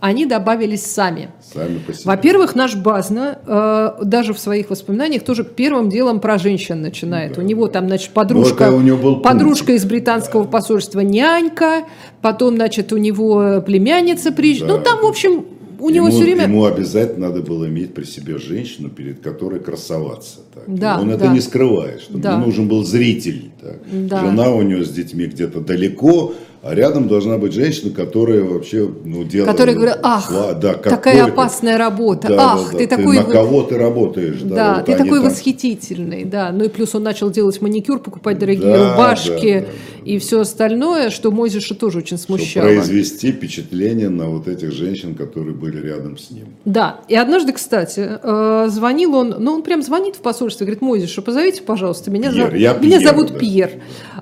Они 0.05 0.27
добавились 0.27 0.85
сами. 0.85 1.29
сами 1.51 1.81
Во-первых, 2.03 2.53
наш 2.53 2.75
Базна 2.75 3.39
э, 3.43 4.03
даже 4.03 4.35
в 4.35 4.39
своих 4.39 4.69
воспоминаниях 4.69 5.23
тоже 5.23 5.43
первым 5.43 5.89
делом 5.89 6.19
про 6.19 6.37
женщин 6.37 6.79
начинает. 6.79 7.33
Да, 7.33 7.41
у 7.41 7.43
него 7.43 7.67
там, 7.67 7.87
значит, 7.87 8.11
подружка, 8.11 8.71
у 8.71 8.81
него 8.81 8.99
был 8.99 9.15
подружка 9.21 9.71
из 9.71 9.83
британского 9.83 10.43
да. 10.43 10.51
посольства, 10.51 10.99
нянька, 10.99 11.85
потом, 12.21 12.57
значит, 12.57 12.93
у 12.93 12.97
него 12.97 13.63
племянница 13.65 14.31
приезжает. 14.31 14.71
Да. 14.71 14.77
Ну, 14.77 14.83
там, 14.83 14.99
в 15.01 15.07
общем, 15.07 15.45
у 15.79 15.89
него 15.89 16.07
ему, 16.07 16.15
все 16.15 16.23
время... 16.23 16.43
Ему 16.43 16.65
обязательно 16.65 17.29
надо 17.29 17.41
было 17.41 17.65
иметь 17.65 17.95
при 17.95 18.03
себе 18.03 18.37
женщину, 18.37 18.89
перед 18.89 19.21
которой 19.21 19.59
красоваться. 19.59 20.41
Так. 20.53 20.63
Да, 20.67 20.99
Он 21.01 21.09
да. 21.09 21.15
это 21.15 21.27
не 21.29 21.41
скрывает, 21.41 22.01
что 22.01 22.19
да. 22.19 22.33
ему 22.33 22.45
нужен 22.45 22.67
был 22.67 22.83
зритель. 22.83 23.49
Так. 23.59 23.79
Да. 23.91 24.19
Жена 24.19 24.51
у 24.51 24.61
него 24.61 24.83
с 24.83 24.89
детьми 24.91 25.25
где-то 25.25 25.61
далеко, 25.61 26.35
а 26.65 26.73
рядом 26.73 27.07
должна 27.07 27.37
быть 27.37 27.53
женщина, 27.53 27.91
которая 27.91 28.41
вообще 28.41 28.89
ну, 29.03 29.23
делает... 29.23 29.51
Которая 29.51 29.75
говорит, 29.75 29.97
ах, 30.01 30.27
шла, 30.27 30.53
да, 30.53 30.73
такая 30.73 31.25
опасная 31.25 31.77
работа, 31.77 32.27
да, 32.27 32.53
ах, 32.53 32.71
да, 32.71 32.77
ты, 32.79 32.87
да, 32.87 32.97
такой... 32.97 33.17
на 33.17 33.23
кого 33.23 33.61
ты 33.61 33.77
работаешь. 33.77 34.39
Да, 34.41 34.55
да 34.55 34.75
вот 34.77 34.85
ты 34.87 34.95
такой 34.95 35.19
там... 35.19 35.29
восхитительный, 35.29 36.25
да. 36.25 36.51
Ну 36.51 36.63
и 36.63 36.69
плюс 36.69 36.95
он 36.95 37.03
начал 37.03 37.29
делать 37.29 37.61
маникюр, 37.61 37.99
покупать 37.99 38.39
дорогие 38.39 38.63
да, 38.63 38.93
рубашки 38.93 39.59
да, 39.59 39.59
да. 39.59 39.67
И 40.05 40.19
все 40.19 40.41
остальное, 40.41 41.09
что 41.09 41.31
Мойзеша 41.31 41.73
тоже 41.73 41.97
очень 41.97 42.19
смущало. 42.19 42.69
Чтобы 42.69 42.81
произвести 42.81 43.31
впечатление 43.31 44.09
на 44.09 44.29
вот 44.29 44.47
этих 44.47 44.71
женщин, 44.71 45.15
которые 45.15 45.55
были 45.55 45.81
рядом 45.81 46.17
с 46.17 46.29
ним. 46.29 46.45
Да, 46.63 47.01
и 47.07 47.15
однажды, 47.15 47.53
кстати, 47.53 48.19
э, 48.21 48.67
звонил 48.69 49.15
он, 49.15 49.35
ну 49.39 49.53
он 49.53 49.63
прям 49.63 49.81
звонит 49.81 50.15
в 50.15 50.19
посольство, 50.19 50.63
говорит, 50.63 50.81
Мойзеша, 50.81 51.23
позовите, 51.23 51.63
пожалуйста, 51.63 52.11
меня, 52.11 52.31
Пьер, 52.31 52.51
зов... 52.51 52.55
я 52.55 52.73
меня 52.73 52.99
Пьер, 52.99 53.09
зовут 53.09 53.33
да. 53.33 53.39
Пьер. 53.39 53.71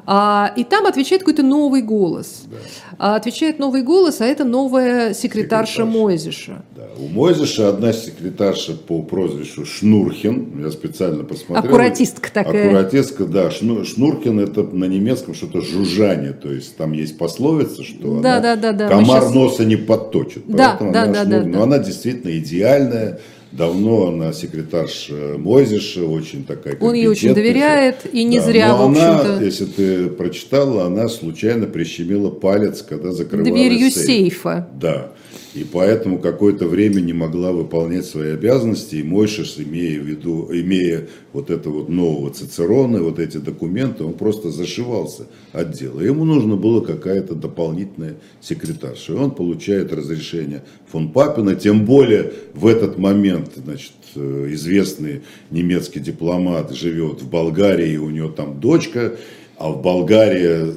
А, 0.06 0.54
и 0.56 0.64
там 0.64 0.86
отвечает 0.86 1.22
какой-то 1.22 1.44
новый 1.44 1.82
голос. 1.82 2.44
Да. 2.50 2.58
А 2.98 3.16
отвечает 3.16 3.60
новый 3.60 3.82
голос, 3.82 4.22
а 4.22 4.26
это 4.26 4.46
новая 4.46 5.14
секретарша, 5.14 5.74
секретарша. 5.74 5.86
Мойзиша. 5.86 6.66
Да. 6.76 6.84
У 6.98 7.08
Мойзиша 7.08 7.70
одна 7.70 7.92
секретарша 7.92 8.74
по 8.74 9.02
прозвищу 9.02 9.66
Шнурхин, 9.66 10.62
я 10.64 10.72
специально 10.72 11.24
посмотрел. 11.24 11.66
Аккуратистка 11.66 12.32
такая. 12.32 12.68
Аккуратистка, 12.68 13.26
да. 13.26 13.52
Шнурхин 13.52 14.40
это 14.40 14.64
на 14.64 14.86
немецком 14.86 15.34
что-то 15.34 15.62
жужжание, 15.74 16.34
то 16.34 16.52
есть 16.52 16.78
там 16.78 16.94
есть 16.94 17.18
пословица, 17.18 17.84
что 17.84 18.22
да, 18.22 18.38
она, 18.38 18.56
да, 18.56 18.56
да, 18.56 18.72
да. 18.72 18.88
комар 18.88 19.22
сейчас... 19.22 19.34
носа 19.34 19.66
не 19.66 19.76
подточит. 19.76 20.44
Да, 20.48 20.78
да, 20.80 21.08
да, 21.08 21.26
да, 21.26 21.42
Но 21.44 21.64
она 21.64 21.80
действительно 21.80 22.38
идеальная 22.38 23.20
Давно 23.54 24.08
она 24.08 24.34
секретарша 24.34 25.36
Мойзиша, 25.38 26.04
очень 26.04 26.44
такая 26.44 26.76
Он 26.80 26.96
ей 26.96 27.06
очень 27.06 27.36
доверяет, 27.36 27.98
и 28.12 28.24
не 28.24 28.40
да, 28.40 28.46
зря, 28.46 28.68
но 28.70 28.88
в 28.88 28.90
общем-то. 28.90 29.36
она, 29.36 29.44
если 29.44 29.66
ты 29.66 30.08
прочитала, 30.08 30.86
она 30.86 31.08
случайно 31.08 31.68
прищемила 31.68 32.32
палец, 32.32 32.82
когда 32.82 33.12
закрывала 33.12 33.56
Дверью 33.56 33.92
сейф. 33.92 34.06
сейфа. 34.06 34.68
Да. 34.74 35.12
И 35.54 35.64
поэтому 35.64 36.18
какое-то 36.18 36.68
время 36.68 37.00
не 37.00 37.14
могла 37.14 37.52
выполнять 37.52 38.06
свои 38.06 38.32
обязанности. 38.32 38.96
И 38.96 39.04
Мойшиш, 39.04 39.56
имея 39.58 40.00
в 40.00 40.04
виду, 40.04 40.50
имея 40.52 41.08
вот 41.32 41.52
это 41.52 41.70
вот 41.70 41.90
нового 41.90 42.32
Цицерона, 42.32 43.04
вот 43.04 43.20
эти 43.20 43.38
документы, 43.38 44.04
он 44.04 44.14
просто 44.14 44.50
зашивался 44.50 45.28
от 45.52 45.72
дела. 45.72 46.02
Ему 46.02 46.26
нужно 46.26 46.56
было 46.56 46.82
какая-то 46.82 47.36
дополнительная 47.36 48.16
секретарша. 48.42 49.14
И 49.14 49.16
он 49.16 49.32
получает 49.32 49.94
разрешение 49.94 50.64
фон 50.88 51.12
Папина, 51.12 51.56
тем 51.56 51.86
более 51.86 52.34
в 52.56 52.66
этот 52.66 52.98
момент, 52.98 53.52
значит, 53.56 53.94
э, 54.16 54.48
известный 54.52 55.22
немецкий 55.52 56.00
дипломат 56.00 56.72
живет 56.72 57.22
в 57.22 57.30
Болгарии, 57.30 57.98
у 57.98 58.10
него 58.10 58.30
там 58.30 58.60
дочка, 58.60 59.18
а 59.58 59.70
в 59.70 59.84
Болгарии 59.84 60.74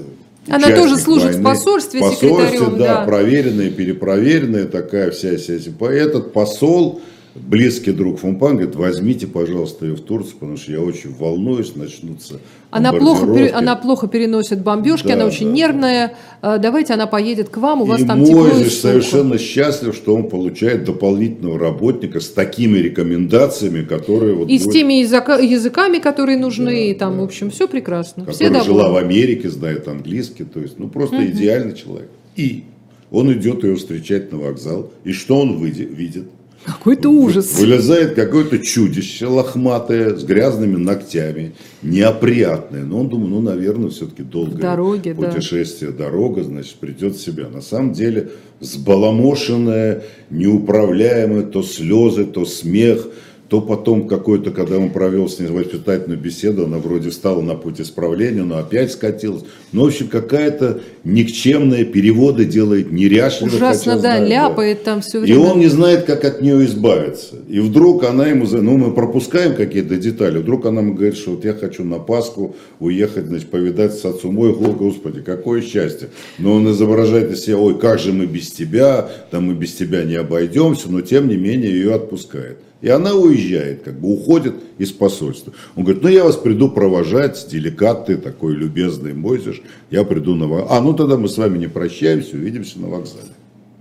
она 0.48 0.70
тоже 0.74 0.96
служит 0.96 1.34
войны. 1.34 1.40
в 1.40 1.44
посольстве, 1.44 2.00
посольстве 2.00 2.28
секретарем. 2.30 2.78
да, 2.78 2.86
да, 2.98 3.04
проверенная, 3.04 3.70
перепроверенная 3.70 4.66
такая 4.66 5.10
вся, 5.10 5.36
вся. 5.36 5.54
Этот 5.90 6.32
посол, 6.32 7.00
близкий 7.40 7.92
друг 7.92 8.20
Фомпан, 8.20 8.56
говорит, 8.56 8.76
возьмите, 8.76 9.26
пожалуйста, 9.26 9.86
ее 9.86 9.94
в 9.94 10.00
Турцию, 10.00 10.34
потому 10.34 10.56
что 10.56 10.72
я 10.72 10.80
очень 10.80 11.14
волнуюсь, 11.14 11.74
начнутся 11.76 12.40
она 12.70 12.92
плохо, 12.92 13.50
она 13.54 13.76
плохо 13.76 14.08
переносит 14.08 14.62
бомбежки, 14.62 15.08
да, 15.08 15.14
она 15.14 15.26
очень 15.26 15.46
да, 15.46 15.52
нервная. 15.52 16.14
Да. 16.42 16.58
Давайте 16.58 16.94
она 16.94 17.06
поедет 17.06 17.48
к 17.48 17.56
вам, 17.56 17.82
у 17.82 17.84
вас 17.84 18.00
и 18.00 18.04
там 18.04 18.24
тепло 18.24 18.48
и 18.48 18.64
совершенно 18.64 19.38
счастлив, 19.38 19.94
что 19.94 20.14
он 20.14 20.28
получает 20.28 20.84
дополнительного 20.84 21.58
работника 21.58 22.20
с 22.20 22.28
такими 22.28 22.78
рекомендациями, 22.78 23.82
которые... 23.82 24.34
Вот 24.34 24.48
и 24.48 24.58
будет... 24.58 24.62
с 24.62 24.72
теми 24.72 24.94
языка, 24.94 25.38
языками, 25.38 25.98
которые 25.98 26.38
нужны, 26.38 26.70
да, 26.70 26.78
и 26.78 26.94
там, 26.94 27.14
да. 27.14 27.20
в 27.20 27.24
общем, 27.24 27.50
все 27.50 27.68
прекрасно. 27.68 28.26
Которая 28.26 28.60
все 28.60 28.64
жила 28.64 28.90
в 28.90 28.96
Америке, 28.96 29.48
знает 29.48 29.88
английский, 29.88 30.44
то 30.44 30.60
есть, 30.60 30.78
ну, 30.78 30.88
просто 30.88 31.16
угу. 31.16 31.26
идеальный 31.26 31.74
человек. 31.74 32.10
И 32.34 32.64
он 33.10 33.32
идет 33.32 33.64
ее 33.64 33.76
встречать 33.76 34.32
на 34.32 34.38
вокзал, 34.38 34.90
и 35.04 35.12
что 35.12 35.40
он 35.40 35.62
видит? 35.64 36.28
Какой-то 36.66 37.10
ужас. 37.10 37.58
Вылезает 37.58 38.14
какое-то 38.14 38.58
чудище 38.58 39.26
лохматое, 39.26 40.16
с 40.16 40.24
грязными 40.24 40.76
ногтями, 40.76 41.54
неопрятное. 41.82 42.84
Но 42.84 43.00
он 43.00 43.08
думает, 43.08 43.30
ну, 43.30 43.40
наверное, 43.40 43.90
все-таки 43.90 44.22
долгое 44.22 44.60
Дороги, 44.60 45.12
путешествие, 45.12 45.92
да. 45.92 46.04
дорога, 46.04 46.42
значит, 46.42 46.74
придет 46.74 47.14
в 47.14 47.20
себя. 47.20 47.48
На 47.48 47.60
самом 47.60 47.92
деле, 47.92 48.30
сбаламошенное, 48.60 50.02
неуправляемое, 50.30 51.44
то 51.44 51.62
слезы, 51.62 52.24
то 52.24 52.44
смех– 52.44 53.06
то 53.48 53.60
потом 53.60 54.08
какой-то, 54.08 54.50
когда 54.50 54.78
он 54.78 54.90
провел 54.90 55.28
с 55.28 55.38
ней 55.38 55.48
воспитательную 55.48 56.18
беседу, 56.18 56.64
она 56.64 56.78
вроде 56.78 57.12
стала 57.12 57.42
на 57.42 57.54
путь 57.54 57.80
исправления, 57.80 58.42
но 58.42 58.58
опять 58.58 58.92
скатилась. 58.92 59.44
Ну, 59.72 59.84
в 59.84 59.86
общем, 59.86 60.08
какая-то 60.08 60.80
никчемная 61.04 61.84
переводы 61.84 62.44
делает 62.44 62.90
неряшливо. 62.90 63.54
Ужасно, 63.54 63.94
да, 63.94 64.00
знать, 64.00 64.28
ляпает 64.28 64.78
да. 64.78 64.92
там 64.92 65.00
все 65.00 65.20
время. 65.20 65.34
И 65.34 65.38
он 65.38 65.60
не 65.60 65.68
знает, 65.68 66.04
как 66.04 66.24
от 66.24 66.42
нее 66.42 66.64
избавиться. 66.64 67.36
И 67.48 67.60
вдруг 67.60 68.02
она 68.02 68.26
ему, 68.26 68.46
ну, 68.50 68.78
мы 68.78 68.92
пропускаем 68.92 69.54
какие-то 69.54 69.96
детали, 69.96 70.38
вдруг 70.38 70.66
она 70.66 70.80
ему 70.80 70.94
говорит, 70.94 71.16
что 71.16 71.32
вот 71.32 71.44
я 71.44 71.54
хочу 71.54 71.84
на 71.84 71.98
Пасху 71.98 72.56
уехать, 72.80 73.26
значит, 73.26 73.48
повидать 73.48 73.94
с 73.94 74.04
отцом. 74.04 74.36
Ой, 74.38 74.52
Господи, 74.52 75.20
какое 75.20 75.62
счастье. 75.62 76.08
Но 76.38 76.54
он 76.54 76.68
изображает 76.70 77.30
из 77.30 77.44
себя, 77.44 77.58
ой, 77.58 77.78
как 77.78 78.00
же 78.00 78.12
мы 78.12 78.26
без 78.26 78.50
тебя, 78.50 79.08
там 79.30 79.44
мы 79.44 79.54
без 79.54 79.72
тебя 79.74 80.02
не 80.02 80.16
обойдемся, 80.16 80.90
но 80.90 81.00
тем 81.00 81.28
не 81.28 81.36
менее 81.36 81.70
ее 81.70 81.94
отпускает. 81.94 82.58
И 82.82 82.88
она 82.88 83.14
уезжает, 83.14 83.82
как 83.82 83.98
бы 83.98 84.12
уходит 84.12 84.54
из 84.76 84.92
посольства. 84.92 85.52
Он 85.76 85.84
говорит, 85.84 86.02
ну 86.02 86.08
я 86.08 86.24
вас 86.24 86.36
приду 86.36 86.68
провожать, 86.68 87.46
деликат 87.50 88.06
ты 88.06 88.18
такой 88.18 88.54
любезный 88.54 89.14
Мойзеш, 89.14 89.62
я 89.90 90.04
приду 90.04 90.34
на 90.34 90.46
вокзал. 90.46 90.76
А, 90.76 90.80
ну 90.82 90.92
тогда 90.92 91.16
мы 91.16 91.28
с 91.28 91.38
вами 91.38 91.56
не 91.56 91.68
прощаемся, 91.68 92.36
увидимся 92.36 92.78
на 92.78 92.88
вокзале. 92.88 93.32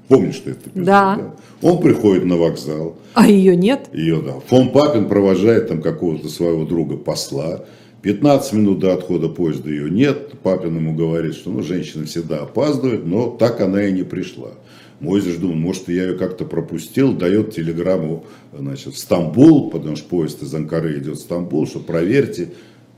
Помнишь, 0.08 0.36
что 0.36 0.52
это? 0.52 0.70
Да. 0.74 1.16
да. 1.16 1.36
Он 1.62 1.82
приходит 1.82 2.26
на 2.26 2.38
вокзал. 2.38 2.96
А 3.14 3.28
ее 3.28 3.56
нет? 3.56 3.90
Ее, 3.92 4.22
да. 4.22 4.34
Фон 4.48 4.70
Папин 4.72 5.10
провожает 5.10 5.68
там 5.68 5.82
какого-то 5.82 6.30
своего 6.30 6.64
друга 6.64 6.96
посла. 6.96 7.66
15 8.02 8.54
минут 8.54 8.80
до 8.80 8.94
отхода 8.94 9.30
поезда 9.30 9.70
ее 9.70 9.90
нет. 9.90 10.34
Папин 10.44 10.76
ему 10.76 10.96
говорит, 10.96 11.36
что 11.36 11.50
ну, 11.50 11.64
женщина 11.64 12.06
всегда 12.06 12.42
опаздывает, 12.42 13.06
но 13.06 13.30
так 13.30 13.62
она 13.62 13.84
и 13.88 13.92
не 13.92 14.04
пришла. 14.04 14.52
Мойзеш 15.00 15.36
думал, 15.36 15.56
может, 15.56 15.90
я 15.90 16.06
ее 16.06 16.18
как-то 16.18 16.46
пропустил, 16.46 17.14
дает 17.14 17.54
телеграмму 17.54 18.26
значит, 18.58 18.94
в 18.94 18.98
Стамбул, 18.98 19.70
потому 19.70 19.96
что 19.96 20.08
поезд 20.08 20.42
из 20.44 20.54
Анкары 20.54 20.98
идет 21.00 21.18
в 21.18 21.22
Стамбул, 21.22 21.68
что 21.68 21.80
проверьте. 21.80 22.54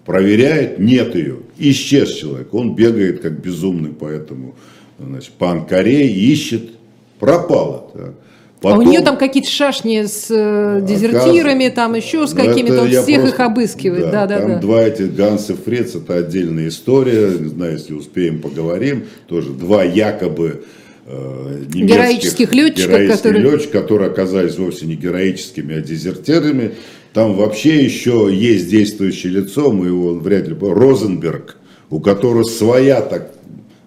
Проверяет, 0.06 0.80
нет 0.80 1.16
ее. 1.16 1.39
Исчез 1.58 2.14
человек. 2.14 2.54
Он 2.54 2.76
бегает 2.76 3.20
как 3.20 3.41
безумный 3.41 3.91
по 3.91 4.06
этому, 4.06 4.56
значит, 5.00 5.32
по 5.34 5.52
Анкаре, 5.52 6.08
ищет, 6.08 6.72
пропала. 7.20 7.91
Так. 7.93 8.14
Потом, 8.62 8.80
а 8.80 8.82
у 8.82 8.86
нее 8.86 9.01
там 9.01 9.18
какие-то 9.18 9.49
шашни 9.49 10.03
с 10.03 10.28
э, 10.30 10.82
дезертирами, 10.82 11.70
там 11.70 11.93
еще 11.93 12.26
с 12.26 12.34
какими-то, 12.34 12.82
он 12.82 12.89
всех 12.89 13.22
просто, 13.22 13.28
их 13.28 13.39
обыскивает. 13.39 14.12
Да, 14.12 14.26
да, 14.26 14.28
да, 14.28 14.39
там 14.39 14.49
да. 14.53 14.60
два 14.60 14.84
этих 14.84 15.16
Ганс 15.16 15.49
и 15.51 15.53
Фрец, 15.53 15.93
это 15.93 16.16
отдельная 16.16 16.70
история, 16.70 17.38
не 17.39 17.49
знаю, 17.49 17.74
если 17.74 17.93
успеем, 17.93 18.41
поговорим. 18.41 19.05
Тоже 19.28 19.51
два 19.51 19.84
якобы 19.84 20.64
Э, 21.10 21.64
героических 21.70 22.53
летчиков, 22.53 22.91
героических 22.91 23.18
которые... 23.18 23.43
летчиков, 23.43 23.82
которые 23.82 24.12
оказались 24.12 24.58
вовсе 24.58 24.86
не 24.86 24.95
героическими, 24.95 25.76
а 25.78 25.82
дезертирами. 25.82 26.74
Там 27.14 27.34
вообще 27.36 27.82
еще 27.82 28.30
есть 28.30 28.70
действующее 28.70 29.32
лицо, 29.32 29.72
мы 29.72 29.88
его 29.88 30.16
вряд 30.16 30.49
ли 30.49 30.55
Розенберг, 30.60 31.55
у 31.89 32.01
которого 32.01 32.43
своя 32.43 32.99
так 32.99 33.32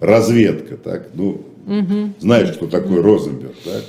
разведка, 0.01 0.79
так, 0.79 1.09
ну, 1.13 1.43
угу. 1.67 2.15
знаешь, 2.21 2.53
кто 2.53 2.67
такой 2.67 3.03
Розенберг, 3.03 3.55
так? 3.67 3.83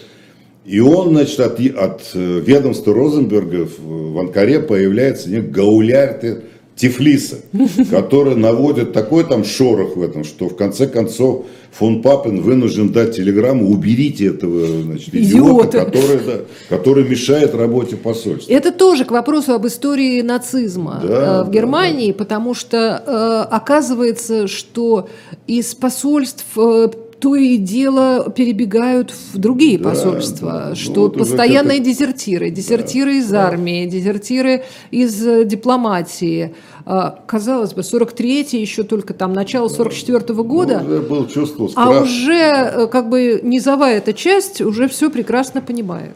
И 0.66 0.80
он, 0.80 1.10
значит, 1.10 1.40
от, 1.40 1.60
от 1.60 2.02
э, 2.14 2.40
ведомства 2.46 2.94
Розенберга 2.94 3.66
в, 3.66 4.14
в 4.14 4.20
Анкаре 4.20 4.60
появляется 4.60 5.30
не 5.30 5.40
Гаулярты 5.40 6.44
Тифлиса, 6.76 7.38
который 7.92 8.36
наводит 8.36 8.94
такой 8.94 9.24
там 9.24 9.44
шорох 9.44 9.96
в 9.96 10.02
этом, 10.02 10.24
что 10.24 10.50
в 10.50 10.56
конце 10.56 10.88
концов 10.88 11.46
фон 11.72 12.02
Папин 12.02 12.42
вынужден 12.42 12.92
дать 12.92 13.16
телеграмму, 13.16 13.70
уберите 13.70 14.28
этого 14.28 14.66
значит, 14.84 15.14
идиота, 15.14 15.86
который, 15.86 16.20
да, 16.26 16.40
который 16.70 17.08
мешает 17.08 17.54
работе 17.54 17.98
посольства. 17.98 18.52
Это 18.52 18.72
тоже 18.72 19.06
к 19.06 19.12
вопросу 19.12 19.54
об 19.54 19.68
истории 19.68 20.22
нацизма 20.22 21.02
да, 21.04 21.42
э, 21.42 21.44
в 21.44 21.52
Германии, 21.52 22.08
да, 22.12 22.18
да. 22.18 22.18
потому 22.20 22.54
что 22.54 23.04
э, 23.06 23.54
оказывается, 23.54 24.48
что 24.48 25.08
из 25.48 25.76
посольств 25.76 26.46
э, 26.58 26.88
то 27.22 27.36
и 27.36 27.58
дело 27.58 28.32
перебегают 28.32 29.12
в 29.12 29.38
другие 29.38 29.78
да, 29.78 29.92
посольства, 29.92 30.66
да. 30.70 30.76
что 30.76 31.04
ну, 31.04 31.10
постоянные 31.12 31.78
это... 31.78 31.86
дезертиры, 31.86 32.50
дезертиры 32.50 33.12
да, 33.12 33.18
из 33.20 33.30
да. 33.30 33.48
армии, 33.48 33.86
дезертиры 33.86 34.64
из 34.90 35.26
э, 35.26 35.46
дипломатии. 35.46 36.56
А, 36.84 37.20
казалось 37.28 37.74
бы, 37.74 37.82
43-й, 37.82 38.58
еще 38.58 38.82
только 38.82 39.14
там 39.14 39.34
начало 39.34 39.68
44-го 39.68 40.34
ну, 40.34 40.44
года. 40.44 40.80
Ну, 40.84 40.96
уже 40.96 41.02
был 41.02 41.28
чувство 41.28 41.68
страха. 41.68 42.00
А 42.00 42.02
уже 42.02 42.34
э, 42.34 42.88
как 42.88 43.08
бы 43.10 43.40
низовая 43.44 44.00
эта 44.00 44.14
часть 44.14 44.60
уже 44.60 44.88
все 44.88 45.12
прекрасно 45.12 45.62
понимает. 45.62 46.16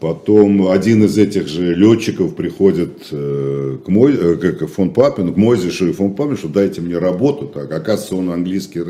Потом 0.00 0.68
один 0.68 1.04
из 1.04 1.16
этих 1.16 1.48
же 1.48 1.74
летчиков 1.74 2.34
приходит 2.34 3.08
э, 3.12 3.78
к, 3.82 3.88
Мой, 3.88 4.14
э, 4.14 4.36
к 4.36 4.66
фон 4.66 4.90
Папину, 4.90 5.32
к 5.32 5.36
Мойзешу 5.38 5.88
и 5.88 5.92
фон 5.92 6.14
Папину, 6.14 6.36
что 6.36 6.48
дайте 6.48 6.82
мне 6.82 6.98
работу. 6.98 7.46
Так, 7.46 7.72
оказывается, 7.72 8.16
он 8.16 8.30
английский 8.30 8.82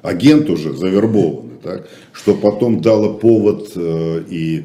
агент 0.00 0.48
уже 0.48 0.74
завербованный, 0.74 1.56
так, 1.62 1.88
что 2.12 2.34
потом 2.34 2.80
дало 2.80 3.14
повод 3.14 3.72
э, 3.74 4.22
и 4.30 4.64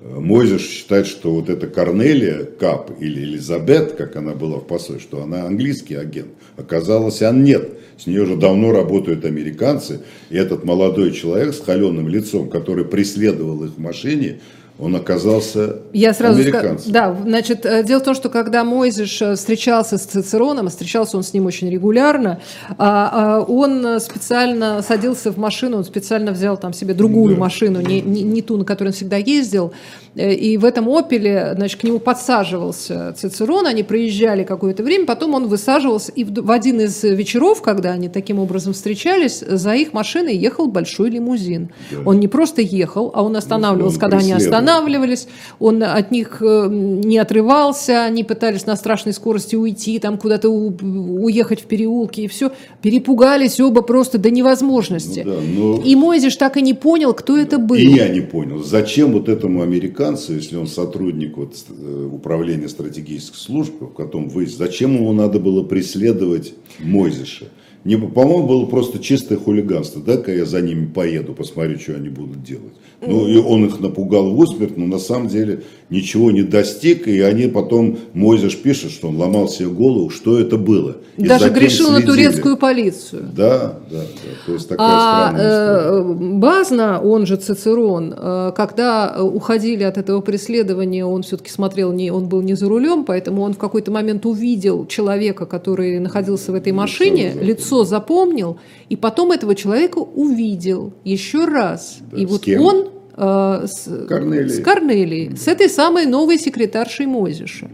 Мойзеш 0.00 0.62
считает, 0.62 1.06
что 1.06 1.32
вот 1.32 1.48
эта 1.50 1.68
Корнелия 1.68 2.44
Кап 2.44 2.90
или 3.00 3.20
Элизабет, 3.20 3.92
как 3.92 4.16
она 4.16 4.32
была 4.32 4.58
в 4.58 4.66
посольстве, 4.66 5.08
что 5.08 5.22
она 5.22 5.44
английский 5.44 5.94
агент. 5.94 6.30
Оказалось, 6.56 7.22
а 7.22 7.30
нет. 7.30 7.78
С 7.96 8.06
нее 8.06 8.22
уже 8.22 8.36
давно 8.36 8.72
работают 8.72 9.24
американцы. 9.24 10.00
И 10.30 10.36
этот 10.36 10.64
молодой 10.64 11.12
человек 11.12 11.52
с 11.52 11.60
холеным 11.60 12.08
лицом, 12.08 12.48
который 12.48 12.84
преследовал 12.84 13.64
их 13.64 13.72
в 13.72 13.78
машине, 13.78 14.38
он 14.80 14.94
оказался 14.94 15.76
Я 15.92 16.14
сразу 16.14 16.40
американцем. 16.40 16.78
Скажу, 16.78 16.92
да, 16.92 17.16
значит, 17.24 17.66
э, 17.66 17.82
дело 17.82 17.98
в 18.00 18.04
том, 18.04 18.14
что 18.14 18.28
когда 18.28 18.62
Мойзеш 18.62 19.20
э, 19.22 19.34
встречался 19.34 19.98
с 19.98 20.02
Цицероном, 20.02 20.68
встречался 20.68 21.16
он 21.16 21.24
с 21.24 21.32
ним 21.32 21.46
очень 21.46 21.68
регулярно, 21.68 22.40
а, 22.76 23.38
а, 23.38 23.40
он 23.40 23.98
специально 23.98 24.80
садился 24.82 25.32
в 25.32 25.36
машину, 25.36 25.78
он 25.78 25.84
специально 25.84 26.30
взял 26.30 26.56
там 26.56 26.72
себе 26.72 26.94
другую 26.94 27.34
да. 27.34 27.40
машину, 27.40 27.80
не, 27.80 28.00
не, 28.00 28.22
не 28.22 28.40
ту, 28.40 28.56
на 28.56 28.64
которой 28.64 28.88
он 28.88 28.94
всегда 28.94 29.16
ездил, 29.16 29.72
э, 30.14 30.32
и 30.32 30.56
в 30.56 30.64
этом 30.64 30.88
«Опеле», 30.88 31.54
значит, 31.56 31.80
к 31.80 31.84
нему 31.84 31.98
подсаживался 31.98 33.14
Цицерон, 33.18 33.66
они 33.66 33.82
проезжали 33.82 34.44
какое-то 34.44 34.84
время, 34.84 35.06
потом 35.06 35.34
он 35.34 35.48
высаживался, 35.48 36.12
и 36.12 36.22
в 36.22 36.52
один 36.52 36.80
из 36.80 37.02
вечеров, 37.02 37.62
когда 37.62 37.90
они 37.90 38.08
таким 38.08 38.38
образом 38.38 38.74
встречались, 38.74 39.40
за 39.40 39.74
их 39.74 39.92
машиной 39.92 40.36
ехал 40.36 40.68
большой 40.68 41.10
лимузин. 41.10 41.70
Да. 41.90 41.98
Он 42.06 42.20
не 42.20 42.28
просто 42.28 42.62
ехал, 42.62 43.10
а 43.12 43.24
он 43.24 43.34
останавливался, 43.34 43.96
ну, 43.96 44.00
когда 44.00 44.18
они 44.18 44.32
останавливались, 44.32 44.67
останавливались, 44.68 45.28
он 45.58 45.82
от 45.82 46.10
них 46.10 46.38
э, 46.40 46.68
не 46.70 47.18
отрывался, 47.18 48.04
они 48.04 48.24
пытались 48.24 48.66
на 48.66 48.76
страшной 48.76 49.14
скорости 49.14 49.56
уйти, 49.56 49.98
там 49.98 50.18
куда-то 50.18 50.48
уехать 50.48 51.62
в 51.62 51.64
переулки, 51.64 52.22
и 52.22 52.28
все. 52.28 52.52
Перепугались 52.82 53.60
оба 53.60 53.82
просто 53.82 54.18
до 54.18 54.30
невозможности. 54.30 55.22
Ну, 55.24 55.32
да, 55.32 55.40
но... 55.40 55.82
И 55.82 55.96
Мойзиш 55.96 56.36
так 56.36 56.56
и 56.56 56.62
не 56.62 56.74
понял, 56.74 57.14
кто 57.14 57.36
это 57.36 57.58
был. 57.58 57.76
И 57.76 57.86
я 57.86 58.08
не 58.08 58.20
понял, 58.20 58.62
зачем 58.62 59.12
вот 59.12 59.28
этому 59.28 59.62
американцу, 59.62 60.34
если 60.34 60.56
он 60.56 60.66
сотрудник 60.66 61.36
вот, 61.36 61.54
э, 61.68 62.08
управления 62.12 62.68
стратегических 62.68 63.36
служб, 63.36 63.72
в 63.80 63.94
котором 63.94 64.28
вы, 64.28 64.46
зачем 64.46 64.94
ему 64.94 65.12
надо 65.12 65.38
было 65.38 65.62
преследовать 65.62 66.54
Мойзиша? 66.78 67.46
Не, 67.84 67.96
по-моему, 67.96 68.46
было 68.46 68.66
просто 68.66 68.98
чистое 68.98 69.38
хулиганство. 69.38 70.02
Да-ка 70.02 70.34
я 70.34 70.44
за 70.44 70.60
ними 70.60 70.86
поеду, 70.86 71.32
посмотрю, 71.34 71.78
что 71.78 71.94
они 71.94 72.08
будут 72.08 72.42
делать. 72.42 72.74
Ну, 73.00 73.28
и 73.28 73.36
он 73.36 73.64
их 73.64 73.80
напугал 73.80 74.30
в 74.30 74.38
усмерть, 74.38 74.76
но 74.76 74.86
на 74.86 74.98
самом 74.98 75.28
деле 75.28 75.62
ничего 75.90 76.30
не 76.30 76.42
достиг. 76.42 77.08
И 77.08 77.20
они 77.20 77.48
потом, 77.48 77.98
Мойзеш 78.14 78.56
пишет, 78.56 78.90
что 78.90 79.08
он 79.08 79.16
ломал 79.16 79.48
себе 79.48 79.68
голову, 79.68 80.10
что 80.10 80.38
это 80.38 80.56
было. 80.56 80.96
И 81.16 81.26
Даже 81.26 81.50
грешил 81.50 81.88
следили. 81.88 82.06
на 82.06 82.12
турецкую 82.12 82.56
полицию. 82.56 83.28
Да, 83.34 83.78
да, 83.90 83.98
да. 83.98 84.02
То 84.46 84.52
есть 84.52 84.68
такая 84.68 84.86
а, 84.88 85.30
странная 85.30 85.44
э, 85.44 86.14
Базна, 86.38 87.00
он 87.00 87.26
же 87.26 87.36
Цицерон, 87.36 88.14
э, 88.16 88.52
когда 88.56 89.16
уходили 89.20 89.82
от 89.82 89.98
этого 89.98 90.20
преследования, 90.20 91.04
он 91.04 91.22
все-таки 91.22 91.50
смотрел, 91.50 91.92
не, 91.92 92.10
он 92.10 92.28
был 92.28 92.42
не 92.42 92.54
за 92.54 92.68
рулем, 92.68 93.04
поэтому 93.04 93.42
он 93.42 93.54
в 93.54 93.58
какой-то 93.58 93.90
момент 93.90 94.26
увидел 94.26 94.86
человека, 94.86 95.46
который 95.46 95.98
находился 95.98 96.52
в 96.52 96.54
этой 96.54 96.72
машине, 96.72 97.32
лицо, 97.32 97.42
лицо 97.42 97.84
запомнил, 97.84 98.58
и 98.88 98.96
потом 98.96 99.32
этого 99.32 99.54
человека 99.54 99.98
увидел 99.98 100.92
еще 101.04 101.44
раз. 101.44 101.98
Да, 102.10 102.18
и 102.18 102.26
вот 102.26 102.46
он 102.48 102.97
с, 103.18 104.06
Корнелией. 104.08 104.48
с 104.48 104.62
Корнелией, 104.62 105.36
с 105.36 105.48
этой 105.48 105.68
самой 105.68 106.06
новой 106.06 106.38
секретаршей 106.38 107.06
Мойзиша. 107.06 107.68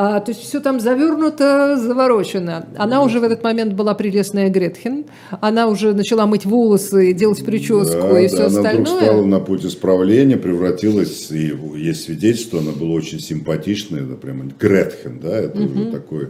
А, 0.00 0.20
то 0.20 0.30
есть 0.30 0.42
все 0.42 0.60
там 0.60 0.78
завернуто, 0.78 1.76
заворочено. 1.76 2.66
Она 2.76 3.02
уже 3.02 3.18
в 3.18 3.24
этот 3.24 3.42
момент 3.42 3.72
была 3.72 3.94
прелестная 3.94 4.48
Гретхен. 4.48 5.06
Она 5.40 5.66
уже 5.66 5.92
начала 5.92 6.24
мыть 6.24 6.44
волосы, 6.44 7.12
делать 7.12 7.44
прическу 7.44 8.02
да, 8.02 8.20
и 8.20 8.28
да, 8.28 8.28
все 8.28 8.46
она 8.46 8.46
остальное. 8.46 8.70
Она 8.70 8.82
вдруг 8.84 9.02
стала 9.02 9.24
на 9.24 9.40
путь 9.40 9.64
исправления, 9.64 10.36
превратилась, 10.36 11.32
и 11.32 11.52
есть 11.74 12.04
свидетельство, 12.04 12.60
она 12.60 12.70
была 12.70 12.92
очень 12.92 13.18
симпатичная, 13.18 14.04
это 14.04 14.14
прямо 14.14 14.44
Гретхен, 14.56 15.18
да, 15.18 15.36
это 15.36 15.58
угу. 15.58 15.80
уже 15.80 15.90
такой 15.90 16.28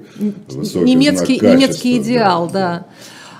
высокий 0.48 0.90
немецкий, 0.90 1.38
немецкий 1.38 1.98
идеал, 1.98 2.46
да. 2.46 2.52
да. 2.52 2.86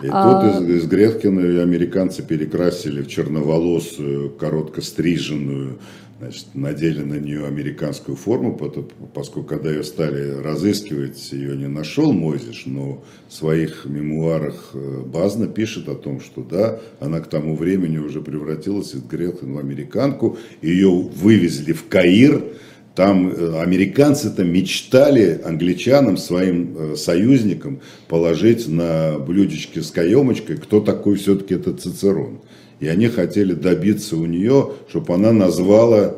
И 0.02 0.08
а... 0.10 0.40
тут 0.40 0.68
из, 0.68 0.84
из 0.84 0.86
Греткина 0.86 1.62
американцы 1.62 2.22
перекрасили 2.22 3.02
в 3.02 3.08
черноволосую, 3.08 4.30
коротко 4.30 4.80
стриженную, 4.80 5.78
значит, 6.18 6.46
надели 6.54 7.02
на 7.02 7.14
нее 7.14 7.46
американскую 7.46 8.16
форму, 8.16 8.58
поскольку 9.14 9.48
когда 9.48 9.70
ее 9.70 9.84
стали 9.84 10.40
разыскивать, 10.40 11.32
ее 11.32 11.56
не 11.56 11.68
нашел 11.68 12.12
Мойзиш, 12.12 12.64
но 12.66 13.04
в 13.28 13.34
своих 13.34 13.86
мемуарах 13.86 14.70
э, 14.74 15.02
Базна 15.04 15.46
пишет 15.46 15.88
о 15.88 15.94
том, 15.94 16.20
что 16.20 16.42
да, 16.42 16.80
она 17.00 17.20
к 17.20 17.28
тому 17.28 17.56
времени 17.56 17.98
уже 17.98 18.20
превратилась 18.20 18.94
из 18.94 19.02
Греткина 19.02 19.54
в 19.54 19.58
американку, 19.58 20.38
ее 20.60 20.90
вывезли 20.90 21.72
в 21.72 21.88
Каир, 21.88 22.44
там 22.98 23.28
э, 23.28 23.60
американцы-то 23.60 24.42
мечтали 24.42 25.40
англичанам, 25.44 26.16
своим 26.16 26.76
э, 26.76 26.96
союзникам, 26.96 27.78
положить 28.08 28.66
на 28.66 29.20
блюдечке 29.20 29.82
с 29.82 29.92
каемочкой, 29.92 30.56
кто 30.56 30.80
такой 30.80 31.14
все-таки 31.14 31.54
этот 31.54 31.80
Цицерон. 31.80 32.40
И 32.80 32.88
они 32.88 33.06
хотели 33.06 33.54
добиться 33.54 34.16
у 34.16 34.26
нее, 34.26 34.72
чтобы 34.88 35.14
она 35.14 35.30
назвала, 35.30 36.16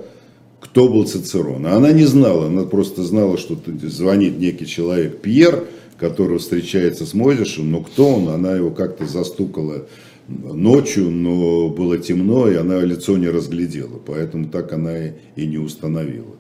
кто 0.58 0.88
был 0.88 1.06
Цицерон. 1.06 1.66
А 1.66 1.76
она 1.76 1.92
не 1.92 2.06
знала, 2.06 2.46
она 2.46 2.62
просто 2.62 3.02
знала, 3.02 3.36
что 3.36 3.58
звонит 3.82 4.38
некий 4.38 4.66
человек 4.66 5.20
Пьер, 5.20 5.64
который 5.98 6.38
встречается 6.38 7.04
с 7.04 7.12
Мойзешем, 7.12 7.70
но 7.70 7.82
кто 7.82 8.08
он, 8.08 8.30
она 8.30 8.54
его 8.54 8.70
как-то 8.70 9.04
застукала 9.04 9.86
ночью, 10.28 11.10
но 11.10 11.68
было 11.68 11.98
темно, 11.98 12.50
и 12.50 12.54
она 12.54 12.80
лицо 12.80 13.18
не 13.18 13.28
разглядела, 13.28 14.00
поэтому 14.06 14.48
так 14.48 14.72
она 14.72 15.08
и 15.36 15.46
не 15.46 15.58
установила. 15.58 16.39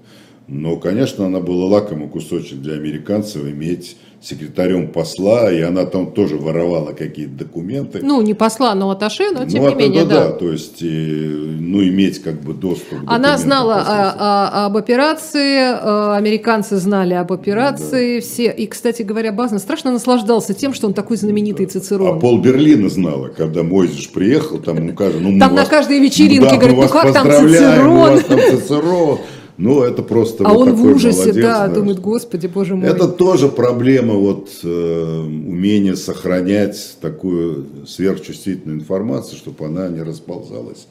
Но, 0.50 0.76
конечно, 0.78 1.26
она 1.26 1.38
была 1.38 1.66
лакомый 1.66 2.08
кусочек 2.08 2.58
для 2.58 2.74
американцев 2.74 3.44
иметь 3.44 3.96
секретарем 4.20 4.88
посла, 4.88 5.50
и 5.50 5.60
она 5.62 5.86
там 5.86 6.12
тоже 6.12 6.36
воровала 6.36 6.92
какие-то 6.92 7.44
документы. 7.44 8.00
Ну, 8.02 8.20
не 8.20 8.34
посла, 8.34 8.74
но 8.74 8.90
аташе, 8.90 9.30
но 9.30 9.46
тем 9.46 9.62
ну, 9.62 9.70
не 9.70 9.74
менее, 9.76 10.04
да. 10.04 10.26
да. 10.26 10.32
то 10.32 10.50
есть, 10.50 10.82
ну, 10.82 11.82
иметь 11.84 12.20
как 12.20 12.42
бы 12.42 12.52
доступ 12.52 13.00
к 13.00 13.02
Она 13.06 13.38
знала 13.38 13.76
о, 13.76 14.10
о, 14.10 14.66
об 14.66 14.76
операции, 14.76 15.60
э, 15.60 16.16
американцы 16.16 16.76
знали 16.76 17.14
об 17.14 17.32
операции, 17.32 18.16
да. 18.16 18.26
все, 18.26 18.50
и, 18.50 18.66
кстати 18.66 19.02
говоря, 19.02 19.32
Базна 19.32 19.58
страшно 19.58 19.92
наслаждался 19.92 20.52
тем, 20.52 20.74
что 20.74 20.88
он 20.88 20.94
такой 20.94 21.16
знаменитый 21.16 21.64
да. 21.66 21.72
Цицерон. 21.72 22.16
А 22.16 22.20
пол 22.20 22.40
Берлина 22.40 22.90
знала, 22.90 23.28
когда 23.28 23.62
Мойзиш 23.62 24.10
приехал, 24.10 24.58
там, 24.58 24.84
ну, 24.84 24.92
каждый, 24.94 25.20
ну, 25.20 25.38
Там 25.38 25.54
на 25.54 25.64
каждой 25.64 26.00
вечеринке 26.00 26.50
да, 26.50 26.56
говорят, 26.56 26.76
ну, 26.76 26.88
как 26.88 27.12
там 27.14 27.30
Цицерон? 27.30 28.20
Там 28.24 28.40
Цицерон. 28.40 29.18
Ну, 29.60 29.82
это 29.82 30.02
просто 30.02 30.42
а 30.44 30.54
вот 30.54 30.68
он 30.68 30.74
в 30.74 30.84
ужасе, 30.84 31.18
молодец, 31.18 31.44
да, 31.44 31.56
знаешь. 31.58 31.74
думает, 31.74 32.00
господи, 32.00 32.46
боже 32.46 32.76
мой. 32.76 32.88
Это 32.88 33.06
тоже 33.08 33.48
проблема 33.48 34.14
вот 34.14 34.48
э, 34.64 35.20
умения 35.20 35.96
сохранять 35.96 36.96
такую 37.02 37.66
сверхчувствительную 37.86 38.78
информацию, 38.78 39.36
чтобы 39.36 39.66
она 39.66 39.88
не 39.88 40.00
расползалась 40.00 40.86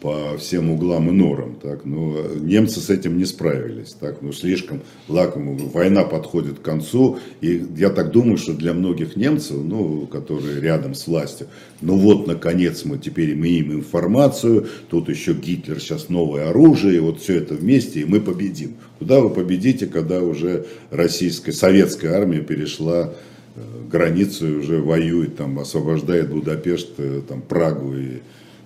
по 0.00 0.36
всем 0.38 0.70
углам 0.70 1.08
и 1.10 1.12
норам. 1.12 1.56
Так? 1.62 1.84
Но 1.84 2.16
немцы 2.36 2.80
с 2.80 2.90
этим 2.90 3.18
не 3.18 3.24
справились. 3.24 3.94
Так? 3.98 4.22
Ну, 4.22 4.32
слишком 4.32 4.80
лакомо. 5.08 5.56
Война 5.72 6.04
подходит 6.04 6.58
к 6.58 6.62
концу. 6.62 7.18
И 7.40 7.64
я 7.76 7.90
так 7.90 8.10
думаю, 8.10 8.38
что 8.38 8.54
для 8.54 8.72
многих 8.72 9.16
немцев, 9.16 9.56
ну, 9.62 10.06
которые 10.06 10.60
рядом 10.60 10.94
с 10.94 11.06
властью, 11.06 11.48
ну 11.80 11.96
вот, 11.96 12.26
наконец, 12.26 12.84
мы 12.84 12.98
теперь 12.98 13.32
имеем 13.32 13.72
информацию, 13.72 14.66
тут 14.88 15.08
еще 15.08 15.32
Гитлер, 15.32 15.80
сейчас 15.80 16.08
новое 16.08 16.50
оружие, 16.50 16.96
и 16.96 17.00
вот 17.00 17.20
все 17.20 17.36
это 17.36 17.54
вместе, 17.54 18.00
и 18.00 18.04
мы 18.04 18.20
победим. 18.20 18.76
Куда 18.98 19.20
вы 19.20 19.30
победите, 19.30 19.86
когда 19.86 20.20
уже 20.20 20.66
российская, 20.90 21.52
советская 21.52 22.12
армия 22.12 22.40
перешла 22.40 23.14
э, 23.56 23.60
границу 23.90 24.46
и 24.46 24.56
уже 24.56 24.80
воюет, 24.80 25.36
там, 25.36 25.58
освобождает 25.58 26.30
Будапешт, 26.30 26.90
э, 26.98 27.22
там, 27.26 27.40
Прагу 27.40 27.94
и 27.94 28.18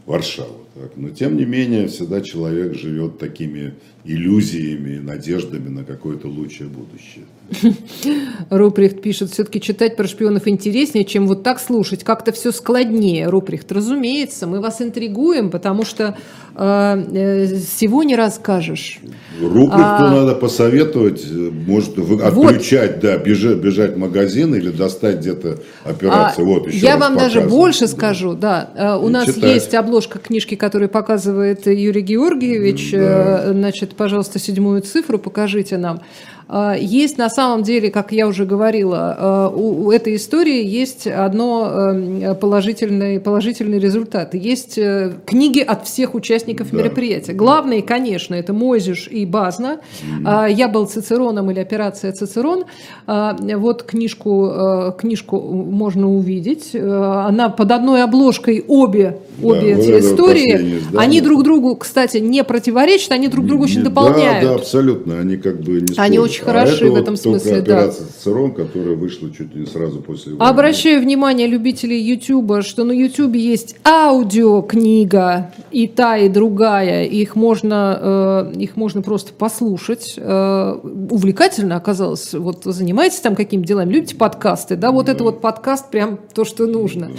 Варшаву. 0.06 0.63
Так. 0.74 0.96
Но 0.96 1.10
тем 1.10 1.36
не 1.36 1.44
менее, 1.44 1.86
всегда 1.86 2.20
человек 2.20 2.74
живет 2.74 3.18
такими 3.18 3.74
иллюзиями, 4.04 4.98
надеждами 4.98 5.68
на 5.68 5.84
какое-то 5.84 6.28
лучшее 6.28 6.68
будущее. 6.68 7.24
Руприхт 8.50 9.00
пишет, 9.02 9.30
все-таки 9.30 9.60
читать 9.60 9.96
про 9.96 10.06
шпионов 10.06 10.48
интереснее, 10.48 11.04
чем 11.04 11.26
вот 11.26 11.42
так 11.42 11.60
слушать. 11.60 12.04
Как-то 12.04 12.32
все 12.32 12.52
складнее. 12.52 13.28
Руприхт, 13.28 13.70
разумеется, 13.72 14.46
мы 14.46 14.60
вас 14.60 14.80
интригуем, 14.82 15.50
потому 15.50 15.84
что 15.84 16.16
э, 16.54 17.04
э 17.12 17.46
всего 17.56 18.02
не 18.02 18.16
расскажешь. 18.16 18.98
Руприхту 19.40 19.74
а, 19.74 20.10
надо 20.10 20.34
посоветовать, 20.34 21.24
может, 21.30 21.98
отключать, 21.98 22.92
вот, 22.92 23.00
да, 23.00 23.16
бежать, 23.18 23.58
бежать 23.58 23.94
в 23.94 23.98
магазин 23.98 24.54
или 24.54 24.70
достать 24.70 25.18
где-то 25.18 25.60
операцию. 25.84 26.46
А, 26.46 26.48
вот, 26.48 26.68
еще 26.68 26.78
я 26.78 26.96
вам 26.96 27.16
даже 27.16 27.42
больше 27.42 27.82
да. 27.82 27.88
скажу, 27.88 28.34
да. 28.34 28.70
Э, 28.74 28.96
у 28.96 29.08
И 29.08 29.12
нас 29.12 29.26
читать. 29.26 29.54
есть 29.54 29.74
обложка 29.74 30.18
книжки, 30.18 30.54
которую 30.64 30.88
показывает 30.88 31.66
Юрий 31.66 32.00
Георгиевич. 32.00 32.92
Да. 32.92 33.42
Э, 33.44 33.52
значит, 33.52 33.94
пожалуйста, 33.96 34.38
седьмую 34.38 34.80
цифру 34.80 35.18
покажите 35.18 35.76
нам. 35.76 36.00
А, 36.48 36.76
есть 36.76 37.18
на 37.18 37.30
самом 37.30 37.62
деле, 37.62 37.90
как 37.90 38.12
я 38.12 38.26
уже 38.26 38.44
говорила, 38.44 39.16
а, 39.18 39.48
у 39.48 39.90
этой 39.90 40.16
истории 40.16 40.64
есть 40.64 41.06
одно 41.06 41.68
эм, 41.68 42.36
положительный, 42.36 43.20
положительный 43.20 43.78
результат. 43.78 44.34
Есть 44.34 44.78
э, 44.78 45.12
книги 45.24 45.60
от 45.60 45.86
всех 45.86 46.14
участников 46.14 46.70
да. 46.70 46.78
мероприятия. 46.78 47.32
Главные, 47.32 47.82
конечно, 47.82 48.34
это 48.34 48.52
Мойзиш 48.52 49.08
и 49.08 49.24
Базна. 49.26 49.80
Mm-hmm. 50.24 50.52
Я 50.52 50.68
был 50.68 50.86
Цицероном 50.86 51.50
или 51.50 51.60
операция 51.60 52.12
Цицерон. 52.12 52.64
Вот 53.06 53.82
книжку, 53.82 54.50
э, 54.50 54.92
книжку 54.98 55.40
можно 55.40 56.10
увидеть. 56.10 56.70
Э, 56.74 57.24
она 57.26 57.48
под 57.48 57.70
одной 57.70 58.02
обложкой 58.02 58.64
обе, 58.66 59.18
обе 59.42 59.74
да, 59.74 59.80
эти 59.80 60.00
истории. 60.00 60.82
Они 60.96 61.20
друг 61.20 61.42
другу, 61.42 61.76
кстати, 61.76 62.18
не 62.18 62.44
противоречат, 62.44 63.12
они 63.12 63.28
друг 63.28 63.46
друга 63.46 63.64
очень 63.64 63.82
дополняют. 63.82 64.44
Да, 64.44 64.54
да, 64.54 64.60
абсолютно. 64.60 65.18
Они 65.18 65.36
как 65.36 65.60
бы 65.60 65.80
не 65.80 65.94
Они 65.96 66.18
очень 66.18 66.33
а 66.42 66.44
хороши 66.46 66.90
в 66.90 66.94
этом 66.96 67.16
смысле, 67.16 67.60
да. 67.60 67.78
операция 67.78 68.06
Цицерон, 68.06 68.54
которая 68.54 68.96
вышла 68.96 69.30
чуть 69.30 69.54
ли 69.54 69.66
сразу 69.66 70.00
после 70.00 70.34
войны. 70.34 70.50
Обращаю 70.50 71.00
внимание 71.00 71.46
любителей 71.46 72.00
Ютуба, 72.00 72.62
что 72.62 72.84
на 72.84 72.92
Ютубе 72.92 73.40
есть 73.40 73.76
аудиокнига 73.84 75.52
и 75.70 75.86
та, 75.86 76.16
и 76.16 76.28
другая. 76.28 77.04
Их 77.04 77.36
можно, 77.36 78.52
э, 78.54 78.58
их 78.58 78.76
можно 78.76 79.02
просто 79.02 79.32
послушать. 79.32 80.14
Э, 80.16 80.78
увлекательно 81.10 81.76
оказалось. 81.76 82.32
Вот 82.34 82.64
занимаетесь 82.64 83.20
там 83.20 83.34
какими 83.34 83.64
делами, 83.64 83.92
любите 83.92 84.16
подкасты, 84.16 84.76
да, 84.76 84.90
вот 84.92 85.06
да. 85.06 85.12
это 85.12 85.24
вот 85.24 85.40
подкаст 85.40 85.90
прям 85.90 86.18
то, 86.34 86.44
что 86.44 86.66
нужно. 86.66 87.08
Да. 87.08 87.14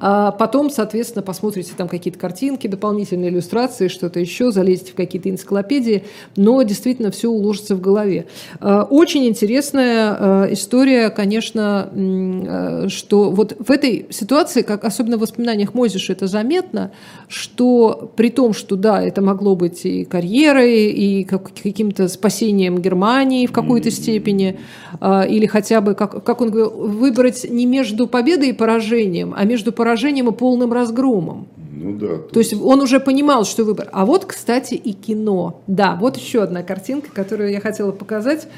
А 0.00 0.32
потом, 0.32 0.70
соответственно, 0.70 1.22
посмотрите 1.22 1.72
там 1.76 1.88
какие-то 1.88 2.18
картинки, 2.18 2.66
дополнительные 2.66 3.30
иллюстрации, 3.30 3.88
что-то 3.88 4.20
еще, 4.20 4.50
залезете 4.52 4.92
в 4.92 4.94
какие-то 4.94 5.28
энциклопедии, 5.30 6.04
но 6.36 6.62
действительно 6.62 7.10
все 7.10 7.28
уложится 7.28 7.74
в 7.74 7.80
голове. 7.80 8.26
Э, 8.60 8.82
очень 8.82 9.26
интересная 9.26 10.16
э, 10.18 10.52
история, 10.52 11.10
конечно, 11.10 11.90
э, 11.92 12.88
что 12.88 13.30
вот 13.30 13.56
в 13.58 13.70
этой 13.70 14.06
ситуации, 14.10 14.62
как 14.62 14.84
особенно 14.84 15.16
в 15.16 15.20
воспоминаниях 15.20 15.74
Мойзиша 15.74 16.12
это 16.12 16.26
заметно, 16.26 16.90
что 17.28 18.10
при 18.16 18.30
том, 18.30 18.52
что 18.52 18.76
да, 18.76 19.02
это 19.02 19.22
могло 19.22 19.54
быть 19.54 19.84
и 19.84 20.04
карьерой, 20.04 20.90
и 20.90 21.24
каким-то 21.24 22.08
спасением 22.08 22.78
Германии 22.78 23.46
в 23.46 23.52
какой-то 23.52 23.90
степени, 23.90 24.58
или 25.02 25.46
хотя 25.46 25.80
бы, 25.80 25.94
как, 25.94 26.24
как 26.24 26.40
он 26.40 26.50
говорил, 26.50 26.70
выбрать 26.70 27.48
не 27.48 27.66
между 27.66 28.06
победой 28.06 28.50
и 28.50 28.52
поражением, 28.52 29.34
а 29.36 29.44
между 29.44 29.72
поражением 29.72 30.28
и 30.28 30.32
полным 30.32 30.72
разгромом. 30.72 31.48
Ну 31.80 31.96
да. 31.96 32.08
То, 32.08 32.18
то 32.18 32.38
есть 32.40 32.54
он 32.54 32.80
уже 32.80 32.98
понимал, 32.98 33.44
что 33.44 33.64
выбор. 33.64 33.88
А 33.92 34.04
вот, 34.04 34.24
кстати, 34.24 34.74
и 34.74 34.92
кино. 34.92 35.62
Да, 35.66 35.96
вот 36.00 36.16
еще 36.16 36.42
одна 36.42 36.62
картинка, 36.62 37.10
которую 37.12 37.52
я 37.52 37.60
хотела 37.60 37.92
показать. 37.92 38.48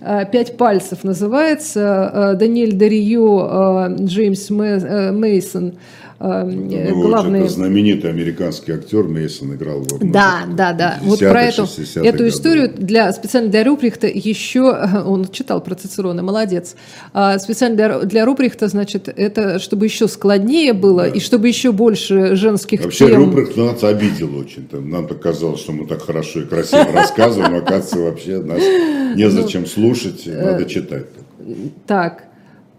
Э, 0.00 0.24
«Пять 0.30 0.56
пальцев» 0.56 1.02
называется. 1.02 2.10
Э, 2.12 2.38
Даниэль 2.38 2.74
Дарио, 2.74 3.88
э, 3.88 4.04
Джеймс 4.04 4.50
Мейсон 4.50 5.74
ну, 6.18 7.02
главные... 7.02 7.42
Это 7.42 7.52
знаменитый 7.52 8.10
американский 8.10 8.72
актер 8.72 9.04
Мейсон 9.04 9.54
играл 9.54 9.80
в 9.80 10.10
Да, 10.10 10.44
да, 10.48 10.72
да. 10.72 10.98
Вот 11.02 11.18
про 11.18 11.42
эту, 11.42 11.66
эту 11.96 12.28
историю 12.28 12.72
для, 12.74 13.12
специально 13.12 13.50
для 13.50 13.64
Руприхта 13.64 14.06
еще, 14.06 14.62
он 15.06 15.28
читал 15.28 15.62
про 15.62 15.74
Цицерона, 15.74 16.22
молодец. 16.22 16.76
А, 17.12 17.38
специально 17.38 17.76
для, 17.76 17.98
для 18.00 18.24
Руприхта, 18.24 18.68
значит, 18.68 19.08
это 19.08 19.58
чтобы 19.58 19.86
еще 19.86 20.08
складнее 20.08 20.72
было 20.72 21.02
да. 21.02 21.08
и 21.08 21.20
чтобы 21.20 21.48
еще 21.48 21.72
больше 21.72 22.34
женских 22.36 22.82
Вообще 22.82 23.08
тем... 23.08 23.24
Руприхт 23.24 23.56
нас 23.56 23.84
обидел 23.84 24.36
очень. 24.36 24.66
Нам 24.72 25.06
так 25.08 25.20
казалось, 25.20 25.60
что 25.60 25.72
мы 25.72 25.86
так 25.86 26.02
хорошо 26.02 26.40
и 26.40 26.44
красиво 26.44 26.86
рассказываем, 26.92 27.54
оказывается, 27.56 27.98
вообще 27.98 28.38
нас 28.38 28.60
незачем 29.16 29.62
ну, 29.62 29.66
слушать, 29.66 30.26
надо 30.26 30.62
э, 30.62 30.68
читать. 30.68 31.06
Так, 31.86 32.24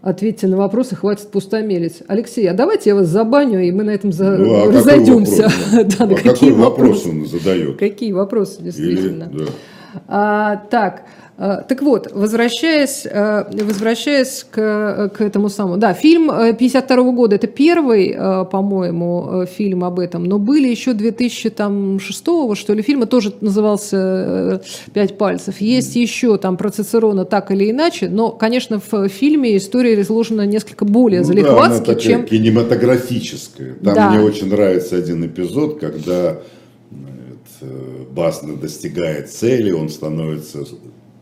Ответьте 0.00 0.46
на 0.46 0.56
вопросы, 0.56 0.94
хватит 0.94 1.28
пустомелить. 1.28 2.02
Алексей, 2.06 2.48
а 2.48 2.54
давайте 2.54 2.90
я 2.90 2.94
вас 2.94 3.08
забаню, 3.08 3.64
и 3.64 3.72
мы 3.72 3.82
на 3.82 3.90
этом 3.90 4.12
за... 4.12 4.36
ну, 4.36 4.68
а 4.68 4.72
разойдемся. 4.72 5.50
да, 5.72 6.04
а 6.04 6.14
какой 6.14 6.52
вопрос 6.52 7.04
он 7.04 7.26
задает? 7.26 7.78
Какие 7.78 8.12
вопросы, 8.12 8.62
действительно. 8.62 9.24
Или, 9.24 9.38
да. 9.38 9.44
а, 10.06 10.56
так, 10.70 11.02
так 11.38 11.82
вот, 11.82 12.10
возвращаясь, 12.12 13.06
э, 13.06 13.44
возвращаясь 13.52 14.44
к, 14.50 15.12
к 15.14 15.20
этому 15.20 15.48
самому, 15.48 15.76
да, 15.76 15.92
фильм 15.92 16.32
52 16.56 16.96
э, 16.96 17.12
года, 17.12 17.36
это 17.36 17.46
первый, 17.46 18.12
по-моему, 18.50 19.44
фильм 19.46 19.84
об 19.84 20.00
этом, 20.00 20.24
но 20.24 20.40
были 20.40 20.66
еще 20.66 20.94
2006 20.94 22.24
что 22.54 22.74
ли, 22.74 22.82
фильмы, 22.82 23.06
тоже 23.06 23.32
назывался 23.40 24.60
«Пять 24.92 25.16
пальцев». 25.16 25.60
Есть 25.60 25.94
еще 25.94 26.38
там 26.38 26.56
про 26.56 26.70
Цицерона 26.70 27.24
так 27.24 27.52
или 27.52 27.70
иначе, 27.70 28.08
но, 28.08 28.30
конечно, 28.30 28.80
в 28.80 29.08
фильме 29.08 29.56
история 29.56 30.00
изложена 30.00 30.44
несколько 30.44 30.84
более 30.84 31.20
ну, 31.20 31.26
залихватски, 31.26 31.86
да, 31.86 31.94
чем... 31.94 32.24
кинематографическая. 32.24 33.74
Там 33.74 33.94
да. 33.94 34.10
мне 34.10 34.20
очень 34.20 34.48
нравится 34.48 34.96
один 34.96 35.24
эпизод, 35.24 35.78
когда 35.78 36.38
Басна 38.10 38.56
достигает 38.56 39.30
цели, 39.30 39.70
он 39.70 39.88
становится 39.88 40.64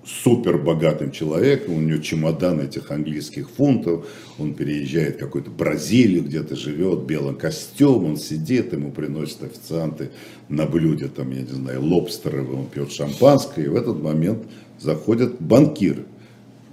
супер 0.07 0.57
богатым 0.59 1.11
человеком, 1.11 1.75
у 1.75 1.81
него 1.81 2.01
чемодан 2.01 2.61
этих 2.61 2.91
английских 2.93 3.51
фунтов, 3.51 4.07
он 4.39 4.55
переезжает 4.55 5.17
в 5.17 5.19
какую-то 5.19 5.51
Бразилию, 5.51 6.23
где-то 6.23 6.55
живет, 6.55 7.01
в 7.01 7.07
белом 7.07 7.35
костюме, 7.35 8.11
он 8.11 8.17
сидит, 8.17 8.73
ему 8.73 8.93
приносят 8.93 9.43
официанты 9.43 10.11
на 10.49 10.65
блюде, 10.67 11.09
там, 11.09 11.33
я 11.33 11.41
не 11.41 11.49
знаю, 11.49 11.85
лобстеры, 11.85 12.45
он 12.45 12.67
пьет 12.67 12.93
шампанское, 12.93 13.65
и 13.65 13.69
в 13.69 13.75
этот 13.75 14.01
момент 14.01 14.45
заходит 14.79 15.41
банкир, 15.41 16.05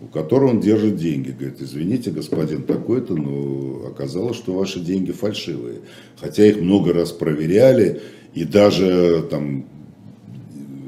у 0.02 0.08
которого 0.08 0.52
он 0.52 0.60
держит 0.60 0.98
деньги. 0.98 1.32
Говорит, 1.32 1.62
извините, 1.62 2.12
господин 2.12 2.64
такой-то, 2.64 3.16
но 3.16 3.88
оказалось, 3.88 4.36
что 4.36 4.54
ваши 4.54 4.80
деньги 4.80 5.12
фальшивые. 5.12 5.80
Хотя 6.20 6.46
их 6.46 6.62
много 6.62 6.94
раз 6.94 7.12
проверяли, 7.12 8.02
и 8.34 8.44
даже 8.44 9.26
там 9.30 9.66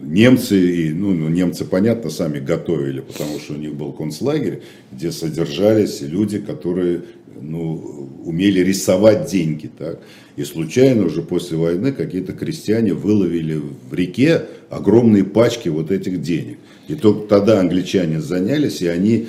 немцы, 0.05 0.57
и, 0.57 0.89
ну, 0.91 1.13
ну, 1.13 1.29
немцы, 1.29 1.65
понятно, 1.65 2.09
сами 2.09 2.39
готовили, 2.39 3.01
потому 3.01 3.39
что 3.39 3.53
у 3.53 3.57
них 3.57 3.73
был 3.73 3.91
концлагерь, 3.91 4.61
где 4.91 5.11
содержались 5.11 6.01
люди, 6.01 6.39
которые 6.39 7.01
ну, 7.41 8.09
умели 8.23 8.59
рисовать 8.59 9.29
деньги. 9.29 9.69
Так? 9.77 9.99
И 10.35 10.43
случайно 10.43 11.05
уже 11.05 11.21
после 11.21 11.57
войны 11.57 11.91
какие-то 11.91 12.33
крестьяне 12.33 12.93
выловили 12.93 13.61
в 13.89 13.93
реке 13.93 14.43
огромные 14.69 15.23
пачки 15.23 15.69
вот 15.69 15.91
этих 15.91 16.21
денег. 16.21 16.57
И 16.87 16.95
только 16.95 17.27
тогда 17.27 17.59
англичане 17.59 18.21
занялись, 18.21 18.81
и 18.81 18.87
они 18.87 19.27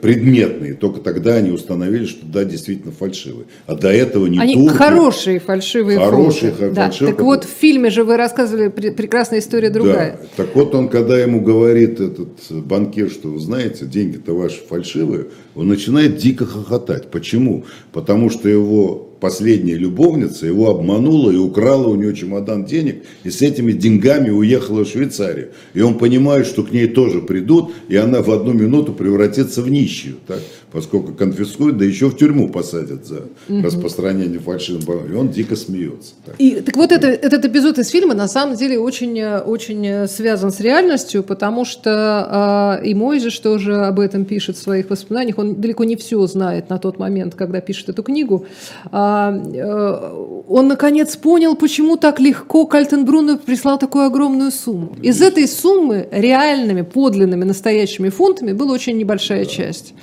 предметные. 0.00 0.74
Только 0.74 1.00
тогда 1.00 1.34
они 1.34 1.50
установили, 1.50 2.06
что 2.06 2.26
да, 2.26 2.44
действительно 2.44 2.92
фальшивые. 2.92 3.46
А 3.66 3.74
до 3.74 3.88
этого 3.92 4.26
не 4.26 4.38
Они 4.38 4.54
турки. 4.54 4.76
хорошие 4.76 5.40
фальшивые 5.40 5.98
Хорошие 5.98 6.52
фунты. 6.52 6.74
Да. 6.74 6.84
фальшивые. 6.86 7.14
Так 7.14 7.24
вот, 7.24 7.44
в 7.44 7.48
фильме 7.48 7.90
же 7.90 8.04
вы 8.04 8.16
рассказывали, 8.16 8.68
прекрасная 8.68 9.40
история 9.40 9.70
другая. 9.70 10.18
Да. 10.20 10.44
Так 10.44 10.54
вот 10.56 10.74
он, 10.74 10.88
когда 10.88 11.18
ему 11.18 11.40
говорит 11.40 12.00
этот 12.00 12.28
банкир, 12.50 13.10
что 13.10 13.28
вы 13.28 13.38
знаете, 13.38 13.86
деньги-то 13.86 14.34
ваши 14.34 14.60
фальшивые, 14.68 15.26
он 15.54 15.68
начинает 15.68 16.16
дико 16.16 16.46
хохотать. 16.46 17.10
Почему? 17.10 17.64
Потому 17.92 18.30
что 18.30 18.48
его 18.48 19.06
последняя 19.20 19.76
любовница 19.76 20.46
его 20.46 20.70
обманула 20.70 21.30
и 21.30 21.36
украла 21.36 21.88
у 21.88 21.96
него 21.96 22.12
чемодан 22.12 22.64
денег, 22.64 23.02
и 23.24 23.30
с 23.30 23.42
этими 23.42 23.72
деньгами 23.72 24.30
уехала 24.30 24.84
в 24.84 24.88
Швейцарию. 24.88 25.48
И 25.74 25.80
он 25.80 25.98
понимает, 25.98 26.46
что 26.46 26.62
к 26.62 26.70
ней 26.72 26.86
тоже 26.86 27.20
придут, 27.22 27.72
и 27.88 27.96
она 27.96 28.22
в 28.22 28.30
одну 28.30 28.52
минуту 28.52 28.92
превратится 28.92 29.25
в 29.34 29.68
нищую, 29.68 30.16
так? 30.26 30.40
поскольку 30.72 31.12
конфискуют, 31.12 31.78
да 31.78 31.84
еще 31.84 32.08
в 32.08 32.16
тюрьму 32.16 32.48
посадят 32.48 33.06
за 33.06 33.22
угу. 33.48 33.62
распространение 33.62 34.38
фальшивых 34.38 34.84
И 35.10 35.14
он 35.14 35.30
дико 35.30 35.56
смеется. 35.56 36.14
Так, 36.24 36.34
и, 36.38 36.60
так 36.60 36.76
вот 36.76 36.92
это, 36.92 37.06
этот 37.06 37.44
эпизод 37.44 37.78
из 37.78 37.88
фильма 37.88 38.14
на 38.14 38.28
самом 38.28 38.56
деле 38.56 38.78
очень, 38.78 39.22
очень 39.22 40.06
связан 40.08 40.52
с 40.52 40.60
реальностью, 40.60 41.22
потому 41.22 41.64
что 41.64 42.78
э, 42.82 42.86
и 42.86 42.94
Мойжиш 42.94 43.38
тоже 43.38 43.74
об 43.76 44.00
этом 44.00 44.24
пишет 44.24 44.56
в 44.56 44.62
своих 44.62 44.90
воспоминаниях. 44.90 45.38
Он 45.38 45.60
далеко 45.60 45.84
не 45.84 45.96
все 45.96 46.26
знает 46.26 46.68
на 46.68 46.78
тот 46.78 46.98
момент, 46.98 47.34
когда 47.34 47.60
пишет 47.60 47.88
эту 47.88 48.02
книгу. 48.02 48.46
Э, 48.92 49.56
Э, 49.56 50.42
он 50.48 50.68
наконец 50.68 51.16
понял, 51.16 51.56
почему 51.56 51.96
так 51.96 52.20
легко 52.20 52.66
Кальтенбруно 52.66 53.38
прислал 53.38 53.78
такую 53.78 54.06
огромную 54.06 54.50
сумму. 54.50 54.96
Из 55.02 55.20
этой 55.20 55.48
суммы 55.48 56.08
реальными, 56.10 56.82
подлинными, 56.82 57.44
настоящими 57.44 58.08
фунтами 58.08 58.52
была 58.52 58.72
очень 58.72 58.96
небольшая 59.06 59.44
часть. 59.44 59.94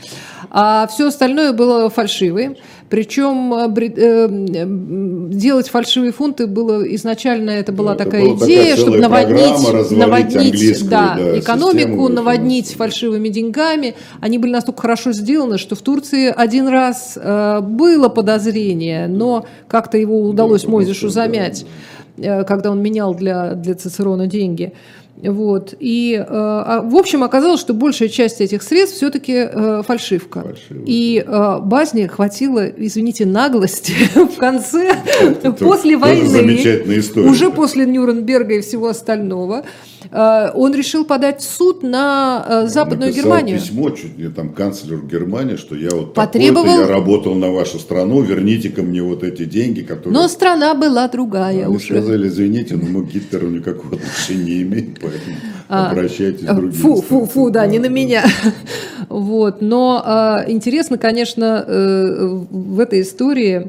А 0.49 0.88
все 0.88 1.08
остальное 1.08 1.51
было 1.51 1.89
фальшивым. 1.89 2.56
Причем 2.89 3.51
э, 3.54 3.89
э, 3.97 4.68
делать 5.34 5.68
фальшивые 5.68 6.12
фунты 6.12 6.45
было 6.45 6.84
изначально 6.95 7.49
это 7.49 7.72
была 7.72 7.95
это 7.95 8.06
такая 8.06 8.36
идея, 8.36 8.76
такая 8.76 8.78
чтобы 8.78 8.97
наводнить, 8.99 9.91
наводнить 9.91 10.89
да, 10.89 11.16
да, 11.18 11.39
экономику, 11.39 12.08
наводнить 12.08 12.76
фальшивыми 12.76 13.30
деньгами. 13.30 13.95
Они 14.22 14.38
были 14.38 14.51
настолько 14.51 14.82
хорошо 14.82 15.12
сделаны, 15.12 15.58
что 15.58 15.76
в 15.76 15.82
Турции 15.82 16.32
один 16.36 16.68
раз 16.68 17.18
э, 17.20 17.62
было 17.62 18.10
подозрение, 18.10 19.08
но 19.08 19.45
как-то 19.68 19.97
его 19.97 20.22
удалось 20.22 20.64
да, 20.64 20.70
Мойзешу 20.70 21.10
замять, 21.10 21.66
да. 22.16 22.43
когда 22.43 22.70
он 22.70 22.80
менял 22.84 23.16
для, 23.16 23.56
для 23.56 23.74
Цицерона 23.74 24.28
деньги. 24.28 24.74
Вот. 25.16 25.74
И, 25.80 26.16
э, 26.16 26.26
а, 26.28 26.82
в 26.82 26.95
общем, 26.95 27.24
оказалось, 27.24 27.61
что 27.61 27.74
большая 27.74 28.09
часть 28.09 28.41
этих 28.41 28.64
средств 28.64 28.97
все-таки 28.97 29.34
э, 29.34 29.84
фальшивка. 29.86 30.41
фальшивка. 30.41 30.84
И 30.86 31.24
э, 31.26 31.59
Базне 31.61 32.07
хватило, 32.07 32.66
извините, 32.66 33.26
наглости 33.26 33.93
в 34.16 34.38
конце, 34.38 34.95
после 35.59 35.97
войны, 35.97 36.84
уже 37.16 37.51
после 37.51 37.86
Нюрнберга 37.86 38.55
и 38.55 38.61
всего 38.61 38.88
остального, 38.88 39.64
он 40.12 40.74
решил 40.74 41.06
подать 41.06 41.41
в 41.41 41.43
суд 41.43 41.84
на 41.84 42.45
э, 42.47 42.68
Западную 42.68 43.12
написал 43.12 43.32
Германию. 43.32 43.60
письмо 43.60 43.89
чуть 43.91 44.18
не 44.18 44.30
там 44.30 44.54
канцлеру 44.54 45.04
Германии, 45.04 45.56
что 45.56 45.76
я 45.76 45.89
вот 45.91 46.14
Потребовал... 46.14 46.80
я 46.80 46.88
работал 46.88 47.36
на 47.36 47.51
вашу 47.51 47.80
страну, 47.80 48.22
верните 48.22 48.70
ко 48.70 48.84
мне 48.84 49.01
вот 49.01 49.24
эти 49.24 49.45
деньги, 49.45 49.82
которые... 49.82 50.14
Но 50.14 50.28
страна 50.28 50.74
была 50.74 51.08
другая 51.08 51.66
Они 51.66 51.76
уже. 51.76 51.86
сказали, 51.86 52.28
извините, 52.28 52.76
но 52.76 52.88
мы 52.88 53.06
к 53.06 53.12
Гитлеру 53.12 53.49
никакого 53.49 53.95
отношения 53.95 54.43
не 54.43 54.62
имеем, 54.64 54.95
поэтому 55.01 55.36
а, 55.70 55.91
обращайтесь 55.91 56.45
к 56.45 56.54
другим. 56.54 56.74
Фу, 56.74 57.01
фу, 57.01 57.26
фу, 57.26 57.49
да, 57.49 57.66
не 57.68 57.80
на 57.80 57.88
меня. 57.88 58.24
Вот, 59.10 59.62
но 59.62 60.43
интересно, 60.47 60.97
конечно, 60.97 61.64
э, 61.68 62.26
в 62.49 62.80
этой 62.80 63.01
истории 63.01 63.54
Э, 63.54 63.68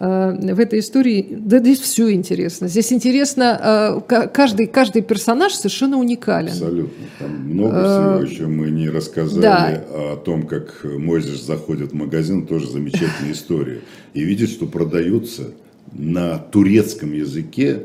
в 0.00 0.58
этой 0.58 0.78
истории, 0.78 1.26
да 1.30 1.58
здесь 1.58 1.78
все 1.78 2.10
интересно. 2.12 2.68
Здесь 2.68 2.90
интересно, 2.90 4.00
э, 4.08 4.28
каждый, 4.28 4.66
каждый 4.66 5.02
персонаж 5.02 5.52
совершенно 5.52 5.98
уникален. 5.98 6.52
Абсолютно. 6.52 7.04
Там 7.18 7.30
много 7.30 7.80
всего 7.82 8.32
еще 8.32 8.46
мы 8.46 8.70
не 8.70 8.88
рассказали 8.88 9.42
да. 9.42 9.82
о 9.90 10.16
том, 10.16 10.46
как 10.46 10.84
Мойзеш 10.84 11.42
заходит 11.42 11.92
в 11.92 11.94
магазин, 11.94 12.46
тоже 12.46 12.70
замечательная 12.70 13.32
история. 13.32 13.80
И 14.14 14.24
видит, 14.24 14.48
что 14.48 14.64
продаются 14.64 15.48
на 15.92 16.38
турецком 16.38 17.12
языке 17.12 17.82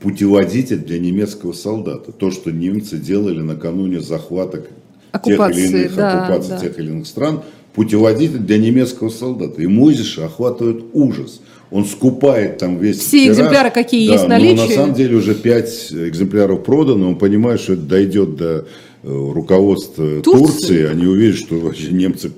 путеводитель 0.00 0.78
для 0.78 0.98
немецкого 0.98 1.52
солдата. 1.52 2.10
То, 2.10 2.32
что 2.32 2.50
немцы 2.50 2.98
делали 2.98 3.40
накануне 3.40 4.00
захвата 4.00 4.62
оккупации, 5.12 5.62
тех 5.62 5.70
или 5.70 5.80
иных, 5.82 5.96
да, 5.96 6.24
оккупации 6.24 6.50
да. 6.50 6.58
тех 6.58 6.78
или 6.80 6.90
иных 6.90 7.06
стран, 7.06 7.42
путеводитель 7.76 8.38
для 8.38 8.58
немецкого 8.58 9.10
солдата. 9.10 9.62
И 9.62 9.66
Мойзеша 9.66 10.24
охватывает 10.24 10.86
ужас. 10.94 11.40
Он 11.70 11.84
скупает 11.84 12.58
там 12.58 12.78
весь 12.78 12.98
Все 12.98 13.24
тираж, 13.24 13.36
экземпляры, 13.36 13.70
какие 13.70 14.06
да, 14.08 14.12
есть 14.14 14.24
в 14.24 14.28
наличии. 14.28 14.56
Но 14.56 14.66
на 14.66 14.72
самом 14.72 14.94
деле 14.94 15.16
уже 15.16 15.34
пять 15.34 15.92
экземпляров 15.92 16.64
продано. 16.64 17.08
Он 17.08 17.18
понимает, 17.18 17.60
что 17.60 17.74
это 17.74 17.82
дойдет 17.82 18.36
до 18.36 18.46
э, 18.54 18.62
руководства 19.02 20.22
Турции. 20.22 20.46
Турции. 20.46 20.86
Они 20.86 21.06
увидят, 21.06 21.36
что 21.36 21.56
вообще 21.56 21.88
немцы 21.88 22.32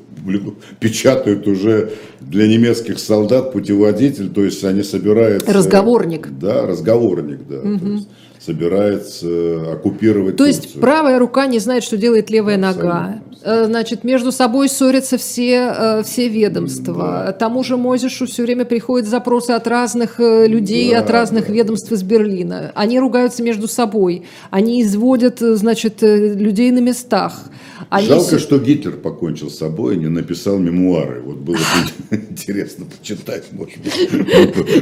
печатают 0.81 1.47
уже 1.47 1.93
для 2.21 2.49
немецких 2.49 2.99
солдат 2.99 3.53
путеводитель, 3.53 4.29
то 4.31 4.45
есть 4.45 4.63
они 4.65 4.83
собираются... 4.83 5.51
Разговорник. 5.53 6.29
Да, 6.39 6.67
разговорник, 6.67 7.39
да. 7.49 7.61
Угу 7.61 8.01
собирается 8.49 9.73
оккупировать 9.73 10.37
То 10.37 10.45
Турцию. 10.45 10.63
есть 10.63 10.81
правая 10.81 11.19
рука 11.19 11.47
не 11.47 11.59
знает, 11.59 11.85
что 11.85 11.99
делает 11.99 12.31
левая 12.31 12.57
Абсолютно. 12.57 12.85
нога. 12.85 13.21
Э, 13.43 13.67
значит, 13.67 14.05
между 14.05 14.33
собой 14.33 14.71
ссорятся 14.71 15.19
все, 15.19 15.75
э, 15.77 16.03
все 16.03 16.29
ведомства. 16.29 17.25
Да. 17.27 17.33
Тому 17.33 17.63
же 17.63 17.77
Мозишу 17.77 18.27
все 18.27 18.43
время 18.43 18.65
приходят 18.65 19.07
запросы 19.07 19.51
от 19.51 19.67
разных 19.67 20.19
э, 20.19 20.47
людей, 20.47 20.93
да, 20.93 21.01
от 21.01 21.11
разных 21.11 21.47
да. 21.49 21.53
ведомств 21.53 21.93
из 21.93 22.03
Берлина. 22.03 22.73
Они 22.75 22.99
ругаются 22.99 23.43
между 23.43 23.69
собой. 23.69 24.25
Они 24.51 24.83
изводят, 24.83 25.41
значит, 25.41 25.99
людей 26.01 26.71
на 26.71 26.81
местах. 26.81 27.35
Они 27.91 28.07
Жалко, 28.07 28.39
что 28.39 28.59
Гитлер 28.59 28.97
покончил 28.97 29.51
с 29.51 29.59
собой 29.59 29.97
и 29.97 29.99
не 29.99 30.09
написал 30.09 30.59
мемуары. 30.59 31.23
Вот 31.23 31.39
было 31.39 31.57
интересно 32.11 32.85
почитать, 32.85 33.45
может 33.53 33.79
быть. 33.79 33.95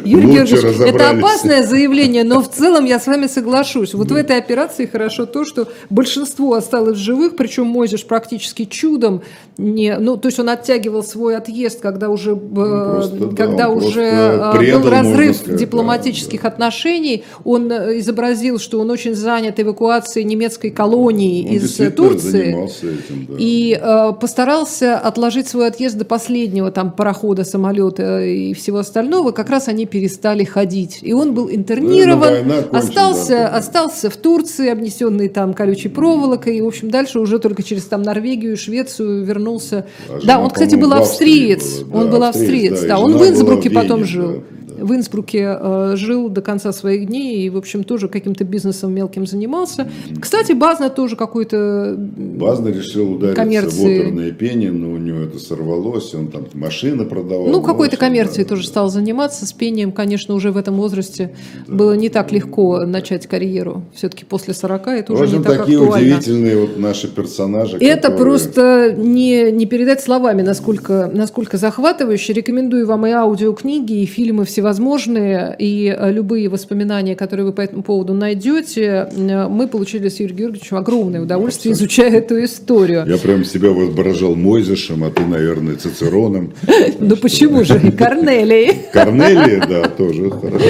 Юрий 0.04 0.32
Георгиевич, 0.32 0.80
это 0.80 1.10
опасное 1.10 1.62
заявление, 1.62 2.24
но 2.24 2.42
в 2.42 2.50
целом 2.50 2.84
я 2.84 2.98
с 2.98 3.06
вами 3.06 3.26
соглашусь. 3.56 3.94
Вот 3.94 4.10
в 4.10 4.14
этой 4.14 4.36
операции 4.36 4.86
хорошо 4.86 5.26
то, 5.26 5.44
что 5.44 5.68
большинство 5.90 6.54
осталось 6.54 6.98
живых, 6.98 7.36
причем 7.36 7.66
Мойзеш 7.66 8.04
практически 8.04 8.64
чудом 8.64 9.22
не, 9.58 9.96
ну, 9.98 10.18
то 10.18 10.28
есть 10.28 10.38
он 10.38 10.50
оттягивал 10.50 11.02
свой 11.02 11.36
отъезд, 11.36 11.80
когда 11.80 12.10
уже, 12.10 12.36
ну, 12.36 12.94
просто, 12.94 13.28
когда 13.34 13.56
да, 13.56 13.70
уже 13.70 14.02
э, 14.02 14.52
предал, 14.54 14.80
был 14.80 14.90
разрыв 14.90 15.36
сказать, 15.36 15.60
дипломатических 15.60 16.42
да, 16.42 16.48
отношений. 16.48 17.24
Он 17.42 17.72
э, 17.72 17.98
изобразил, 17.98 18.58
что 18.58 18.80
он 18.80 18.90
очень 18.90 19.14
занят 19.14 19.58
эвакуацией 19.58 20.24
немецкой 20.24 20.70
колонии 20.70 21.48
он 21.48 21.54
из 21.54 21.94
Турции. 21.94 22.66
Этим, 22.66 23.26
да. 23.28 23.34
И 23.38 23.80
э, 23.80 24.12
постарался 24.20 24.98
отложить 24.98 25.48
свой 25.48 25.68
отъезд 25.68 25.96
до 25.96 26.04
последнего 26.04 26.70
там 26.70 26.90
парохода, 26.90 27.44
самолета 27.44 28.22
и 28.22 28.52
всего 28.52 28.78
остального. 28.78 29.30
Как 29.30 29.48
раз 29.48 29.68
они 29.68 29.86
перестали 29.86 30.44
ходить. 30.44 30.98
И 31.00 31.14
он 31.14 31.32
был 31.32 31.48
интернирован, 31.50 32.46
ну, 32.46 32.78
остался, 32.78 33.35
да, 33.40 33.56
остался 33.56 34.10
в 34.10 34.16
Турции, 34.16 34.68
обнесенный 34.68 35.28
там 35.28 35.54
колючей 35.54 35.88
проволокой. 35.88 36.56
И, 36.56 36.60
в 36.60 36.66
общем, 36.66 36.90
дальше 36.90 37.18
уже 37.20 37.38
только 37.38 37.62
через 37.62 37.84
там 37.84 38.02
Норвегию 38.02 38.56
Швецию 38.56 39.24
вернулся. 39.24 39.86
А 40.08 40.18
да, 40.24 40.40
он, 40.40 40.50
кстати, 40.50 40.74
был 40.74 40.92
австриец. 40.92 41.80
Был, 41.80 42.00
он 42.00 42.10
был 42.10 42.24
австриец, 42.24 42.80
да. 42.82 42.88
да. 42.88 42.98
Он 42.98 43.16
в 43.16 43.26
Инсбруке 43.26 43.70
потом 43.70 44.04
жил. 44.04 44.42
Да 44.62 44.65
в 44.78 44.94
Инсбруке 44.94 45.56
э, 45.58 45.92
жил 45.96 46.28
до 46.28 46.42
конца 46.42 46.72
своих 46.72 47.06
дней 47.06 47.46
и, 47.46 47.50
в 47.50 47.56
общем, 47.56 47.84
тоже 47.84 48.08
каким-то 48.08 48.44
бизнесом 48.44 48.94
мелким 48.94 49.26
занимался. 49.26 49.88
Кстати, 50.20 50.52
Базна 50.52 50.90
тоже 50.90 51.16
какой-то 51.16 51.94
Базна 51.96 52.68
решил 52.68 53.14
удариться 53.14 53.42
коммерции. 53.42 53.98
в 53.98 54.00
оперное 54.00 54.32
пение, 54.32 54.72
но 54.72 54.92
у 54.92 54.98
него 54.98 55.20
это 55.20 55.38
сорвалось, 55.38 56.14
он 56.14 56.28
там 56.28 56.46
машины 56.54 57.04
продавал. 57.04 57.46
Ну, 57.46 57.62
какой-то 57.62 57.96
коммерцией 57.96 58.44
да, 58.44 58.50
тоже 58.50 58.62
да. 58.62 58.68
стал 58.68 58.90
заниматься. 58.90 59.46
С 59.46 59.52
пением, 59.52 59.92
конечно, 59.92 60.34
уже 60.34 60.52
в 60.52 60.56
этом 60.56 60.76
возрасте 60.76 61.34
да. 61.66 61.74
было 61.74 61.92
не 61.94 62.08
так 62.08 62.32
легко 62.32 62.84
начать 62.84 63.26
карьеру. 63.26 63.82
Все-таки 63.94 64.24
после 64.24 64.54
40 64.54 64.86
это 64.88 65.12
уже 65.12 65.24
общем, 65.24 65.38
не 65.38 65.44
так 65.44 65.58
такие 65.58 65.78
актуально. 65.78 66.06
удивительные 66.06 66.60
вот 66.60 66.78
наши 66.78 67.08
персонажи. 67.08 67.76
Это 67.78 68.08
которые... 68.10 68.18
просто 68.18 68.94
не, 68.96 69.50
не 69.50 69.66
передать 69.66 70.00
словами, 70.00 70.42
насколько, 70.42 71.10
насколько 71.12 71.56
захватывающе. 71.56 72.32
Рекомендую 72.32 72.86
вам 72.86 73.06
и 73.06 73.10
аудиокниги, 73.10 74.02
и 74.02 74.06
фильмы 74.06 74.44
всего 74.44 74.65
всевозможные, 74.66 75.54
и 75.58 75.94
э, 75.96 76.12
любые 76.12 76.48
воспоминания, 76.48 77.14
которые 77.14 77.46
вы 77.46 77.52
по 77.52 77.60
этому 77.60 77.82
поводу 77.82 78.14
найдете, 78.14 79.08
э, 79.12 79.48
мы 79.48 79.68
получили 79.68 80.08
с 80.08 80.18
Юрием 80.18 80.36
Георгиевичем 80.36 80.76
огромное 80.76 81.22
удовольствие, 81.22 81.72
Абсолютно. 81.72 81.94
изучая 81.94 82.18
эту 82.18 82.44
историю. 82.44 83.04
Я 83.06 83.16
прям 83.18 83.44
себя 83.44 83.70
воображал 83.70 84.34
Мойзешем, 84.34 85.04
а 85.04 85.10
ты, 85.10 85.24
наверное, 85.24 85.76
Цицероном. 85.76 86.52
Ну 86.98 87.16
почему 87.16 87.64
же? 87.64 87.78
Корнелией. 87.98 88.74
Корнелией, 88.92 89.62
да, 89.68 89.88
тоже 89.88 90.30
хорошо. 90.30 90.64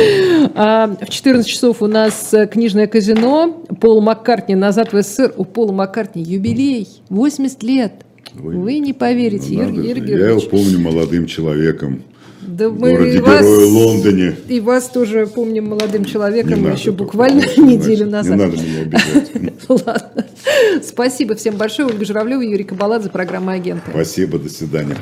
А, 0.55 0.97
в 1.01 1.09
14 1.09 1.49
часов 1.49 1.81
у 1.81 1.87
нас 1.87 2.35
э, 2.35 2.47
книжное 2.47 2.87
казино. 2.87 3.65
Пол 3.81 4.03
Маккартни 4.03 4.55
«Назад 4.55 4.93
в 4.93 5.03
СССР». 5.03 5.33
У 5.37 5.45
Пола 5.45 5.73
Маккартни 5.73 6.23
юбилей. 6.23 6.87
80 7.09 7.63
лет. 7.63 7.93
Вы, 8.35 8.81
не 8.81 8.93
поверите, 8.93 9.55
ну, 9.55 9.63
Юрий 9.63 9.83
Георгиевич. 9.83 10.21
Я 10.21 10.29
его 10.29 10.41
помню 10.41 10.81
молодым 10.81 11.27
человеком. 11.27 12.03
Да 12.47 12.69
мы 12.69 12.93
городе 12.93 13.21
вас, 13.21 13.45
Лондоне. 13.45 14.37
И 14.49 14.61
вас 14.61 14.89
тоже 14.89 15.27
помним 15.27 15.69
молодым 15.69 16.05
человеком 16.05 16.63
не 16.63 16.71
еще 16.71 16.93
буквально 16.93 17.43
неделю 17.57 18.07
назад. 18.07 18.37
Не 18.37 18.45
надо 18.45 18.57
меня 18.57 18.81
обижать. 18.83 19.31
Ладно. 19.69 20.27
Спасибо 20.83 21.35
всем 21.35 21.57
большое. 21.57 21.89
Ольга 21.89 22.05
Журавлева, 22.05 22.41
Юрий 22.41 22.65
Кабаладзе, 22.65 23.11
программа 23.11 23.55
«Агенты». 23.55 23.91
Спасибо, 23.91 24.39
до 24.39 24.49
свидания. 24.49 24.97